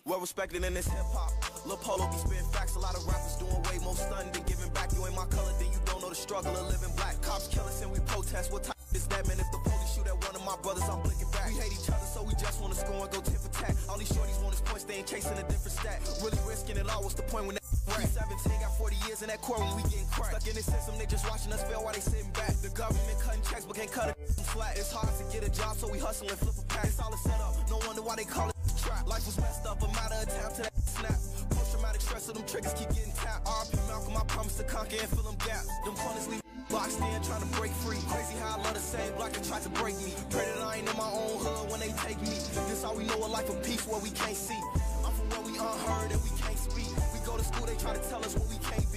Well 0.05 0.19
respected 0.19 0.63
in 0.63 0.73
this 0.73 0.87
hip 0.87 0.97
hop. 1.13 1.31
Lil 1.67 1.77
Polo 1.77 2.09
be 2.09 2.17
spitting 2.17 2.49
facts. 2.51 2.75
A 2.75 2.79
lot 2.79 2.95
of 2.95 3.05
rappers 3.05 3.35
doing 3.37 3.61
way 3.63 3.77
more 3.83 3.95
stun 3.95 4.31
than 4.33 4.41
giving 4.43 4.71
back. 4.73 4.91
You 4.93 5.05
ain't 5.05 5.15
my 5.15 5.25
color, 5.25 5.51
then 5.59 5.67
you 5.71 5.79
don't 5.85 6.01
know 6.01 6.09
the 6.09 6.15
struggle 6.15 6.55
of 6.55 6.67
living 6.67 6.95
black. 6.95 7.21
Cops 7.21 7.47
kill 7.49 7.65
us 7.65 7.83
and 7.83 7.91
we 7.91 7.99
protest. 8.07 8.51
What 8.51 8.63
type 8.63 8.75
is 8.93 9.05
that, 9.07 9.27
man? 9.27 9.39
If 9.39 9.51
the 9.51 9.59
police 9.59 9.93
shoot 9.93 10.07
at 10.07 10.15
one 10.15 10.35
of 10.35 10.43
my 10.43 10.57
brothers, 10.63 10.83
I'm 10.89 11.01
blinking. 11.03 11.22
We 11.53 11.61
hate 11.61 11.73
each 11.77 11.85
other, 11.85 12.01
so 12.09 12.25
we 12.25 12.33
just 12.33 12.57
wanna 12.57 12.73
score 12.73 13.05
and 13.05 13.11
go 13.13 13.21
tip 13.21 13.37
for 13.37 13.53
tat. 13.53 13.77
All 13.85 13.97
these 14.01 14.09
shorties 14.09 14.41
want 14.41 14.57
is 14.57 14.61
points, 14.65 14.85
they 14.89 14.97
ain't 14.97 15.05
chasing 15.05 15.37
a 15.37 15.45
different 15.45 15.77
stat. 15.77 16.01
Really 16.25 16.41
risking 16.49 16.77
it 16.81 16.89
all. 16.89 17.05
What's 17.05 17.13
the 17.13 17.21
point 17.29 17.45
when 17.45 17.53
that 17.61 17.67
rap? 17.93 18.09
17 18.09 18.57
got 18.57 18.73
40 18.73 18.97
years 19.05 19.21
in 19.21 19.29
that 19.29 19.37
court 19.45 19.61
when 19.61 19.77
we 19.77 19.83
getting 19.85 20.09
cracked. 20.09 20.41
Stuck 20.41 20.49
in 20.49 20.55
this 20.57 20.65
system, 20.65 20.97
they 20.97 21.05
just 21.05 21.29
watching 21.29 21.53
us 21.53 21.61
fail 21.69 21.85
while 21.85 21.93
they 21.93 22.01
sitting 22.01 22.31
back. 22.33 22.57
The 22.65 22.73
government 22.73 23.21
cutting 23.21 23.45
checks, 23.45 23.69
but 23.69 23.77
can't 23.77 23.91
cut 23.93 24.09
it 24.09 24.17
flat. 24.49 24.81
It's 24.81 24.89
hard 24.89 25.13
to 25.13 25.25
get 25.29 25.45
a 25.45 25.51
job, 25.53 25.77
so 25.77 25.85
we 25.93 26.01
hustle 26.01 26.25
and 26.25 26.39
flip 26.41 26.57
a 26.57 26.65
pack. 26.73 26.89
It's 26.89 26.97
all 26.97 27.13
a 27.13 27.21
setup. 27.21 27.53
No 27.69 27.77
wonder 27.85 28.01
why 28.01 28.17
they 28.17 28.25
call 28.25 28.49
it 28.49 28.57
trap. 28.81 29.05
Life 29.05 29.29
was 29.29 29.37
messed 29.37 29.69
up, 29.69 29.77
a 29.85 29.87
matter 29.93 30.25
of 30.25 30.33
time 30.33 30.49
to 30.57 30.61
that 30.65 30.73
snap. 30.89 31.21
Post 31.53 31.69
traumatic 31.69 32.01
stress, 32.01 32.25
so 32.25 32.33
them 32.33 32.49
triggers 32.49 32.73
keep 32.73 32.89
getting 32.97 33.13
tapped. 33.13 33.45
RP 33.45 33.77
Malcolm, 33.85 34.17
I 34.17 34.25
promise 34.25 34.57
to 34.57 34.65
conquer 34.65 34.97
and 34.97 35.09
fill 35.13 35.29
them 35.29 35.37
gaps. 35.45 35.69
Them 35.85 35.93
corners 36.01 36.25
leave 36.25 36.42
boxed 36.69 36.99
in, 36.99 37.21
trying 37.23 37.41
to 37.41 37.51
break 37.57 37.71
free. 37.71 37.99
Crazy 38.07 38.37
how 38.39 38.57
I 38.57 38.63
love 38.63 38.73
the 38.73 38.79
same 38.79 39.13
block 39.15 39.31
that 39.33 39.43
tried 39.43 39.63
to 39.63 39.69
break 39.69 39.95
me. 39.97 40.13
Pray 40.29 40.45
that 40.45 40.63
I 40.63 40.77
ain't 40.77 40.89
in 40.89 40.97
my 40.97 41.09
own 41.09 41.37
hood 41.39 41.71
when 41.71 41.79
they 41.79 41.91
take 42.05 42.19
me. 42.21 42.35
This 42.69 42.83
all 42.83 42.95
we 42.95 43.05
know 43.05 43.17
a 43.17 43.29
life 43.29 43.49
of 43.49 43.61
peace 43.63 43.85
where 43.87 43.99
we 43.99 44.11
can't 44.11 44.35
see. 44.35 44.59
I'm 45.05 45.13
from 45.13 45.29
where 45.31 45.45
we 45.51 45.57
unheard 45.57 46.11
and 46.11 46.21
we 46.23 46.31
can't 46.39 46.57
speak. 46.57 46.89
We 47.13 47.19
go 47.25 47.37
to 47.37 47.43
school, 47.43 47.65
they 47.65 47.75
try 47.75 47.93
to 47.93 48.03
tell 48.09 48.23
us 48.23 48.35
what 48.35 48.47
we 48.49 48.57
can't. 48.57 48.92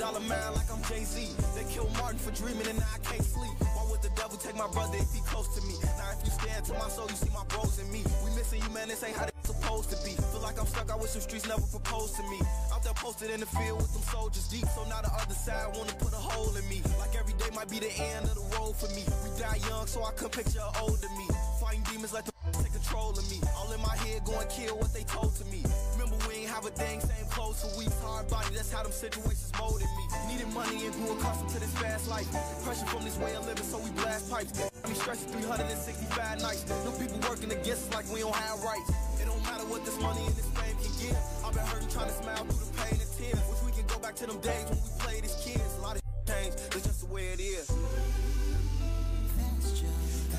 Dollar 0.00 0.24
man 0.24 0.54
like 0.56 0.64
I'm 0.72 0.80
Jay 0.88 1.04
Z. 1.04 1.28
They 1.52 1.68
killed 1.68 1.92
Martin 2.00 2.16
for 2.16 2.32
dreaming 2.32 2.66
and 2.66 2.80
now 2.80 2.88
I 2.88 3.00
can't 3.04 3.22
sleep. 3.22 3.52
Why 3.76 3.84
would 3.92 4.00
the 4.00 4.08
devil 4.16 4.40
take 4.40 4.56
my 4.56 4.66
brother 4.72 4.96
if 4.96 5.12
he 5.12 5.20
close 5.28 5.52
to 5.52 5.60
me? 5.68 5.76
Now 6.00 6.16
if 6.16 6.24
you 6.24 6.32
stand 6.32 6.64
to 6.64 6.74
my 6.80 6.88
soul, 6.88 7.04
you 7.12 7.20
see 7.20 7.28
my 7.36 7.44
bros 7.52 7.76
in 7.76 7.84
me. 7.92 8.00
We 8.24 8.32
missing 8.32 8.64
you, 8.64 8.70
man. 8.72 8.88
This 8.88 9.04
ain't 9.04 9.14
how 9.14 9.28
they 9.28 9.36
supposed 9.44 9.92
to 9.92 10.00
be. 10.00 10.16
Feel 10.32 10.40
like 10.40 10.56
I'm 10.56 10.64
stuck 10.64 10.88
out 10.88 11.04
with 11.04 11.12
some 11.12 11.20
streets 11.20 11.46
never 11.46 11.60
proposed 11.68 12.16
to 12.16 12.24
me. 12.32 12.40
Out 12.72 12.82
there 12.82 12.96
posted 12.96 13.28
in 13.28 13.44
the 13.44 13.50
field 13.60 13.76
with 13.76 13.92
them 13.92 14.02
soldiers 14.08 14.48
deep, 14.48 14.64
so 14.72 14.88
now 14.88 15.04
the 15.04 15.12
other 15.12 15.36
side 15.36 15.68
wanna 15.76 15.92
put 16.00 16.16
a 16.16 16.22
hole 16.32 16.48
in 16.56 16.64
me. 16.72 16.80
Like 16.96 17.12
every 17.20 17.36
day 17.36 17.52
might 17.52 17.68
be 17.68 17.78
the 17.78 17.92
end 17.92 18.24
of 18.24 18.40
the 18.40 18.46
road 18.56 18.80
for 18.80 18.88
me. 18.96 19.04
We 19.04 19.28
die 19.36 19.60
young, 19.68 19.84
so 19.84 20.00
I 20.00 20.16
could 20.16 20.32
picture 20.32 20.64
older 20.80 21.12
me. 21.20 21.28
Fighting 21.70 21.86
demons, 21.86 22.12
let 22.12 22.26
the 22.26 22.34
take 22.66 22.74
control 22.74 23.14
of 23.14 23.22
me. 23.30 23.38
All 23.54 23.70
in 23.70 23.78
my 23.78 23.94
head, 24.02 24.26
going 24.26 24.48
kill 24.50 24.74
what 24.82 24.90
they 24.90 25.06
told 25.06 25.38
to 25.38 25.46
me. 25.54 25.62
Remember 25.94 26.18
we 26.26 26.42
ain't 26.42 26.50
have 26.50 26.66
a 26.66 26.74
thing, 26.74 26.98
same 26.98 27.30
clothes 27.30 27.62
for 27.62 27.70
weeks, 27.78 27.94
hard 28.02 28.26
body. 28.26 28.50
That's 28.58 28.74
how 28.74 28.82
them 28.82 28.90
situations 28.90 29.54
molded 29.54 29.86
me. 29.94 30.04
Needed 30.26 30.50
money 30.50 30.82
and 30.90 30.94
grew 30.98 31.14
accustomed 31.14 31.54
to 31.54 31.60
this 31.62 31.70
fast 31.78 32.10
life. 32.10 32.26
Pressure 32.66 32.90
from 32.90 33.06
this 33.06 33.14
way 33.22 33.38
of 33.38 33.46
living, 33.46 33.62
so 33.62 33.78
we 33.78 33.94
blast 34.02 34.26
pipes. 34.26 34.50
I 34.58 34.66
mean, 34.90 34.98
stressing 34.98 35.30
365 35.30 36.42
nights. 36.42 36.66
No 36.82 36.90
people 36.98 37.22
working 37.30 37.54
against 37.54 37.86
us 37.86 37.94
like 37.94 38.10
we 38.10 38.18
don't 38.18 38.34
have 38.34 38.58
rights. 38.66 38.90
It 39.22 39.30
don't 39.30 39.42
matter 39.46 39.62
what 39.70 39.86
this 39.86 39.94
money 40.02 40.26
and 40.26 40.34
this 40.34 40.50
fame 40.58 40.74
can 40.74 40.90
give. 40.98 41.22
I've 41.46 41.54
been 41.54 41.62
hurting 41.70 41.86
trying 41.94 42.10
to 42.10 42.16
smile 42.18 42.50
through 42.50 42.66
the 42.66 42.74
pain 42.82 42.98
and 42.98 43.10
tears. 43.14 43.38
Wish 43.46 43.62
we 43.62 43.70
can 43.78 43.86
go 43.86 44.02
back 44.02 44.18
to 44.18 44.26
them 44.26 44.42
days 44.42 44.66
when 44.66 44.82
we 44.82 44.90
played 44.98 45.22
as 45.22 45.38
kids. 45.38 45.70
A 45.78 45.82
lot 45.86 45.94
of 45.94 46.02
changed, 46.26 46.58
it's 46.74 46.82
just 46.82 47.06
the 47.06 47.14
way 47.14 47.30
it 47.30 47.38
is. 47.38 47.70
That's 49.38 49.70
just, 49.78 50.09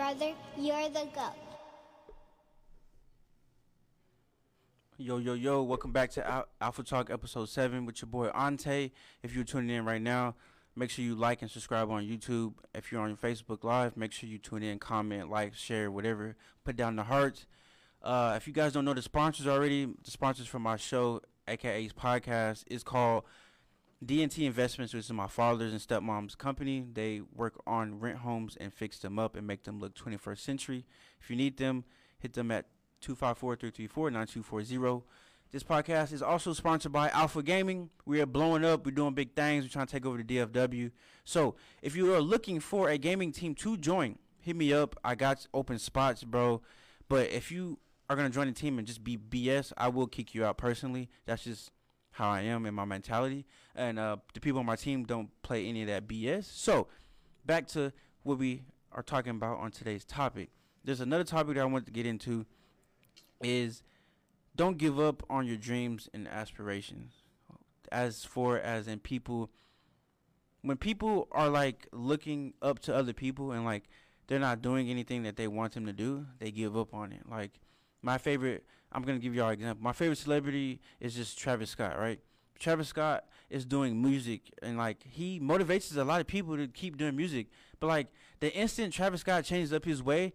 Brother. 0.00 0.32
You're 0.56 0.88
the 0.88 1.06
GOAT. 1.14 1.36
Yo, 4.96 5.18
yo, 5.18 5.34
yo, 5.34 5.62
welcome 5.62 5.92
back 5.92 6.10
to 6.12 6.26
Al- 6.26 6.48
Alpha 6.58 6.82
Talk 6.82 7.10
episode 7.10 7.50
7 7.50 7.84
with 7.84 8.00
your 8.00 8.08
boy 8.08 8.28
Ante. 8.28 8.94
If 9.22 9.34
you're 9.34 9.44
tuning 9.44 9.76
in 9.76 9.84
right 9.84 10.00
now, 10.00 10.36
make 10.74 10.88
sure 10.88 11.04
you 11.04 11.14
like 11.14 11.42
and 11.42 11.50
subscribe 11.50 11.90
on 11.90 12.02
YouTube. 12.02 12.54
If 12.74 12.90
you're 12.90 13.02
on 13.02 13.14
Facebook 13.14 13.62
Live, 13.62 13.94
make 13.94 14.12
sure 14.12 14.26
you 14.26 14.38
tune 14.38 14.62
in, 14.62 14.78
comment, 14.78 15.28
like, 15.28 15.52
share, 15.52 15.90
whatever. 15.90 16.34
Put 16.64 16.76
down 16.76 16.96
the 16.96 17.02
hearts. 17.04 17.44
Uh, 18.02 18.32
if 18.38 18.46
you 18.46 18.54
guys 18.54 18.72
don't 18.72 18.86
know 18.86 18.94
the 18.94 19.02
sponsors 19.02 19.46
already, 19.46 19.84
the 19.84 20.10
sponsors 20.10 20.46
for 20.46 20.58
my 20.58 20.78
show, 20.78 21.20
aka 21.46 21.86
podcast, 21.90 22.64
is 22.70 22.82
called 22.82 23.24
DNT 24.04 24.46
Investments, 24.46 24.94
which 24.94 25.04
is 25.04 25.12
my 25.12 25.26
father's 25.26 25.72
and 25.72 25.80
stepmom's 25.80 26.34
company. 26.34 26.86
They 26.90 27.20
work 27.34 27.60
on 27.66 28.00
rent 28.00 28.18
homes 28.18 28.56
and 28.58 28.72
fix 28.72 28.98
them 28.98 29.18
up 29.18 29.36
and 29.36 29.46
make 29.46 29.64
them 29.64 29.78
look 29.78 29.94
21st 29.94 30.38
century. 30.38 30.86
If 31.20 31.28
you 31.28 31.36
need 31.36 31.58
them, 31.58 31.84
hit 32.18 32.32
them 32.32 32.50
at 32.50 32.66
254-334-9240. 33.02 35.02
This 35.52 35.62
podcast 35.64 36.12
is 36.12 36.22
also 36.22 36.52
sponsored 36.52 36.92
by 36.92 37.08
Alpha 37.10 37.42
Gaming. 37.42 37.90
We 38.06 38.20
are 38.20 38.26
blowing 38.26 38.64
up. 38.64 38.86
We're 38.86 38.92
doing 38.92 39.14
big 39.14 39.34
things. 39.34 39.64
We're 39.64 39.70
trying 39.70 39.86
to 39.86 39.92
take 39.92 40.06
over 40.06 40.22
the 40.22 40.24
DFW. 40.24 40.92
So 41.24 41.56
if 41.82 41.96
you 41.96 42.14
are 42.14 42.20
looking 42.20 42.60
for 42.60 42.88
a 42.88 42.96
gaming 42.96 43.32
team 43.32 43.54
to 43.56 43.76
join, 43.76 44.18
hit 44.38 44.56
me 44.56 44.72
up. 44.72 44.96
I 45.04 45.14
got 45.14 45.46
open 45.52 45.78
spots, 45.78 46.24
bro. 46.24 46.62
But 47.08 47.30
if 47.30 47.50
you 47.50 47.78
are 48.08 48.16
gonna 48.16 48.30
join 48.30 48.46
the 48.46 48.52
team 48.52 48.78
and 48.78 48.86
just 48.86 49.04
be 49.04 49.18
BS, 49.18 49.72
I 49.76 49.88
will 49.88 50.06
kick 50.06 50.34
you 50.34 50.44
out 50.44 50.56
personally. 50.56 51.10
That's 51.26 51.44
just 51.44 51.72
how 52.12 52.28
I 52.28 52.42
am 52.42 52.66
in 52.66 52.74
my 52.74 52.84
mentality. 52.84 53.46
And 53.74 53.98
uh, 53.98 54.16
the 54.34 54.40
people 54.40 54.60
on 54.60 54.66
my 54.66 54.76
team 54.76 55.04
don't 55.04 55.30
play 55.42 55.66
any 55.66 55.82
of 55.82 55.88
that 55.88 56.08
BS. 56.08 56.44
So 56.44 56.88
back 57.44 57.66
to 57.68 57.92
what 58.22 58.38
we 58.38 58.64
are 58.92 59.02
talking 59.02 59.30
about 59.30 59.58
on 59.58 59.70
today's 59.70 60.04
topic. 60.04 60.50
There's 60.84 61.00
another 61.00 61.24
topic 61.24 61.54
that 61.54 61.62
I 61.62 61.64
want 61.64 61.86
to 61.86 61.92
get 61.92 62.06
into 62.06 62.46
is 63.42 63.82
don't 64.56 64.78
give 64.78 64.98
up 64.98 65.22
on 65.30 65.46
your 65.46 65.56
dreams 65.56 66.08
and 66.12 66.26
aspirations. 66.28 67.12
As 67.92 68.24
for 68.24 68.58
as 68.58 68.86
in 68.86 69.00
people 69.00 69.50
when 70.62 70.76
people 70.76 71.28
are 71.32 71.48
like 71.48 71.86
looking 71.92 72.52
up 72.60 72.78
to 72.80 72.94
other 72.94 73.12
people 73.12 73.52
and 73.52 73.64
like 73.64 73.84
they're 74.26 74.38
not 74.38 74.62
doing 74.62 74.88
anything 74.90 75.22
that 75.22 75.36
they 75.36 75.48
want 75.48 75.72
them 75.72 75.86
to 75.86 75.92
do, 75.92 76.26
they 76.38 76.50
give 76.50 76.76
up 76.76 76.94
on 76.94 77.12
it. 77.12 77.22
Like 77.28 77.60
my 78.02 78.18
favorite 78.18 78.64
I'm 78.92 79.02
gonna 79.02 79.18
give 79.18 79.34
y'all 79.34 79.48
an 79.48 79.54
example. 79.54 79.82
My 79.82 79.92
favorite 79.92 80.18
celebrity 80.18 80.80
is 81.00 81.14
just 81.14 81.38
Travis 81.38 81.70
Scott, 81.70 81.98
right? 81.98 82.20
Travis 82.58 82.88
Scott 82.88 83.24
is 83.48 83.64
doing 83.64 84.00
music 84.00 84.52
and 84.62 84.76
like 84.76 85.02
he 85.02 85.40
motivates 85.40 85.96
a 85.96 86.04
lot 86.04 86.20
of 86.20 86.26
people 86.26 86.56
to 86.56 86.68
keep 86.68 86.96
doing 86.96 87.16
music. 87.16 87.48
But 87.80 87.86
like 87.88 88.08
the 88.40 88.52
instant 88.54 88.92
Travis 88.92 89.22
Scott 89.22 89.44
changes 89.44 89.72
up 89.72 89.84
his 89.84 90.02
way, 90.02 90.34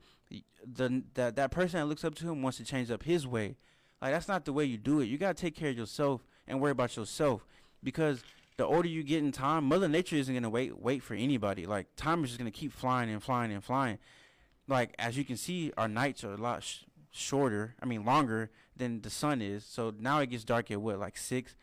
the 0.65 1.03
that 1.13 1.35
that 1.35 1.51
person 1.51 1.79
that 1.79 1.85
looks 1.85 2.03
up 2.03 2.15
to 2.15 2.27
him 2.27 2.41
wants 2.41 2.57
to 2.57 2.65
change 2.65 2.89
up 2.91 3.03
his 3.03 3.27
way. 3.27 3.55
Like 4.01 4.11
that's 4.11 4.27
not 4.27 4.45
the 4.45 4.53
way 4.53 4.65
you 4.65 4.77
do 4.77 4.99
it. 4.99 5.05
You 5.05 5.17
gotta 5.17 5.35
take 5.35 5.55
care 5.55 5.69
of 5.69 5.77
yourself 5.77 6.25
and 6.47 6.59
worry 6.59 6.71
about 6.71 6.95
yourself 6.97 7.45
because 7.83 8.23
the 8.57 8.65
older 8.65 8.87
you 8.87 9.03
get 9.03 9.23
in 9.23 9.31
time, 9.31 9.65
Mother 9.65 9.87
Nature 9.87 10.15
isn't 10.15 10.33
gonna 10.33 10.49
wait 10.49 10.79
wait 10.79 11.03
for 11.03 11.13
anybody. 11.13 11.65
Like 11.65 11.87
time 11.95 12.23
is 12.23 12.31
just 12.31 12.39
gonna 12.39 12.51
keep 12.51 12.73
flying 12.73 13.09
and 13.09 13.21
flying 13.21 13.51
and 13.51 13.63
flying. 13.63 13.99
Like 14.67 14.95
as 14.97 15.17
you 15.17 15.23
can 15.23 15.37
see, 15.37 15.71
our 15.77 15.87
nights 15.87 16.23
are 16.23 16.33
a 16.33 16.37
lot 16.37 16.63
sh- 16.63 16.79
shorter. 17.15 17.75
I 17.81 17.85
mean 17.85 18.05
longer 18.05 18.51
than 18.75 19.01
the 19.01 19.09
sun 19.09 19.41
is. 19.41 19.65
So 19.65 19.93
now 19.97 20.19
it 20.19 20.29
gets 20.29 20.43
dark 20.43 20.69
at 20.71 20.81
what 20.81 20.99
like 20.99 21.17
six, 21.17 21.55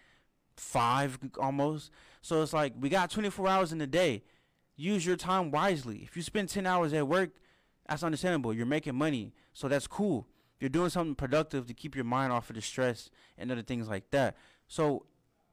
five 0.57 1.19
almost. 1.38 1.91
So 2.23 2.43
it's 2.43 2.53
like 2.53 2.73
we 2.79 2.88
got 2.88 3.11
24 3.11 3.49
hours 3.49 3.73
in 3.73 3.79
the 3.79 3.87
day. 3.87 4.23
Use 4.77 5.05
your 5.05 5.17
time 5.17 5.51
wisely. 5.51 6.01
If 6.03 6.17
you 6.17 6.23
spend 6.23 6.49
10 6.49 6.67
hours 6.67 6.93
at 6.93 7.07
work, 7.07 7.31
that's 7.87 8.03
understandable. 8.03 8.55
You're 8.55 8.67
making 8.67 8.95
money, 8.95 9.35
so 9.53 9.69
that's 9.69 9.87
cool. 9.87 10.27
You're 10.59 10.71
doing 10.71 10.88
something 10.88 11.15
productive 11.15 11.67
to 11.67 11.75
keep 11.75 11.95
your 11.95 12.05
mind 12.05 12.33
off 12.33 12.49
of 12.49 12.57
the 12.57 12.62
stress 12.62 13.11
and 13.37 13.51
other 13.51 13.62
things 13.62 13.88
like 13.88 14.11
that. 14.12 14.37
So, 14.69 15.05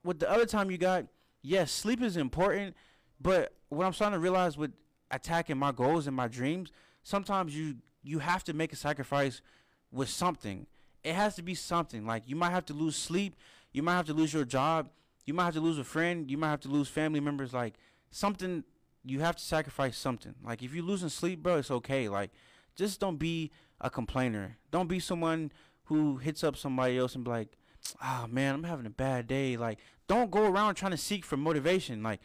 with 0.03 0.19
the 0.19 0.31
other 0.31 0.45
time 0.45 0.71
you 0.71 0.77
got, 0.77 1.05
yes, 1.41 1.71
sleep 1.71 2.01
is 2.01 2.15
important, 2.15 2.75
but 3.19 3.53
what 3.69 3.85
I'm 3.85 3.93
starting 3.93 4.15
to 4.15 4.19
realize 4.19 4.57
with 4.57 4.71
attacking 5.11 5.57
my 5.57 5.71
goals 5.71 6.07
and 6.07 6.15
my 6.15 6.27
dreams, 6.27 6.71
sometimes 7.03 7.55
you 7.55 7.77
you 8.01 8.19
have 8.19 8.43
to 8.45 8.53
make 8.53 8.71
a 8.71 8.75
sacrifice 8.75 9.41
with 9.91 10.09
something. 10.09 10.67
It 11.03 11.13
has 11.13 11.35
to 11.35 11.41
be 11.41 11.55
something. 11.55 12.05
Like 12.05 12.23
you 12.27 12.35
might 12.35 12.51
have 12.51 12.65
to 12.65 12.73
lose 12.73 12.95
sleep, 12.95 13.35
you 13.71 13.83
might 13.83 13.95
have 13.95 14.07
to 14.07 14.13
lose 14.13 14.33
your 14.33 14.45
job, 14.45 14.89
you 15.25 15.33
might 15.33 15.45
have 15.45 15.53
to 15.55 15.61
lose 15.61 15.77
a 15.77 15.83
friend, 15.83 16.29
you 16.29 16.37
might 16.37 16.49
have 16.49 16.61
to 16.61 16.69
lose 16.69 16.87
family 16.87 17.19
members. 17.19 17.53
Like 17.53 17.75
something, 18.09 18.63
you 19.03 19.19
have 19.21 19.35
to 19.37 19.43
sacrifice 19.43 19.97
something. 19.97 20.35
Like 20.43 20.61
if 20.61 20.73
you're 20.73 20.83
losing 20.83 21.09
sleep, 21.09 21.43
bro, 21.43 21.57
it's 21.57 21.71
okay. 21.71 22.09
Like 22.09 22.31
just 22.75 22.99
don't 22.99 23.17
be 23.17 23.51
a 23.81 23.89
complainer. 23.89 24.57
Don't 24.71 24.87
be 24.89 24.99
someone 24.99 25.51
who 25.85 26.17
hits 26.17 26.43
up 26.43 26.55
somebody 26.55 26.97
else 26.97 27.15
and 27.15 27.23
be 27.23 27.31
like, 27.31 27.57
"Ah, 28.01 28.27
man, 28.29 28.55
I'm 28.55 28.63
having 28.63 28.85
a 28.85 28.91
bad 28.91 29.27
day." 29.27 29.57
Like 29.57 29.79
don't 30.07 30.31
go 30.31 30.45
around 30.49 30.75
trying 30.75 30.91
to 30.91 30.97
seek 30.97 31.25
for 31.25 31.37
motivation. 31.37 32.03
Like 32.03 32.19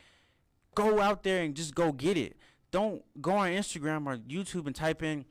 go 0.75 1.01
out 1.01 1.23
there 1.23 1.43
and 1.43 1.55
just 1.55 1.75
go 1.75 1.93
get 1.93 2.17
it. 2.17 2.37
Don't 2.71 3.03
go 3.23 3.33
on 3.33 3.51
Instagram 3.51 4.07
or 4.07 4.17
YouTube 4.17 4.67
and 4.67 4.75
type 4.75 5.03
in 5.03 5.25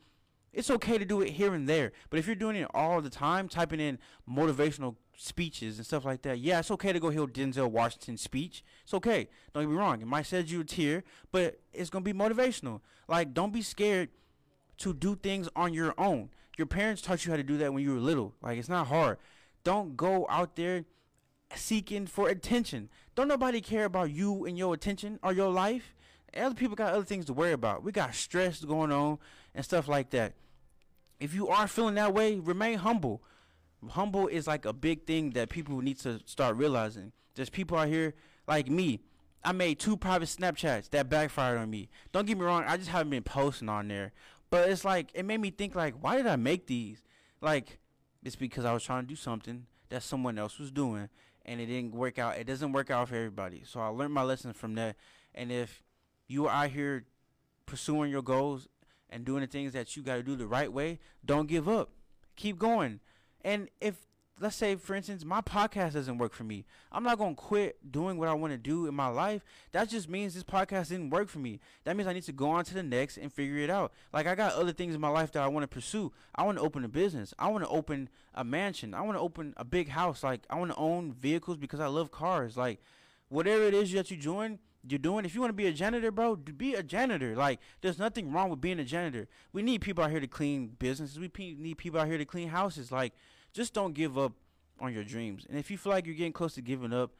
it's 0.54 0.70
okay 0.70 0.98
to 0.98 1.04
do 1.04 1.20
it 1.20 1.30
here 1.30 1.54
and 1.54 1.68
there. 1.68 1.92
But 2.10 2.18
if 2.18 2.26
you're 2.26 2.36
doing 2.36 2.56
it 2.56 2.68
all 2.72 3.00
the 3.00 3.10
time, 3.10 3.48
typing 3.48 3.80
in 3.80 3.98
motivational 4.30 4.96
speeches 5.16 5.78
and 5.78 5.86
stuff 5.86 6.04
like 6.04 6.22
that, 6.22 6.38
yeah, 6.38 6.60
it's 6.60 6.70
okay 6.70 6.92
to 6.92 7.00
go 7.00 7.10
hear 7.10 7.26
Denzel 7.26 7.70
Washington's 7.70 8.22
speech. 8.22 8.64
It's 8.84 8.94
okay. 8.94 9.28
Don't 9.52 9.64
get 9.64 9.70
me 9.70 9.76
wrong. 9.76 10.00
It 10.00 10.06
might 10.06 10.26
shed 10.26 10.50
you 10.50 10.60
a 10.60 10.64
tear, 10.64 11.04
but 11.32 11.60
it's 11.72 11.90
gonna 11.90 12.04
be 12.04 12.12
motivational. 12.12 12.80
Like, 13.08 13.34
don't 13.34 13.52
be 13.52 13.62
scared 13.62 14.10
to 14.78 14.94
do 14.94 15.16
things 15.16 15.48
on 15.54 15.74
your 15.74 15.94
own. 15.98 16.30
Your 16.56 16.66
parents 16.66 17.02
taught 17.02 17.24
you 17.24 17.32
how 17.32 17.36
to 17.36 17.42
do 17.42 17.58
that 17.58 17.72
when 17.72 17.82
you 17.82 17.94
were 17.94 18.00
little. 18.00 18.34
Like, 18.40 18.58
it's 18.58 18.68
not 18.68 18.86
hard. 18.86 19.18
Don't 19.64 19.96
go 19.96 20.26
out 20.28 20.56
there 20.56 20.84
seeking 21.54 22.06
for 22.06 22.28
attention. 22.28 22.88
Don't 23.14 23.28
nobody 23.28 23.60
care 23.60 23.84
about 23.84 24.10
you 24.10 24.44
and 24.44 24.56
your 24.56 24.74
attention 24.74 25.18
or 25.22 25.32
your 25.32 25.50
life. 25.50 25.94
Other 26.36 26.54
people 26.54 26.74
got 26.74 26.92
other 26.92 27.04
things 27.04 27.26
to 27.26 27.32
worry 27.32 27.52
about. 27.52 27.84
We 27.84 27.92
got 27.92 28.14
stress 28.14 28.64
going 28.64 28.90
on 28.90 29.18
and 29.54 29.64
stuff 29.64 29.86
like 29.88 30.10
that. 30.10 30.34
If 31.24 31.32
you 31.32 31.48
are 31.48 31.66
feeling 31.66 31.94
that 31.94 32.12
way, 32.12 32.38
remain 32.38 32.76
humble. 32.76 33.22
Humble 33.88 34.28
is 34.28 34.46
like 34.46 34.66
a 34.66 34.74
big 34.74 35.06
thing 35.06 35.30
that 35.30 35.48
people 35.48 35.80
need 35.80 35.98
to 36.00 36.20
start 36.26 36.54
realizing. 36.56 37.12
There's 37.34 37.48
people 37.48 37.78
out 37.78 37.88
here 37.88 38.12
like 38.46 38.68
me. 38.68 39.00
I 39.42 39.52
made 39.52 39.78
two 39.78 39.96
private 39.96 40.28
Snapchats 40.28 40.90
that 40.90 41.08
backfired 41.08 41.56
on 41.56 41.70
me. 41.70 41.88
Don't 42.12 42.26
get 42.26 42.36
me 42.36 42.44
wrong, 42.44 42.64
I 42.66 42.76
just 42.76 42.90
haven't 42.90 43.08
been 43.08 43.22
posting 43.22 43.70
on 43.70 43.88
there. 43.88 44.12
But 44.50 44.68
it's 44.68 44.84
like 44.84 45.12
it 45.14 45.24
made 45.24 45.40
me 45.40 45.50
think 45.50 45.74
like, 45.74 45.94
why 45.98 46.18
did 46.18 46.26
I 46.26 46.36
make 46.36 46.66
these? 46.66 47.02
Like, 47.40 47.78
it's 48.22 48.36
because 48.36 48.66
I 48.66 48.74
was 48.74 48.82
trying 48.84 49.04
to 49.04 49.08
do 49.08 49.16
something 49.16 49.64
that 49.88 50.02
someone 50.02 50.38
else 50.38 50.58
was 50.58 50.70
doing 50.70 51.08
and 51.46 51.58
it 51.58 51.66
didn't 51.66 51.94
work 51.94 52.18
out. 52.18 52.36
It 52.36 52.46
doesn't 52.46 52.72
work 52.72 52.90
out 52.90 53.08
for 53.08 53.16
everybody. 53.16 53.62
So 53.64 53.80
I 53.80 53.86
learned 53.86 54.12
my 54.12 54.24
lesson 54.24 54.52
from 54.52 54.74
that 54.74 54.96
And 55.34 55.50
if 55.50 55.82
you 56.28 56.48
are 56.48 56.64
out 56.64 56.70
here 56.72 57.06
pursuing 57.64 58.10
your 58.10 58.22
goals 58.22 58.68
and 59.14 59.24
doing 59.24 59.40
the 59.40 59.46
things 59.46 59.72
that 59.72 59.96
you 59.96 60.02
got 60.02 60.16
to 60.16 60.22
do 60.22 60.34
the 60.34 60.46
right 60.46 60.70
way, 60.70 60.98
don't 61.24 61.48
give 61.48 61.68
up. 61.68 61.90
Keep 62.36 62.58
going. 62.58 62.98
And 63.42 63.68
if 63.80 63.94
let's 64.40 64.56
say 64.56 64.74
for 64.74 64.96
instance 64.96 65.24
my 65.24 65.40
podcast 65.40 65.92
doesn't 65.92 66.18
work 66.18 66.32
for 66.32 66.42
me 66.42 66.64
i'm 66.90 67.04
not 67.04 67.16
going 67.18 67.36
to 67.36 67.40
quit 67.40 67.78
doing 67.92 68.18
what 68.18 68.26
i 68.26 68.34
want 68.34 68.52
to 68.52 68.58
do 68.58 68.88
in 68.88 68.92
my 68.92 69.06
life. 69.06 69.44
That 69.70 69.88
just 69.88 70.08
means 70.08 70.34
this 70.34 70.42
podcast 70.42 70.88
didn't 70.88 71.10
work 71.10 71.28
for 71.28 71.38
me. 71.38 71.60
That 71.84 71.96
means 71.96 72.08
i 72.08 72.12
need 72.12 72.24
to 72.24 72.32
go 72.32 72.50
on 72.50 72.64
to 72.64 72.74
the 72.74 72.82
next 72.82 73.16
and 73.16 73.32
figure 73.32 73.58
it 73.58 73.70
out. 73.70 73.92
Like 74.12 74.26
i 74.26 74.34
got 74.34 74.54
other 74.54 74.72
things 74.72 74.92
in 74.94 75.00
my 75.00 75.08
life 75.08 75.30
that 75.32 75.42
i 75.44 75.46
want 75.46 75.62
to 75.62 75.68
pursue. 75.68 76.12
I 76.34 76.42
want 76.42 76.58
to 76.58 76.64
open 76.64 76.84
a 76.84 76.88
business. 76.88 77.32
I 77.38 77.46
want 77.46 77.62
to 77.62 77.70
open 77.70 78.08
a 78.34 78.42
mansion. 78.42 78.92
I 78.92 79.02
want 79.02 79.16
to 79.16 79.22
open 79.22 79.54
a 79.56 79.64
big 79.64 79.90
house. 79.90 80.24
Like 80.24 80.40
i 80.50 80.58
want 80.58 80.72
to 80.72 80.76
own 80.76 81.12
vehicles 81.12 81.56
because 81.56 81.78
i 81.78 81.86
love 81.86 82.10
cars. 82.10 82.56
Like 82.56 82.80
whatever 83.28 83.62
it 83.62 83.74
is 83.74 83.92
that 83.92 84.10
you 84.10 84.16
join 84.16 84.58
you're 84.86 84.98
doing 84.98 85.24
if 85.24 85.34
you 85.34 85.40
want 85.40 85.48
to 85.48 85.54
be 85.54 85.66
a 85.66 85.72
janitor 85.72 86.10
bro 86.10 86.36
be 86.36 86.74
a 86.74 86.82
janitor 86.82 87.34
like 87.34 87.58
there's 87.80 87.98
nothing 87.98 88.30
wrong 88.30 88.50
with 88.50 88.60
being 88.60 88.78
a 88.78 88.84
janitor 88.84 89.26
we 89.52 89.62
need 89.62 89.80
people 89.80 90.04
out 90.04 90.10
here 90.10 90.20
to 90.20 90.26
clean 90.26 90.76
businesses 90.78 91.18
we 91.18 91.30
need 91.58 91.78
people 91.78 91.98
out 91.98 92.06
here 92.06 92.18
to 92.18 92.24
clean 92.24 92.48
houses 92.48 92.92
like 92.92 93.12
just 93.54 93.72
don't 93.72 93.94
give 93.94 94.18
up 94.18 94.32
on 94.80 94.92
your 94.92 95.04
dreams. 95.04 95.46
And 95.48 95.58
if 95.58 95.70
you 95.70 95.78
feel 95.78 95.92
like 95.92 96.06
you're 96.06 96.14
getting 96.14 96.32
close 96.32 96.54
to 96.54 96.62
giving 96.62 96.92
up, 96.92 97.12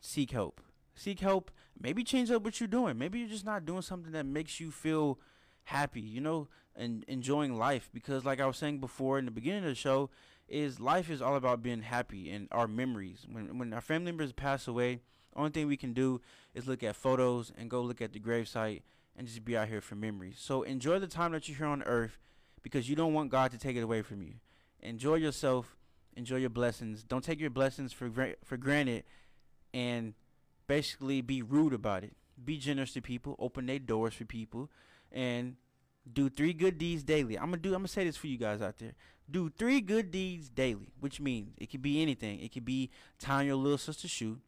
seek 0.00 0.30
help. 0.30 0.60
Seek 0.94 1.20
help. 1.20 1.50
Maybe 1.78 2.04
change 2.04 2.30
up 2.30 2.44
what 2.44 2.60
you're 2.60 2.68
doing. 2.68 2.98
Maybe 2.98 3.18
you're 3.18 3.28
just 3.28 3.44
not 3.44 3.66
doing 3.66 3.82
something 3.82 4.12
that 4.12 4.26
makes 4.26 4.60
you 4.60 4.70
feel 4.70 5.18
happy, 5.64 6.00
you 6.00 6.20
know, 6.20 6.48
and 6.76 7.04
enjoying 7.08 7.56
life. 7.56 7.90
Because, 7.92 8.24
like 8.24 8.40
I 8.40 8.46
was 8.46 8.56
saying 8.56 8.78
before 8.78 9.18
in 9.18 9.24
the 9.24 9.30
beginning 9.30 9.64
of 9.64 9.70
the 9.70 9.74
show, 9.74 10.10
is 10.48 10.80
life 10.80 11.10
is 11.10 11.22
all 11.22 11.34
about 11.34 11.62
being 11.62 11.82
happy 11.82 12.30
and 12.30 12.46
our 12.52 12.68
memories. 12.68 13.26
When 13.30 13.58
when 13.58 13.72
our 13.72 13.80
family 13.80 14.06
members 14.06 14.32
pass 14.32 14.68
away, 14.68 15.00
only 15.36 15.50
thing 15.50 15.66
we 15.66 15.76
can 15.76 15.92
do 15.92 16.20
is 16.54 16.66
look 16.66 16.82
at 16.82 16.96
photos 16.96 17.52
and 17.56 17.70
go 17.70 17.80
look 17.80 18.00
at 18.00 18.12
the 18.12 18.20
gravesite 18.20 18.82
and 19.16 19.26
just 19.26 19.44
be 19.44 19.56
out 19.56 19.68
here 19.68 19.80
for 19.80 19.94
memories. 19.94 20.36
So 20.38 20.62
enjoy 20.62 20.98
the 20.98 21.06
time 21.06 21.32
that 21.32 21.48
you're 21.48 21.58
here 21.58 21.66
on 21.66 21.82
earth 21.82 22.18
because 22.62 22.88
you 22.88 22.96
don't 22.96 23.14
want 23.14 23.30
God 23.30 23.50
to 23.52 23.58
take 23.58 23.76
it 23.76 23.82
away 23.82 24.02
from 24.02 24.22
you. 24.22 24.34
Enjoy 24.80 25.14
yourself, 25.14 25.76
enjoy 26.16 26.36
your 26.36 26.50
blessings. 26.50 27.02
Don't 27.02 27.24
take 27.24 27.40
your 27.40 27.50
blessings 27.50 27.92
for 27.92 28.10
for 28.44 28.56
granted 28.56 29.04
and 29.72 30.14
basically 30.66 31.20
be 31.20 31.42
rude 31.42 31.72
about 31.72 32.04
it. 32.04 32.14
Be 32.42 32.58
generous 32.58 32.92
to 32.94 33.02
people, 33.02 33.36
open 33.38 33.66
their 33.66 33.78
doors 33.78 34.14
for 34.14 34.24
people 34.24 34.70
and 35.10 35.56
do 36.10 36.28
three 36.28 36.52
good 36.52 36.78
deeds 36.78 37.04
daily. 37.04 37.38
I'm 37.38 37.46
gonna 37.46 37.58
do. 37.58 37.70
I'm 37.70 37.80
gonna 37.80 37.88
say 37.88 38.04
this 38.04 38.16
for 38.16 38.26
you 38.26 38.38
guys 38.38 38.60
out 38.60 38.78
there. 38.78 38.94
Do 39.30 39.50
three 39.50 39.80
good 39.80 40.10
deeds 40.10 40.48
daily, 40.48 40.92
which 41.00 41.20
means 41.20 41.54
it 41.58 41.70
could 41.70 41.82
be 41.82 42.02
anything. 42.02 42.40
It 42.40 42.52
could 42.52 42.64
be 42.64 42.90
tying 43.18 43.46
your 43.46 43.56
little 43.56 43.78
sister's 43.78 44.10
shoe, 44.10 44.40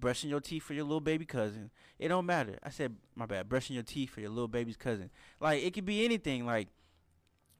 brushing 0.00 0.30
your 0.30 0.40
teeth 0.40 0.62
for 0.62 0.74
your 0.74 0.84
little 0.84 1.00
baby 1.00 1.24
cousin. 1.24 1.70
It 1.98 2.08
don't 2.08 2.26
matter. 2.26 2.58
I 2.62 2.70
said 2.70 2.96
my 3.14 3.26
bad. 3.26 3.48
Brushing 3.48 3.74
your 3.74 3.82
teeth 3.82 4.10
for 4.10 4.20
your 4.20 4.30
little 4.30 4.48
baby's 4.48 4.76
cousin. 4.76 5.10
Like 5.40 5.62
it 5.62 5.74
could 5.74 5.84
be 5.84 6.04
anything. 6.04 6.46
Like, 6.46 6.68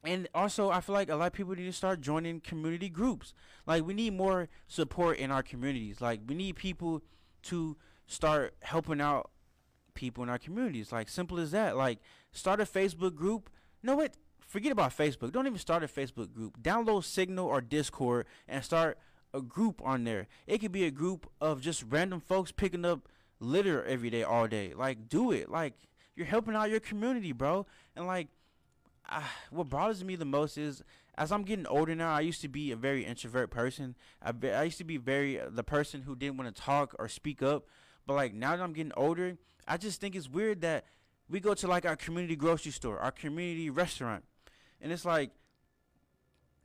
and 0.04 0.28
also 0.34 0.70
I 0.70 0.80
feel 0.80 0.94
like 0.94 1.10
a 1.10 1.16
lot 1.16 1.26
of 1.26 1.32
people 1.32 1.54
need 1.54 1.66
to 1.66 1.72
start 1.72 2.00
joining 2.00 2.40
community 2.40 2.88
groups. 2.88 3.34
Like 3.66 3.86
we 3.86 3.94
need 3.94 4.14
more 4.14 4.48
support 4.66 5.18
in 5.18 5.30
our 5.30 5.42
communities. 5.42 6.00
Like 6.00 6.20
we 6.26 6.34
need 6.34 6.56
people 6.56 7.02
to 7.44 7.76
start 8.06 8.54
helping 8.60 9.00
out 9.00 9.30
people 9.94 10.22
in 10.22 10.28
our 10.28 10.38
communities. 10.38 10.92
Like 10.92 11.08
simple 11.08 11.38
as 11.38 11.50
that. 11.50 11.76
Like 11.76 11.98
start 12.32 12.60
a 12.60 12.64
Facebook 12.64 13.14
group. 13.14 13.50
No 13.82 13.96
what? 13.96 14.14
Forget 14.40 14.72
about 14.72 14.96
Facebook. 14.96 15.32
Don't 15.32 15.46
even 15.46 15.58
start 15.58 15.82
a 15.82 15.88
Facebook 15.88 16.32
group. 16.32 16.62
Download 16.62 17.04
Signal 17.04 17.46
or 17.46 17.60
Discord 17.60 18.26
and 18.46 18.64
start 18.64 18.96
a 19.34 19.40
group 19.40 19.80
on 19.84 20.04
there. 20.04 20.26
It 20.46 20.58
could 20.58 20.72
be 20.72 20.84
a 20.84 20.90
group 20.90 21.30
of 21.40 21.60
just 21.60 21.84
random 21.88 22.20
folks 22.20 22.52
picking 22.52 22.84
up 22.84 23.08
litter 23.40 23.84
every 23.84 24.10
day, 24.10 24.22
all 24.22 24.46
day. 24.48 24.72
Like 24.74 25.08
do 25.08 25.32
it. 25.32 25.50
Like 25.50 25.74
you're 26.16 26.26
helping 26.26 26.54
out 26.54 26.70
your 26.70 26.80
community, 26.80 27.32
bro. 27.32 27.66
And 27.96 28.06
like, 28.06 28.28
uh, 29.08 29.22
what 29.50 29.68
bothers 29.70 30.04
me 30.04 30.16
the 30.16 30.24
most 30.24 30.58
is 30.58 30.82
as 31.18 31.32
I'm 31.32 31.42
getting 31.42 31.66
older 31.66 31.94
now. 31.94 32.14
I 32.14 32.20
used 32.20 32.40
to 32.42 32.48
be 32.48 32.70
a 32.70 32.76
very 32.76 33.04
introvert 33.04 33.50
person. 33.50 33.96
I, 34.22 34.32
I 34.48 34.62
used 34.62 34.78
to 34.78 34.84
be 34.84 34.96
very 34.96 35.40
uh, 35.40 35.48
the 35.50 35.64
person 35.64 36.02
who 36.02 36.14
didn't 36.14 36.36
want 36.38 36.54
to 36.54 36.62
talk 36.62 36.94
or 36.98 37.08
speak 37.08 37.42
up. 37.42 37.66
But 38.06 38.14
like 38.14 38.32
now 38.32 38.56
that 38.56 38.62
I'm 38.62 38.72
getting 38.72 38.92
older, 38.96 39.36
I 39.66 39.76
just 39.76 40.00
think 40.00 40.14
it's 40.14 40.28
weird 40.28 40.62
that 40.62 40.86
we 41.28 41.40
go 41.40 41.52
to 41.54 41.66
like 41.66 41.84
our 41.84 41.96
community 41.96 42.36
grocery 42.36 42.72
store, 42.72 42.98
our 42.98 43.10
community 43.10 43.68
restaurant, 43.68 44.24
and 44.80 44.90
it's 44.90 45.04
like 45.04 45.30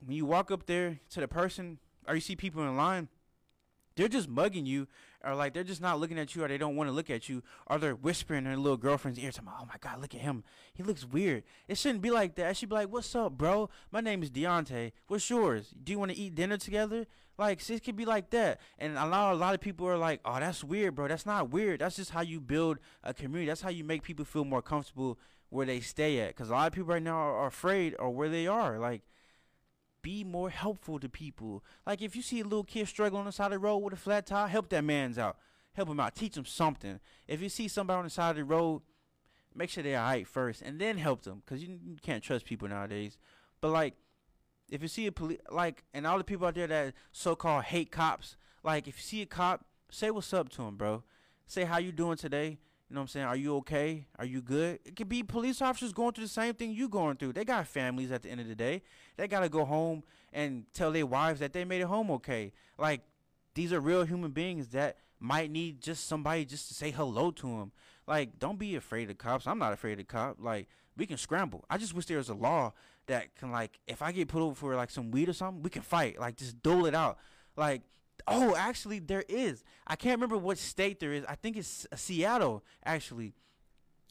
when 0.06 0.16
you 0.16 0.26
walk 0.26 0.52
up 0.52 0.66
there 0.68 1.00
to 1.10 1.20
the 1.20 1.28
person 1.28 1.80
or 2.08 2.16
you 2.16 2.22
see 2.22 2.36
people 2.36 2.64
in 2.64 2.76
line, 2.76 3.08
they're 3.96 4.08
just 4.08 4.28
mugging 4.28 4.66
you, 4.66 4.88
or 5.24 5.36
like 5.36 5.54
they're 5.54 5.64
just 5.64 5.82
not 5.82 6.00
looking 6.00 6.20
at 6.20 6.36
you, 6.36 6.44
or 6.44 6.48
they 6.48 6.58
don't 6.58 6.76
want 6.76 6.90
to 6.90 6.94
look 6.94 7.10
at 7.10 7.30
you, 7.30 7.44
or 7.68 7.78
they're 7.78 7.96
whispering 7.96 8.40
in 8.40 8.44
their 8.46 8.58
little 8.58 8.78
girlfriend's 8.78 9.20
ear, 9.20 9.32
talking, 9.32 9.52
"Oh 9.60 9.66
my 9.66 9.76
God, 9.80 10.02
look 10.02 10.16
at 10.16 10.22
him, 10.22 10.44
he 10.74 10.84
looks 10.84 11.06
weird." 11.06 11.44
It 11.68 11.78
shouldn't 11.78 12.02
be 12.02 12.12
like 12.12 12.36
that. 12.36 12.52
It 12.52 12.58
should 12.58 12.70
be 12.70 12.76
like, 12.76 12.92
"What's 12.92 13.16
up, 13.16 13.38
bro? 13.38 13.70
My 13.92 14.02
name 14.02 14.24
is 14.24 14.32
Deontay. 14.32 14.92
What's 15.08 15.30
yours? 15.30 15.74
Do 15.84 15.92
you 15.92 16.00
want 16.00 16.12
to 16.12 16.18
eat 16.18 16.36
dinner 16.36 16.58
together?" 16.58 17.06
Like, 17.38 17.68
it 17.68 17.84
could 17.84 17.96
be 17.96 18.06
like 18.06 18.30
that. 18.30 18.60
And 18.78 18.96
a 18.96 19.08
lot, 19.08 19.34
a 19.34 19.36
lot 19.36 19.56
of 19.56 19.62
people 19.62 19.88
are 19.88 19.98
like, 19.98 20.22
"Oh, 20.24 20.40
that's 20.40 20.64
weird, 20.64 20.96
bro. 20.96 21.08
That's 21.08 21.26
not 21.26 21.50
weird. 21.50 21.80
That's 21.80 21.96
just 21.96 22.12
how 22.12 22.22
you 22.22 22.40
build 22.40 22.78
a 23.04 23.14
community. 23.14 23.48
That's 23.48 23.62
how 23.62 23.70
you 23.70 23.84
make 23.84 24.04
people 24.04 24.26
feel 24.26 24.46
more 24.46 24.62
comfortable 24.62 25.20
where 25.50 25.66
they 25.66 25.80
stay 25.80 26.20
at. 26.20 26.30
Because 26.30 26.50
a 26.50 26.54
lot 26.54 26.68
of 26.68 26.74
people 26.74 26.90
right 26.90 27.02
now 27.02 27.16
are, 27.16 27.48
afraid 27.48 27.96
or 28.00 28.12
where 28.12 28.30
they 28.30 28.48
are. 28.48 28.78
Like, 28.78 29.02
be 30.04 30.24
more 30.24 30.52
helpful 30.52 31.00
to 31.00 31.10
people. 31.10 31.64
Like 31.88 32.04
if 32.04 32.16
you 32.16 32.22
see 32.22 32.42
a 32.42 32.44
little 32.44 32.64
kid 32.64 32.88
struggling 32.88 33.22
on 33.22 33.26
the 33.26 33.32
side 33.32 33.48
of 33.48 33.52
the 33.54 33.60
road 33.60 33.78
with 33.78 33.94
a 33.94 33.98
flat 33.98 34.28
tire, 34.28 34.48
help 34.48 34.70
that 34.70 34.84
man's 34.84 35.18
out. 35.18 35.38
Help 35.74 35.90
him 35.90 36.00
out. 36.00 36.16
Teach 36.16 36.38
him 36.38 36.46
something. 36.46 37.00
If 37.28 37.42
you 37.42 37.50
see 37.50 37.68
somebody 37.68 37.98
on 37.98 38.04
the 38.04 38.12
side 38.12 38.32
of 38.32 38.36
the 38.36 38.44
road, 38.44 38.84
make 39.56 39.72
sure 39.72 39.82
they're 39.82 39.98
alright 39.98 40.28
first, 40.28 40.62
and 40.62 40.80
then 40.80 40.98
help 40.98 41.24
them, 41.24 41.42
cause 41.48 41.62
you, 41.62 41.80
you 41.84 41.96
can't 42.02 42.22
trust 42.24 42.46
people 42.46 42.68
nowadays. 42.68 43.18
But 43.60 43.70
like, 43.70 43.96
if 44.70 44.82
you 44.82 44.88
see 44.88 45.08
a 45.08 45.12
police, 45.12 45.40
like, 45.50 45.84
and 45.94 46.06
all 46.06 46.18
the 46.18 46.24
people 46.24 46.46
out 46.46 46.56
there 46.56 46.68
that 46.68 46.94
so-called 47.12 47.64
hate 47.66 47.92
cops, 47.92 48.38
like 48.64 48.88
if 48.88 48.98
you 48.98 49.04
see 49.04 49.22
a 49.24 49.26
cop, 49.26 49.66
say 49.90 50.12
what's 50.12 50.34
up 50.34 50.50
to 50.50 50.64
him, 50.64 50.76
bro. 50.76 51.04
Say 51.48 51.64
how 51.64 51.78
you 51.78 51.92
doing 51.92 52.18
today. 52.18 52.60
You 52.94 52.98
know 52.98 53.02
what 53.02 53.06
I'm 53.06 53.08
saying? 53.08 53.26
Are 53.26 53.36
you 53.36 53.56
okay? 53.56 54.06
Are 54.20 54.26
you 54.26 54.40
good? 54.40 54.78
It 54.86 54.96
could 54.96 55.10
be 55.10 55.24
police 55.24 55.64
officers 55.64 55.94
going 55.94 56.14
through 56.14 56.26
the 56.26 56.30
same 56.30 56.54
thing 56.54 56.74
you 56.74 56.88
going 56.88 57.18
through. 57.18 57.34
They 57.34 57.44
got 57.44 57.66
families 57.66 58.12
at 58.12 58.22
the 58.22 58.30
end 58.30 58.40
of 58.40 58.48
the 58.48 58.54
day. 58.54 58.84
They 59.18 59.28
gotta 59.28 59.50
go 59.50 59.66
home 59.66 60.04
and 60.32 60.66
tell 60.76 60.92
their 60.92 61.08
wives 61.08 61.40
that 61.40 61.54
they 61.54 61.66
made 61.66 61.82
it 61.82 61.88
home 61.88 62.12
okay. 62.12 62.54
Like 62.78 63.02
these 63.56 63.74
are 63.74 63.80
real 63.80 64.04
human 64.04 64.30
beings 64.30 64.68
that 64.68 64.98
might 65.20 65.50
need 65.50 65.82
just 65.82 66.06
somebody 66.06 66.46
just 66.46 66.68
to 66.68 66.76
say 66.76 66.92
hello 66.92 67.32
to 67.32 67.48
them. 67.48 67.72
Like 68.06 68.38
don't 68.38 68.60
be 68.60 68.76
afraid 68.76 69.10
of 69.10 69.18
cops. 69.18 69.48
I'm 69.48 69.58
not 69.58 69.74
afraid 69.74 70.00
of 70.00 70.08
cops. 70.08 70.40
Like 70.40 70.68
we 70.96 71.08
can 71.08 71.18
scramble. 71.18 71.66
I 71.72 71.80
just 71.80 71.96
wish 71.96 72.06
there 72.06 72.20
was 72.20 72.30
a 72.30 72.36
law 72.36 72.74
that 73.08 73.36
can 73.36 73.52
like 73.52 73.80
if 73.88 74.04
I 74.04 74.12
get 74.12 74.28
put 74.28 74.44
over 74.44 74.54
for 74.54 74.76
like 74.76 74.92
some 74.92 75.10
weed 75.10 75.30
or 75.30 75.34
something, 75.34 75.64
we 75.64 75.72
can 75.72 75.82
fight. 75.82 76.20
Like 76.20 76.36
just 76.36 76.62
dole 76.62 76.86
it 76.86 76.94
out. 76.94 77.18
Like 77.58 77.82
Oh, 78.28 78.56
actually, 78.56 79.00
there 79.00 79.26
is. 79.28 79.64
I 79.86 79.96
can't 79.96 80.16
remember 80.16 80.38
what 80.38 80.58
state 80.58 81.00
there 81.00 81.14
is. 81.14 81.26
I 81.26 81.36
think 81.36 81.58
it's 81.58 81.86
uh, 81.92 81.96
Seattle, 81.96 82.64
actually. 82.86 83.34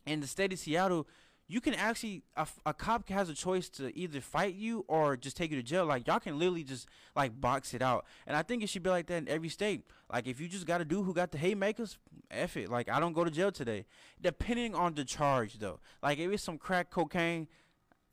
In 0.05 0.21
the 0.21 0.27
state 0.27 0.53
of 0.53 0.59
Seattle, 0.59 1.07
you 1.53 1.61
can 1.61 1.75
actually 1.75 2.23
a, 2.37 2.47
a 2.65 2.73
cop 2.73 3.09
has 3.11 3.29
a 3.29 3.35
choice 3.35 3.69
to 3.69 3.97
either 3.97 4.21
fight 4.21 4.55
you 4.55 4.85
or 4.89 5.17
just 5.17 5.37
take 5.37 5.51
you 5.51 5.57
to 5.57 5.63
jail. 5.63 5.85
Like 5.85 6.07
y'all 6.07 6.19
can 6.19 6.39
literally 6.39 6.65
just 6.65 6.89
like 7.15 7.39
box 7.39 7.75
it 7.75 7.83
out. 7.83 8.07
And 8.27 8.37
I 8.37 8.43
think 8.43 8.63
it 8.63 8.69
should 8.69 8.83
be 8.83 8.91
like 8.91 9.07
that 9.09 9.17
in 9.17 9.29
every 9.29 9.51
state. 9.51 9.85
Like 10.11 10.27
if 10.27 10.41
you 10.41 10.49
just 10.49 10.67
got 10.67 10.81
a 10.81 10.85
dude 10.85 11.05
who 11.05 11.13
got 11.13 11.31
the 11.31 11.39
haymakers, 11.39 11.99
f 12.31 12.57
it. 12.57 12.71
Like 12.71 12.89
I 12.89 12.99
don't 13.01 13.13
go 13.13 13.23
to 13.23 13.31
jail 13.31 13.53
today. 13.53 13.85
Depending 14.21 14.75
on 14.75 14.95
the 14.95 15.05
charge 15.05 15.59
though. 15.59 15.81
Like 16.03 16.19
if 16.19 16.33
it's 16.33 16.43
some 16.43 16.59
crack 16.59 16.91
cocaine, 16.91 17.49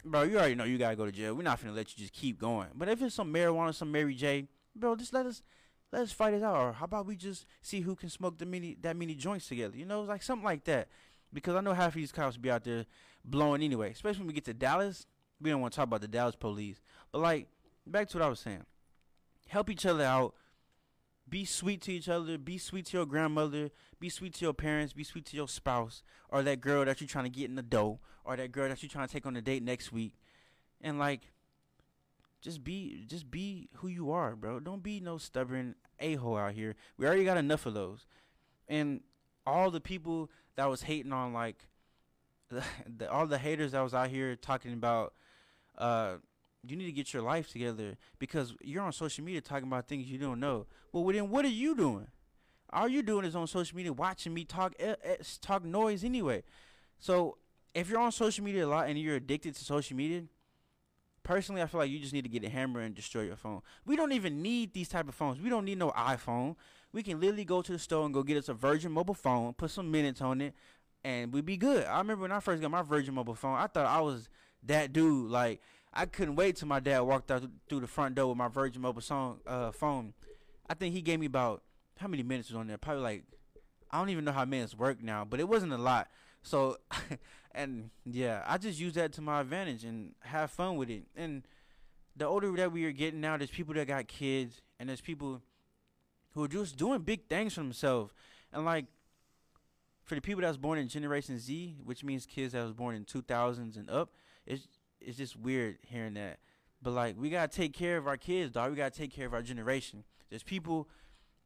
bro, 0.03 0.23
you 0.23 0.37
already 0.37 0.55
know 0.55 0.65
you 0.65 0.77
gotta 0.77 0.97
go 0.97 1.05
to 1.05 1.11
jail. 1.11 1.33
We're 1.33 1.43
not 1.43 1.61
gonna 1.61 1.73
let 1.73 1.91
you 1.91 1.97
just 1.97 2.13
keep 2.13 2.39
going. 2.39 2.67
But 2.75 2.89
if 2.89 3.01
it's 3.01 3.15
some 3.15 3.33
marijuana, 3.33 3.73
some 3.73 3.91
Mary 3.91 4.15
J, 4.15 4.47
bro, 4.75 4.95
just 4.95 5.13
let 5.13 5.25
us 5.25 5.41
let's 5.91 6.11
fight 6.11 6.33
it 6.33 6.43
out. 6.43 6.55
Or 6.55 6.73
how 6.73 6.85
about 6.85 7.05
we 7.05 7.15
just 7.15 7.45
see 7.61 7.81
who 7.81 7.95
can 7.95 8.09
smoke 8.09 8.37
the 8.37 8.45
many 8.45 8.77
that 8.81 8.95
many 8.95 9.15
joints 9.15 9.47
together? 9.47 9.75
You 9.77 9.85
know, 9.85 10.01
like 10.01 10.23
something 10.23 10.45
like 10.45 10.63
that. 10.65 10.87
Because 11.31 11.55
I 11.55 11.61
know 11.61 11.73
half 11.73 11.89
of 11.89 11.93
these 11.93 12.11
cops 12.11 12.37
be 12.37 12.49
out 12.49 12.63
there 12.63 12.85
blowing 13.23 13.61
anyway. 13.61 13.91
Especially 13.91 14.19
when 14.19 14.27
we 14.27 14.33
get 14.33 14.45
to 14.45 14.53
Dallas. 14.53 15.05
We 15.41 15.49
don't 15.49 15.61
want 15.61 15.73
to 15.73 15.77
talk 15.77 15.85
about 15.87 16.01
the 16.01 16.07
Dallas 16.07 16.35
police. 16.35 16.81
But 17.11 17.19
like, 17.19 17.47
back 17.85 18.09
to 18.09 18.17
what 18.17 18.25
I 18.25 18.29
was 18.29 18.39
saying. 18.39 18.65
Help 19.47 19.69
each 19.69 19.85
other 19.85 20.03
out. 20.03 20.35
Be 21.27 21.45
sweet 21.45 21.81
to 21.83 21.93
each 21.93 22.09
other. 22.09 22.37
Be 22.37 22.57
sweet 22.57 22.87
to 22.87 22.97
your 22.97 23.05
grandmother. 23.05 23.69
Be 23.99 24.09
sweet 24.09 24.33
to 24.35 24.45
your 24.45 24.53
parents. 24.53 24.93
Be 24.93 25.03
sweet 25.03 25.25
to 25.25 25.35
your 25.35 25.47
spouse. 25.47 26.01
Or 26.29 26.41
that 26.43 26.59
girl 26.59 26.85
that 26.85 26.99
you're 26.99 27.07
trying 27.07 27.25
to 27.25 27.29
get 27.29 27.49
in 27.49 27.55
the 27.55 27.61
dough. 27.61 27.99
Or 28.25 28.35
that 28.35 28.51
girl 28.51 28.67
that 28.67 28.81
you're 28.81 28.89
trying 28.89 29.07
to 29.07 29.13
take 29.13 29.25
on 29.25 29.35
a 29.35 29.41
date 29.41 29.63
next 29.63 29.91
week. 29.91 30.13
And 30.81 30.97
like, 30.97 31.31
just 32.41 32.63
be 32.63 33.03
just 33.07 33.29
be 33.29 33.69
who 33.77 33.87
you 33.87 34.11
are, 34.11 34.35
bro. 34.35 34.59
Don't 34.59 34.83
be 34.83 34.99
no 34.99 35.17
stubborn 35.17 35.75
a 35.99 36.15
hole 36.15 36.37
out 36.37 36.53
here. 36.53 36.75
We 36.97 37.05
already 37.05 37.25
got 37.25 37.37
enough 37.37 37.65
of 37.65 37.73
those. 37.73 38.05
And 38.67 39.01
all 39.45 39.71
the 39.71 39.81
people 39.81 40.29
that 40.55 40.69
was 40.69 40.83
hating 40.83 41.11
on 41.11 41.33
like 41.33 41.67
the, 42.49 42.63
the 42.97 43.11
all 43.11 43.27
the 43.27 43.37
haters 43.37 43.73
that 43.73 43.81
was 43.81 43.93
out 43.93 44.09
here 44.09 44.35
talking 44.35 44.73
about 44.73 45.13
uh 45.77 46.15
you 46.67 46.75
need 46.75 46.85
to 46.85 46.91
get 46.91 47.13
your 47.13 47.23
life 47.23 47.49
together 47.51 47.97
because 48.17 48.53
you're 48.61 48.83
on 48.83 48.91
social 48.91 49.23
media 49.23 49.39
talking 49.39 49.67
about 49.67 49.87
things 49.87 50.07
you 50.07 50.17
don't 50.17 50.41
know. 50.41 50.65
Well, 50.91 51.05
then 51.05 51.29
what 51.29 51.45
are 51.45 51.49
you 51.49 51.73
doing? 51.75 52.07
All 52.71 52.87
you're 52.87 53.01
doing 53.03 53.25
is 53.25 53.35
on 53.35 53.47
social 53.47 53.77
media 53.77 53.93
watching 53.93 54.33
me 54.33 54.43
talk 54.43 54.73
eh, 54.79 54.95
eh, 55.03 55.15
talk 55.41 55.63
noise 55.63 56.03
anyway. 56.03 56.43
So 56.99 57.37
if 57.73 57.89
you're 57.89 57.99
on 57.99 58.11
social 58.11 58.43
media 58.43 58.65
a 58.65 58.67
lot 58.67 58.89
and 58.89 58.99
you're 58.99 59.15
addicted 59.15 59.55
to 59.55 59.63
social 59.63 59.95
media, 59.95 60.23
personally, 61.29 61.61
I 61.61 61.67
feel 61.67 61.79
like 61.79 61.91
you 61.91 61.99
just 61.99 62.11
need 62.11 62.23
to 62.23 62.29
get 62.29 62.43
a 62.43 62.49
hammer 62.49 62.79
and 62.79 62.95
destroy 62.95 63.21
your 63.21 63.35
phone. 63.35 63.61
We 63.85 63.95
don't 63.95 64.13
even 64.13 64.41
need 64.41 64.73
these 64.73 64.89
type 64.89 65.07
of 65.07 65.13
phones. 65.13 65.39
We 65.39 65.51
don't 65.51 65.63
need 65.63 65.77
no 65.77 65.91
iPhone. 65.91 66.55
We 66.91 67.03
can 67.03 67.19
literally 67.19 67.45
go 67.45 67.61
to 67.61 67.71
the 67.71 67.77
store 67.77 68.03
and 68.03 68.11
go 68.11 68.23
get 68.23 68.35
us 68.35 68.49
a 68.49 68.55
Virgin 68.55 68.91
mobile 68.91 69.13
phone, 69.13 69.53
put 69.53 69.69
some 69.69 69.91
minutes 69.91 70.21
on 70.21 70.41
it, 70.41 70.55
and 71.03 71.31
we'd 71.31 71.45
be 71.45 71.55
good. 71.55 71.85
I 71.85 71.99
remember 71.99 72.23
when 72.23 72.31
I 72.31 72.39
first 72.39 72.63
got 72.63 72.71
my 72.71 72.81
Virgin 72.81 73.13
mobile 73.13 73.35
phone, 73.35 73.59
I 73.59 73.67
thought 73.67 73.85
I 73.85 74.01
was 74.01 74.27
that 74.63 74.91
dude. 74.91 75.29
Like 75.29 75.61
I 75.93 76.07
couldn't 76.07 76.35
wait 76.35 76.55
till 76.55 76.67
my 76.67 76.79
dad 76.79 77.01
walked 77.01 77.29
out 77.29 77.43
through 77.69 77.81
the 77.81 77.87
front 77.87 78.15
door 78.15 78.29
with 78.29 78.37
my 78.37 78.47
Virgin 78.47 78.81
mobile 78.81 79.03
song, 79.03 79.39
uh, 79.45 79.71
phone. 79.71 80.15
I 80.67 80.73
think 80.73 80.95
he 80.95 81.01
gave 81.03 81.19
me 81.19 81.27
about 81.27 81.61
how 81.99 82.07
many 82.07 82.23
minutes 82.23 82.49
was 82.49 82.57
on 82.57 82.65
there? 82.65 82.79
Probably 82.79 83.03
like 83.03 83.23
I 83.91 83.99
don't 83.99 84.09
even 84.09 84.25
know 84.25 84.31
how 84.31 84.45
minutes 84.45 84.75
work 84.75 85.03
now, 85.03 85.25
but 85.25 85.39
it 85.39 85.47
wasn't 85.47 85.73
a 85.73 85.77
lot. 85.77 86.07
So, 86.41 86.77
and 87.51 87.89
yeah, 88.05 88.43
I 88.47 88.57
just 88.57 88.79
use 88.79 88.93
that 88.93 89.13
to 89.13 89.21
my 89.21 89.41
advantage 89.41 89.83
and 89.83 90.13
have 90.21 90.51
fun 90.51 90.77
with 90.77 90.89
it. 90.89 91.03
And 91.15 91.43
the 92.15 92.25
older 92.25 92.51
that 92.57 92.71
we 92.71 92.85
are 92.85 92.91
getting 92.91 93.21
now, 93.21 93.37
there's 93.37 93.49
people 93.49 93.73
that 93.75 93.87
got 93.87 94.07
kids, 94.07 94.61
and 94.79 94.89
there's 94.89 95.01
people 95.01 95.41
who 96.33 96.43
are 96.43 96.47
just 96.47 96.77
doing 96.77 97.01
big 97.01 97.27
things 97.27 97.53
for 97.53 97.61
themselves. 97.61 98.13
And 98.53 98.65
like 98.65 98.85
for 100.03 100.15
the 100.15 100.21
people 100.21 100.41
that 100.41 100.47
was 100.47 100.57
born 100.57 100.79
in 100.79 100.87
Generation 100.87 101.37
Z, 101.37 101.77
which 101.83 102.03
means 102.03 102.25
kids 102.25 102.53
that 102.53 102.63
was 102.63 102.73
born 102.73 102.95
in 102.95 103.05
2000s 103.05 103.77
and 103.77 103.89
up, 103.89 104.11
it's 104.45 104.67
it's 104.99 105.17
just 105.17 105.37
weird 105.37 105.77
hearing 105.81 106.15
that. 106.15 106.39
But 106.81 106.91
like 106.91 107.15
we 107.17 107.29
gotta 107.29 107.47
take 107.47 107.73
care 107.73 107.97
of 107.97 108.07
our 108.07 108.17
kids, 108.17 108.53
dog. 108.53 108.71
We 108.71 108.77
gotta 108.77 108.97
take 108.97 109.13
care 109.13 109.27
of 109.27 109.33
our 109.33 109.41
generation. 109.41 110.03
There's 110.29 110.43
people 110.43 110.87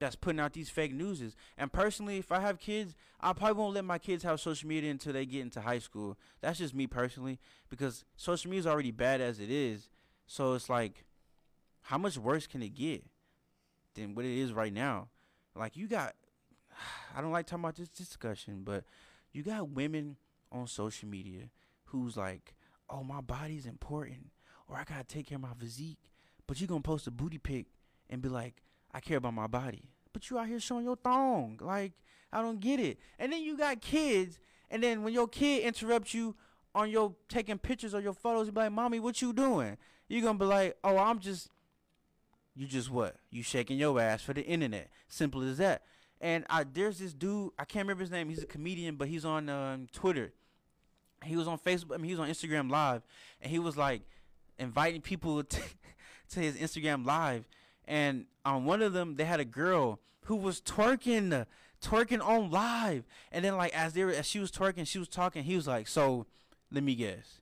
that's 0.03 0.17
putting 0.17 0.41
out 0.41 0.51
these 0.51 0.69
fake 0.69 0.93
newses. 0.93 1.33
And 1.57 1.71
personally, 1.71 2.17
if 2.17 2.29
I 2.29 2.41
have 2.41 2.59
kids, 2.59 2.93
I 3.21 3.31
probably 3.31 3.53
won't 3.53 3.73
let 3.73 3.85
my 3.85 3.97
kids 3.97 4.21
have 4.23 4.41
social 4.41 4.67
media 4.67 4.91
until 4.91 5.13
they 5.13 5.25
get 5.25 5.41
into 5.41 5.61
high 5.61 5.79
school. 5.79 6.17
That's 6.41 6.59
just 6.59 6.75
me 6.75 6.87
personally, 6.87 7.39
because 7.69 8.03
social 8.17 8.51
media 8.51 8.59
is 8.59 8.67
already 8.67 8.91
bad 8.91 9.21
as 9.21 9.39
it 9.39 9.49
is. 9.49 9.87
So 10.27 10.55
it's 10.55 10.69
like, 10.69 11.05
how 11.83 11.97
much 11.97 12.17
worse 12.17 12.47
can 12.47 12.61
it 12.61 12.75
get 12.75 13.05
than 13.95 14.13
what 14.13 14.25
it 14.25 14.37
is 14.37 14.51
right 14.51 14.73
now? 14.73 15.07
Like 15.55 15.77
you 15.77 15.87
got, 15.87 16.15
I 17.15 17.21
don't 17.21 17.31
like 17.31 17.45
talking 17.45 17.63
about 17.63 17.77
this 17.77 17.87
discussion, 17.87 18.63
but 18.65 18.83
you 19.31 19.41
got 19.41 19.69
women 19.69 20.17
on 20.51 20.67
social 20.67 21.07
media 21.07 21.49
who's 21.85 22.17
like, 22.17 22.55
oh, 22.89 23.05
my 23.05 23.21
body's 23.21 23.65
important, 23.65 24.31
or 24.67 24.75
I 24.75 24.83
gotta 24.83 25.05
take 25.05 25.27
care 25.27 25.37
of 25.37 25.43
my 25.43 25.53
physique. 25.57 25.99
But 26.45 26.59
you 26.59 26.67
gonna 26.67 26.81
post 26.81 27.07
a 27.07 27.11
booty 27.11 27.37
pic 27.37 27.67
and 28.09 28.21
be 28.21 28.27
like, 28.27 28.63
I 28.93 28.99
care 28.99 29.17
about 29.17 29.33
my 29.33 29.47
body. 29.47 29.92
But 30.13 30.29
you 30.29 30.37
out 30.37 30.47
here 30.47 30.59
showing 30.59 30.85
your 30.85 30.95
thong. 30.95 31.59
Like, 31.61 31.93
I 32.31 32.41
don't 32.41 32.59
get 32.59 32.79
it. 32.79 32.99
And 33.19 33.33
then 33.33 33.41
you 33.41 33.57
got 33.57 33.81
kids, 33.81 34.39
and 34.69 34.81
then 34.81 35.03
when 35.03 35.13
your 35.13 35.27
kid 35.27 35.63
interrupts 35.63 36.13
you 36.13 36.35
on 36.75 36.89
your 36.89 37.13
taking 37.27 37.57
pictures 37.57 37.93
or 37.93 38.01
your 38.01 38.13
photos, 38.13 38.47
you 38.47 38.51
be 38.51 38.61
like, 38.61 38.71
Mommy, 38.71 38.99
what 38.99 39.21
you 39.21 39.33
doing? 39.33 39.77
You're 40.07 40.21
gonna 40.21 40.39
be 40.39 40.45
like, 40.45 40.77
Oh, 40.83 40.97
I'm 40.97 41.19
just 41.19 41.49
you 42.55 42.67
just 42.67 42.91
what? 42.91 43.15
You 43.31 43.41
shaking 43.41 43.77
your 43.77 43.99
ass 43.99 44.21
for 44.21 44.33
the 44.33 44.43
internet. 44.43 44.89
Simple 45.07 45.41
as 45.43 45.57
that. 45.57 45.83
And 46.21 46.45
I 46.49 46.63
there's 46.63 46.99
this 46.99 47.13
dude, 47.13 47.51
I 47.57 47.65
can't 47.65 47.85
remember 47.85 48.03
his 48.03 48.11
name, 48.11 48.29
he's 48.29 48.43
a 48.43 48.47
comedian, 48.47 48.95
but 48.95 49.07
he's 49.07 49.25
on 49.25 49.49
um, 49.49 49.87
Twitter. 49.91 50.33
He 51.23 51.35
was 51.35 51.47
on 51.47 51.57
Facebook, 51.57 51.93
I 51.93 51.97
mean 51.97 52.05
he 52.05 52.15
was 52.15 52.19
on 52.19 52.29
Instagram 52.29 52.69
live, 52.69 53.01
and 53.41 53.51
he 53.51 53.59
was 53.59 53.75
like 53.77 54.01
inviting 54.57 55.01
people 55.01 55.43
to, 55.43 55.61
to 56.29 56.39
his 56.39 56.57
Instagram 56.57 57.05
live 57.05 57.45
and 57.87 58.25
on 58.45 58.65
one 58.65 58.81
of 58.81 58.93
them 58.93 59.15
they 59.15 59.25
had 59.25 59.39
a 59.39 59.45
girl 59.45 59.99
who 60.25 60.35
was 60.35 60.61
twerking 60.61 61.45
twerking 61.81 62.25
on 62.25 62.49
live. 62.49 63.05
And 63.31 63.43
then 63.43 63.57
like 63.57 63.73
as 63.75 63.93
they 63.93 64.03
were 64.03 64.11
as 64.11 64.25
she 64.25 64.39
was 64.39 64.51
twerking 64.51 64.87
she 64.87 64.99
was 64.99 65.07
talking 65.07 65.43
he 65.43 65.55
was 65.55 65.67
like 65.67 65.87
so 65.87 66.25
let 66.71 66.83
me 66.83 66.95
guess. 66.95 67.41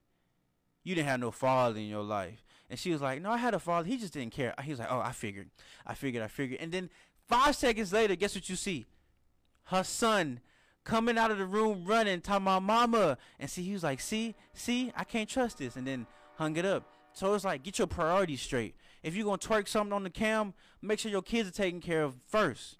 You 0.84 0.94
didn't 0.94 1.08
have 1.08 1.20
no 1.20 1.30
father 1.30 1.78
in 1.78 1.86
your 1.86 2.02
life. 2.02 2.44
And 2.68 2.78
she 2.78 2.90
was 2.90 3.00
like 3.00 3.22
no 3.22 3.30
i 3.30 3.36
had 3.36 3.54
a 3.54 3.58
father. 3.58 3.88
He 3.88 3.96
just 3.96 4.12
didn't 4.12 4.32
care. 4.32 4.54
He 4.62 4.70
was 4.70 4.78
like 4.78 4.90
oh 4.90 5.00
i 5.00 5.12
figured. 5.12 5.50
I 5.86 5.94
figured 5.94 6.22
i 6.22 6.28
figured. 6.28 6.60
And 6.60 6.72
then 6.72 6.90
five 7.28 7.56
seconds 7.56 7.92
later 7.92 8.16
guess 8.16 8.34
what 8.34 8.48
you 8.48 8.56
see? 8.56 8.86
Her 9.64 9.84
son 9.84 10.40
coming 10.84 11.16
out 11.16 11.30
of 11.30 11.38
the 11.38 11.46
room 11.46 11.84
running 11.84 12.20
talking 12.20 12.44
about 12.44 12.64
mama. 12.64 13.16
And 13.38 13.48
see 13.48 13.62
he 13.62 13.72
was 13.72 13.84
like 13.84 14.00
see 14.00 14.34
see 14.54 14.92
i 14.96 15.04
can't 15.04 15.28
trust 15.28 15.58
this. 15.58 15.76
And 15.76 15.86
then 15.86 16.06
hung 16.36 16.56
it 16.56 16.64
up. 16.64 16.84
So 17.12 17.34
it's 17.34 17.44
like 17.44 17.62
get 17.62 17.78
your 17.78 17.86
priorities 17.86 18.40
straight 18.40 18.74
if 19.02 19.16
you're 19.16 19.24
gonna 19.24 19.38
twerk 19.38 19.68
something 19.68 19.92
on 19.92 20.04
the 20.04 20.10
cam, 20.10 20.54
make 20.80 20.98
sure 20.98 21.10
your 21.10 21.22
kids 21.22 21.48
are 21.48 21.52
taken 21.52 21.80
care 21.80 22.02
of 22.02 22.16
first. 22.26 22.78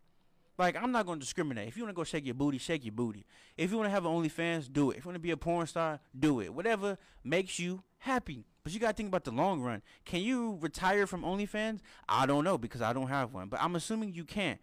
Like 0.59 0.77
I'm 0.77 0.93
not 0.93 1.07
gonna 1.07 1.21
discriminate. 1.21 1.69
If 1.69 1.77
you 1.77 1.83
wanna 1.83 1.95
go 1.95 2.05
shake 2.05 2.25
your 2.25 2.35
booty, 2.35 2.59
shake 2.59 2.85
your 2.85 2.93
booty. 2.93 3.27
If 3.57 3.71
you 3.71 3.77
wanna 3.77 3.91
have 3.91 4.05
an 4.05 4.13
OnlyFans, 4.13 4.73
do 4.73 4.91
it. 4.91 4.99
If 4.99 5.05
you 5.05 5.09
wanna 5.09 5.19
be 5.19 5.31
a 5.31 5.37
porn 5.37 5.67
star, 5.67 6.01
do 6.19 6.41
it. 6.41 6.55
Whatever 6.55 6.99
makes 7.25 7.59
you 7.59 7.83
happy. 7.99 8.47
But 8.63 8.73
you 8.73 8.79
gotta 8.79 8.93
think 8.93 9.09
about 9.09 9.25
the 9.25 9.33
long 9.33 9.61
run. 9.61 9.83
Can 10.05 10.21
you 10.21 10.59
retire 10.61 11.07
from 11.07 11.23
OnlyFans? 11.23 11.81
I 12.09 12.27
don't 12.27 12.45
know 12.45 12.59
because 12.59 12.83
I 12.83 12.93
don't 12.93 13.09
have 13.09 13.33
one. 13.33 13.49
But 13.49 13.61
I'm 13.61 13.75
assuming 13.75 14.15
you 14.15 14.25
can. 14.25 14.59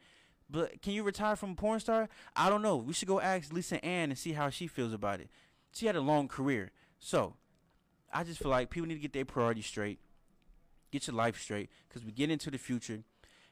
But 0.49 0.82
can 0.82 0.93
you 0.93 1.03
retire 1.03 1.36
from 1.36 1.55
porn 1.55 1.80
star? 1.80 2.07
I 2.36 2.49
don't 2.49 2.62
know. 2.62 2.78
We 2.78 2.93
should 2.93 3.07
go 3.07 3.20
ask 3.20 3.51
Lisa 3.51 3.84
Ann 3.84 4.10
and 4.10 4.18
see 4.18 4.34
how 4.34 4.49
she 4.49 4.68
feels 4.68 4.93
about 4.93 5.20
it. 5.20 5.30
She 5.74 5.86
had 5.86 5.95
a 5.95 6.01
long 6.01 6.28
career. 6.28 6.72
So 6.97 7.36
I 8.14 8.24
just 8.24 8.39
feel 8.39 8.49
like 8.49 8.70
people 8.70 8.88
need 8.88 8.95
to 8.95 9.01
get 9.01 9.14
their 9.14 9.26
priorities 9.26 9.66
straight 9.66 9.99
get 10.92 11.08
your 11.08 11.16
life 11.16 11.40
straight 11.40 11.70
because 11.88 12.04
we 12.04 12.12
get 12.12 12.30
into 12.30 12.52
the 12.52 12.58
future. 12.58 13.04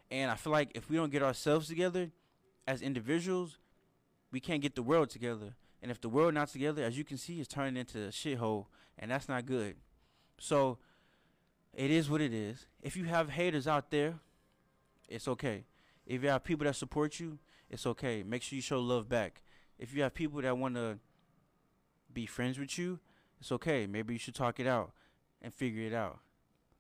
And 0.10 0.32
I 0.32 0.36
feel 0.36 0.52
like 0.54 0.72
if 0.76 0.90
we 0.90 0.98
don't 0.98 1.12
get 1.12 1.24
ourselves 1.24 1.68
together 1.68 2.12
as 2.66 2.82
individuals, 2.82 3.58
we 4.32 4.40
can't 4.40 4.62
get 4.62 4.76
the 4.76 4.84
world 4.84 5.10
together. 5.10 5.56
And 5.82 5.92
if 5.92 6.02
the 6.02 6.10
world 6.10 6.34
not 6.34 6.50
together, 6.50 6.84
as 6.84 6.98
you 6.98 7.04
can 7.04 7.18
see, 7.18 7.40
it's 7.40 7.48
turning 7.48 7.78
into 7.78 8.00
a 8.00 8.10
shithole, 8.10 8.66
and 8.98 9.12
that's 9.12 9.30
not 9.30 9.46
good. 9.46 9.76
So 10.40 10.80
it 11.74 11.92
is 11.92 12.10
what 12.10 12.22
it 12.22 12.34
is. 12.34 12.66
If 12.82 12.98
you 12.98 13.06
have 13.06 13.30
haters 13.30 13.68
out 13.68 13.92
there, 13.92 14.16
it's 15.08 15.28
okay. 15.28 15.66
If 16.06 16.24
you 16.24 16.30
have 16.30 16.44
people 16.44 16.66
that 16.66 16.76
support 16.76 17.20
you, 17.20 17.38
it's 17.70 17.86
okay. 17.86 18.24
Make 18.24 18.42
sure 18.42 18.56
you 18.56 18.62
show 18.62 18.80
love 18.80 19.08
back. 19.08 19.42
If 19.78 19.94
you 19.94 20.02
have 20.04 20.14
people 20.14 20.42
that 20.42 20.58
want 20.58 20.76
to 20.76 21.00
be 22.12 22.26
friends 22.26 22.58
with 22.58 22.78
you, 22.78 23.00
it's 23.40 23.52
okay. 23.52 23.86
Maybe 23.86 24.14
you 24.14 24.20
should 24.20 24.36
talk 24.36 24.60
it 24.60 24.68
out 24.68 24.92
and 25.42 25.54
figure 25.54 25.84
it 25.84 25.94
out. 25.94 26.20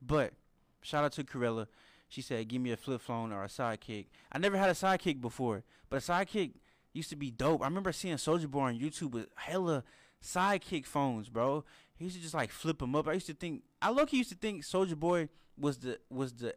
But 0.01 0.33
Shout 0.81 1.03
out 1.03 1.11
to 1.13 1.23
Corella. 1.23 1.67
She 2.07 2.21
said, 2.21 2.47
"Give 2.47 2.61
me 2.61 2.71
a 2.71 2.77
flip 2.77 3.01
phone 3.01 3.31
or 3.31 3.43
a 3.43 3.47
sidekick." 3.47 4.07
I 4.31 4.37
never 4.37 4.57
had 4.57 4.69
a 4.69 4.73
sidekick 4.73 5.19
before, 5.19 5.63
but 5.89 5.97
a 5.97 5.99
sidekick 5.99 6.53
used 6.93 7.09
to 7.09 7.15
be 7.15 7.31
dope. 7.31 7.61
I 7.61 7.65
remember 7.65 7.91
seeing 7.91 8.15
Soulja 8.15 8.49
Boy 8.49 8.61
on 8.61 8.79
YouTube 8.79 9.11
with 9.11 9.27
hella 9.35 9.83
sidekick 10.23 10.85
phones, 10.85 11.29
bro. 11.29 11.63
He 11.95 12.05
used 12.05 12.15
to 12.15 12.21
just 12.21 12.33
like 12.33 12.51
flip 12.51 12.79
them 12.79 12.95
up. 12.95 13.07
I 13.07 13.13
used 13.13 13.27
to 13.27 13.33
think 13.33 13.63
I 13.81 13.91
look. 13.91 14.09
He 14.09 14.17
used 14.17 14.29
to 14.29 14.35
think 14.35 14.63
Soulja 14.63 14.95
Boy 14.95 15.29
was 15.57 15.79
the 15.79 15.99
was 16.09 16.33
the 16.33 16.55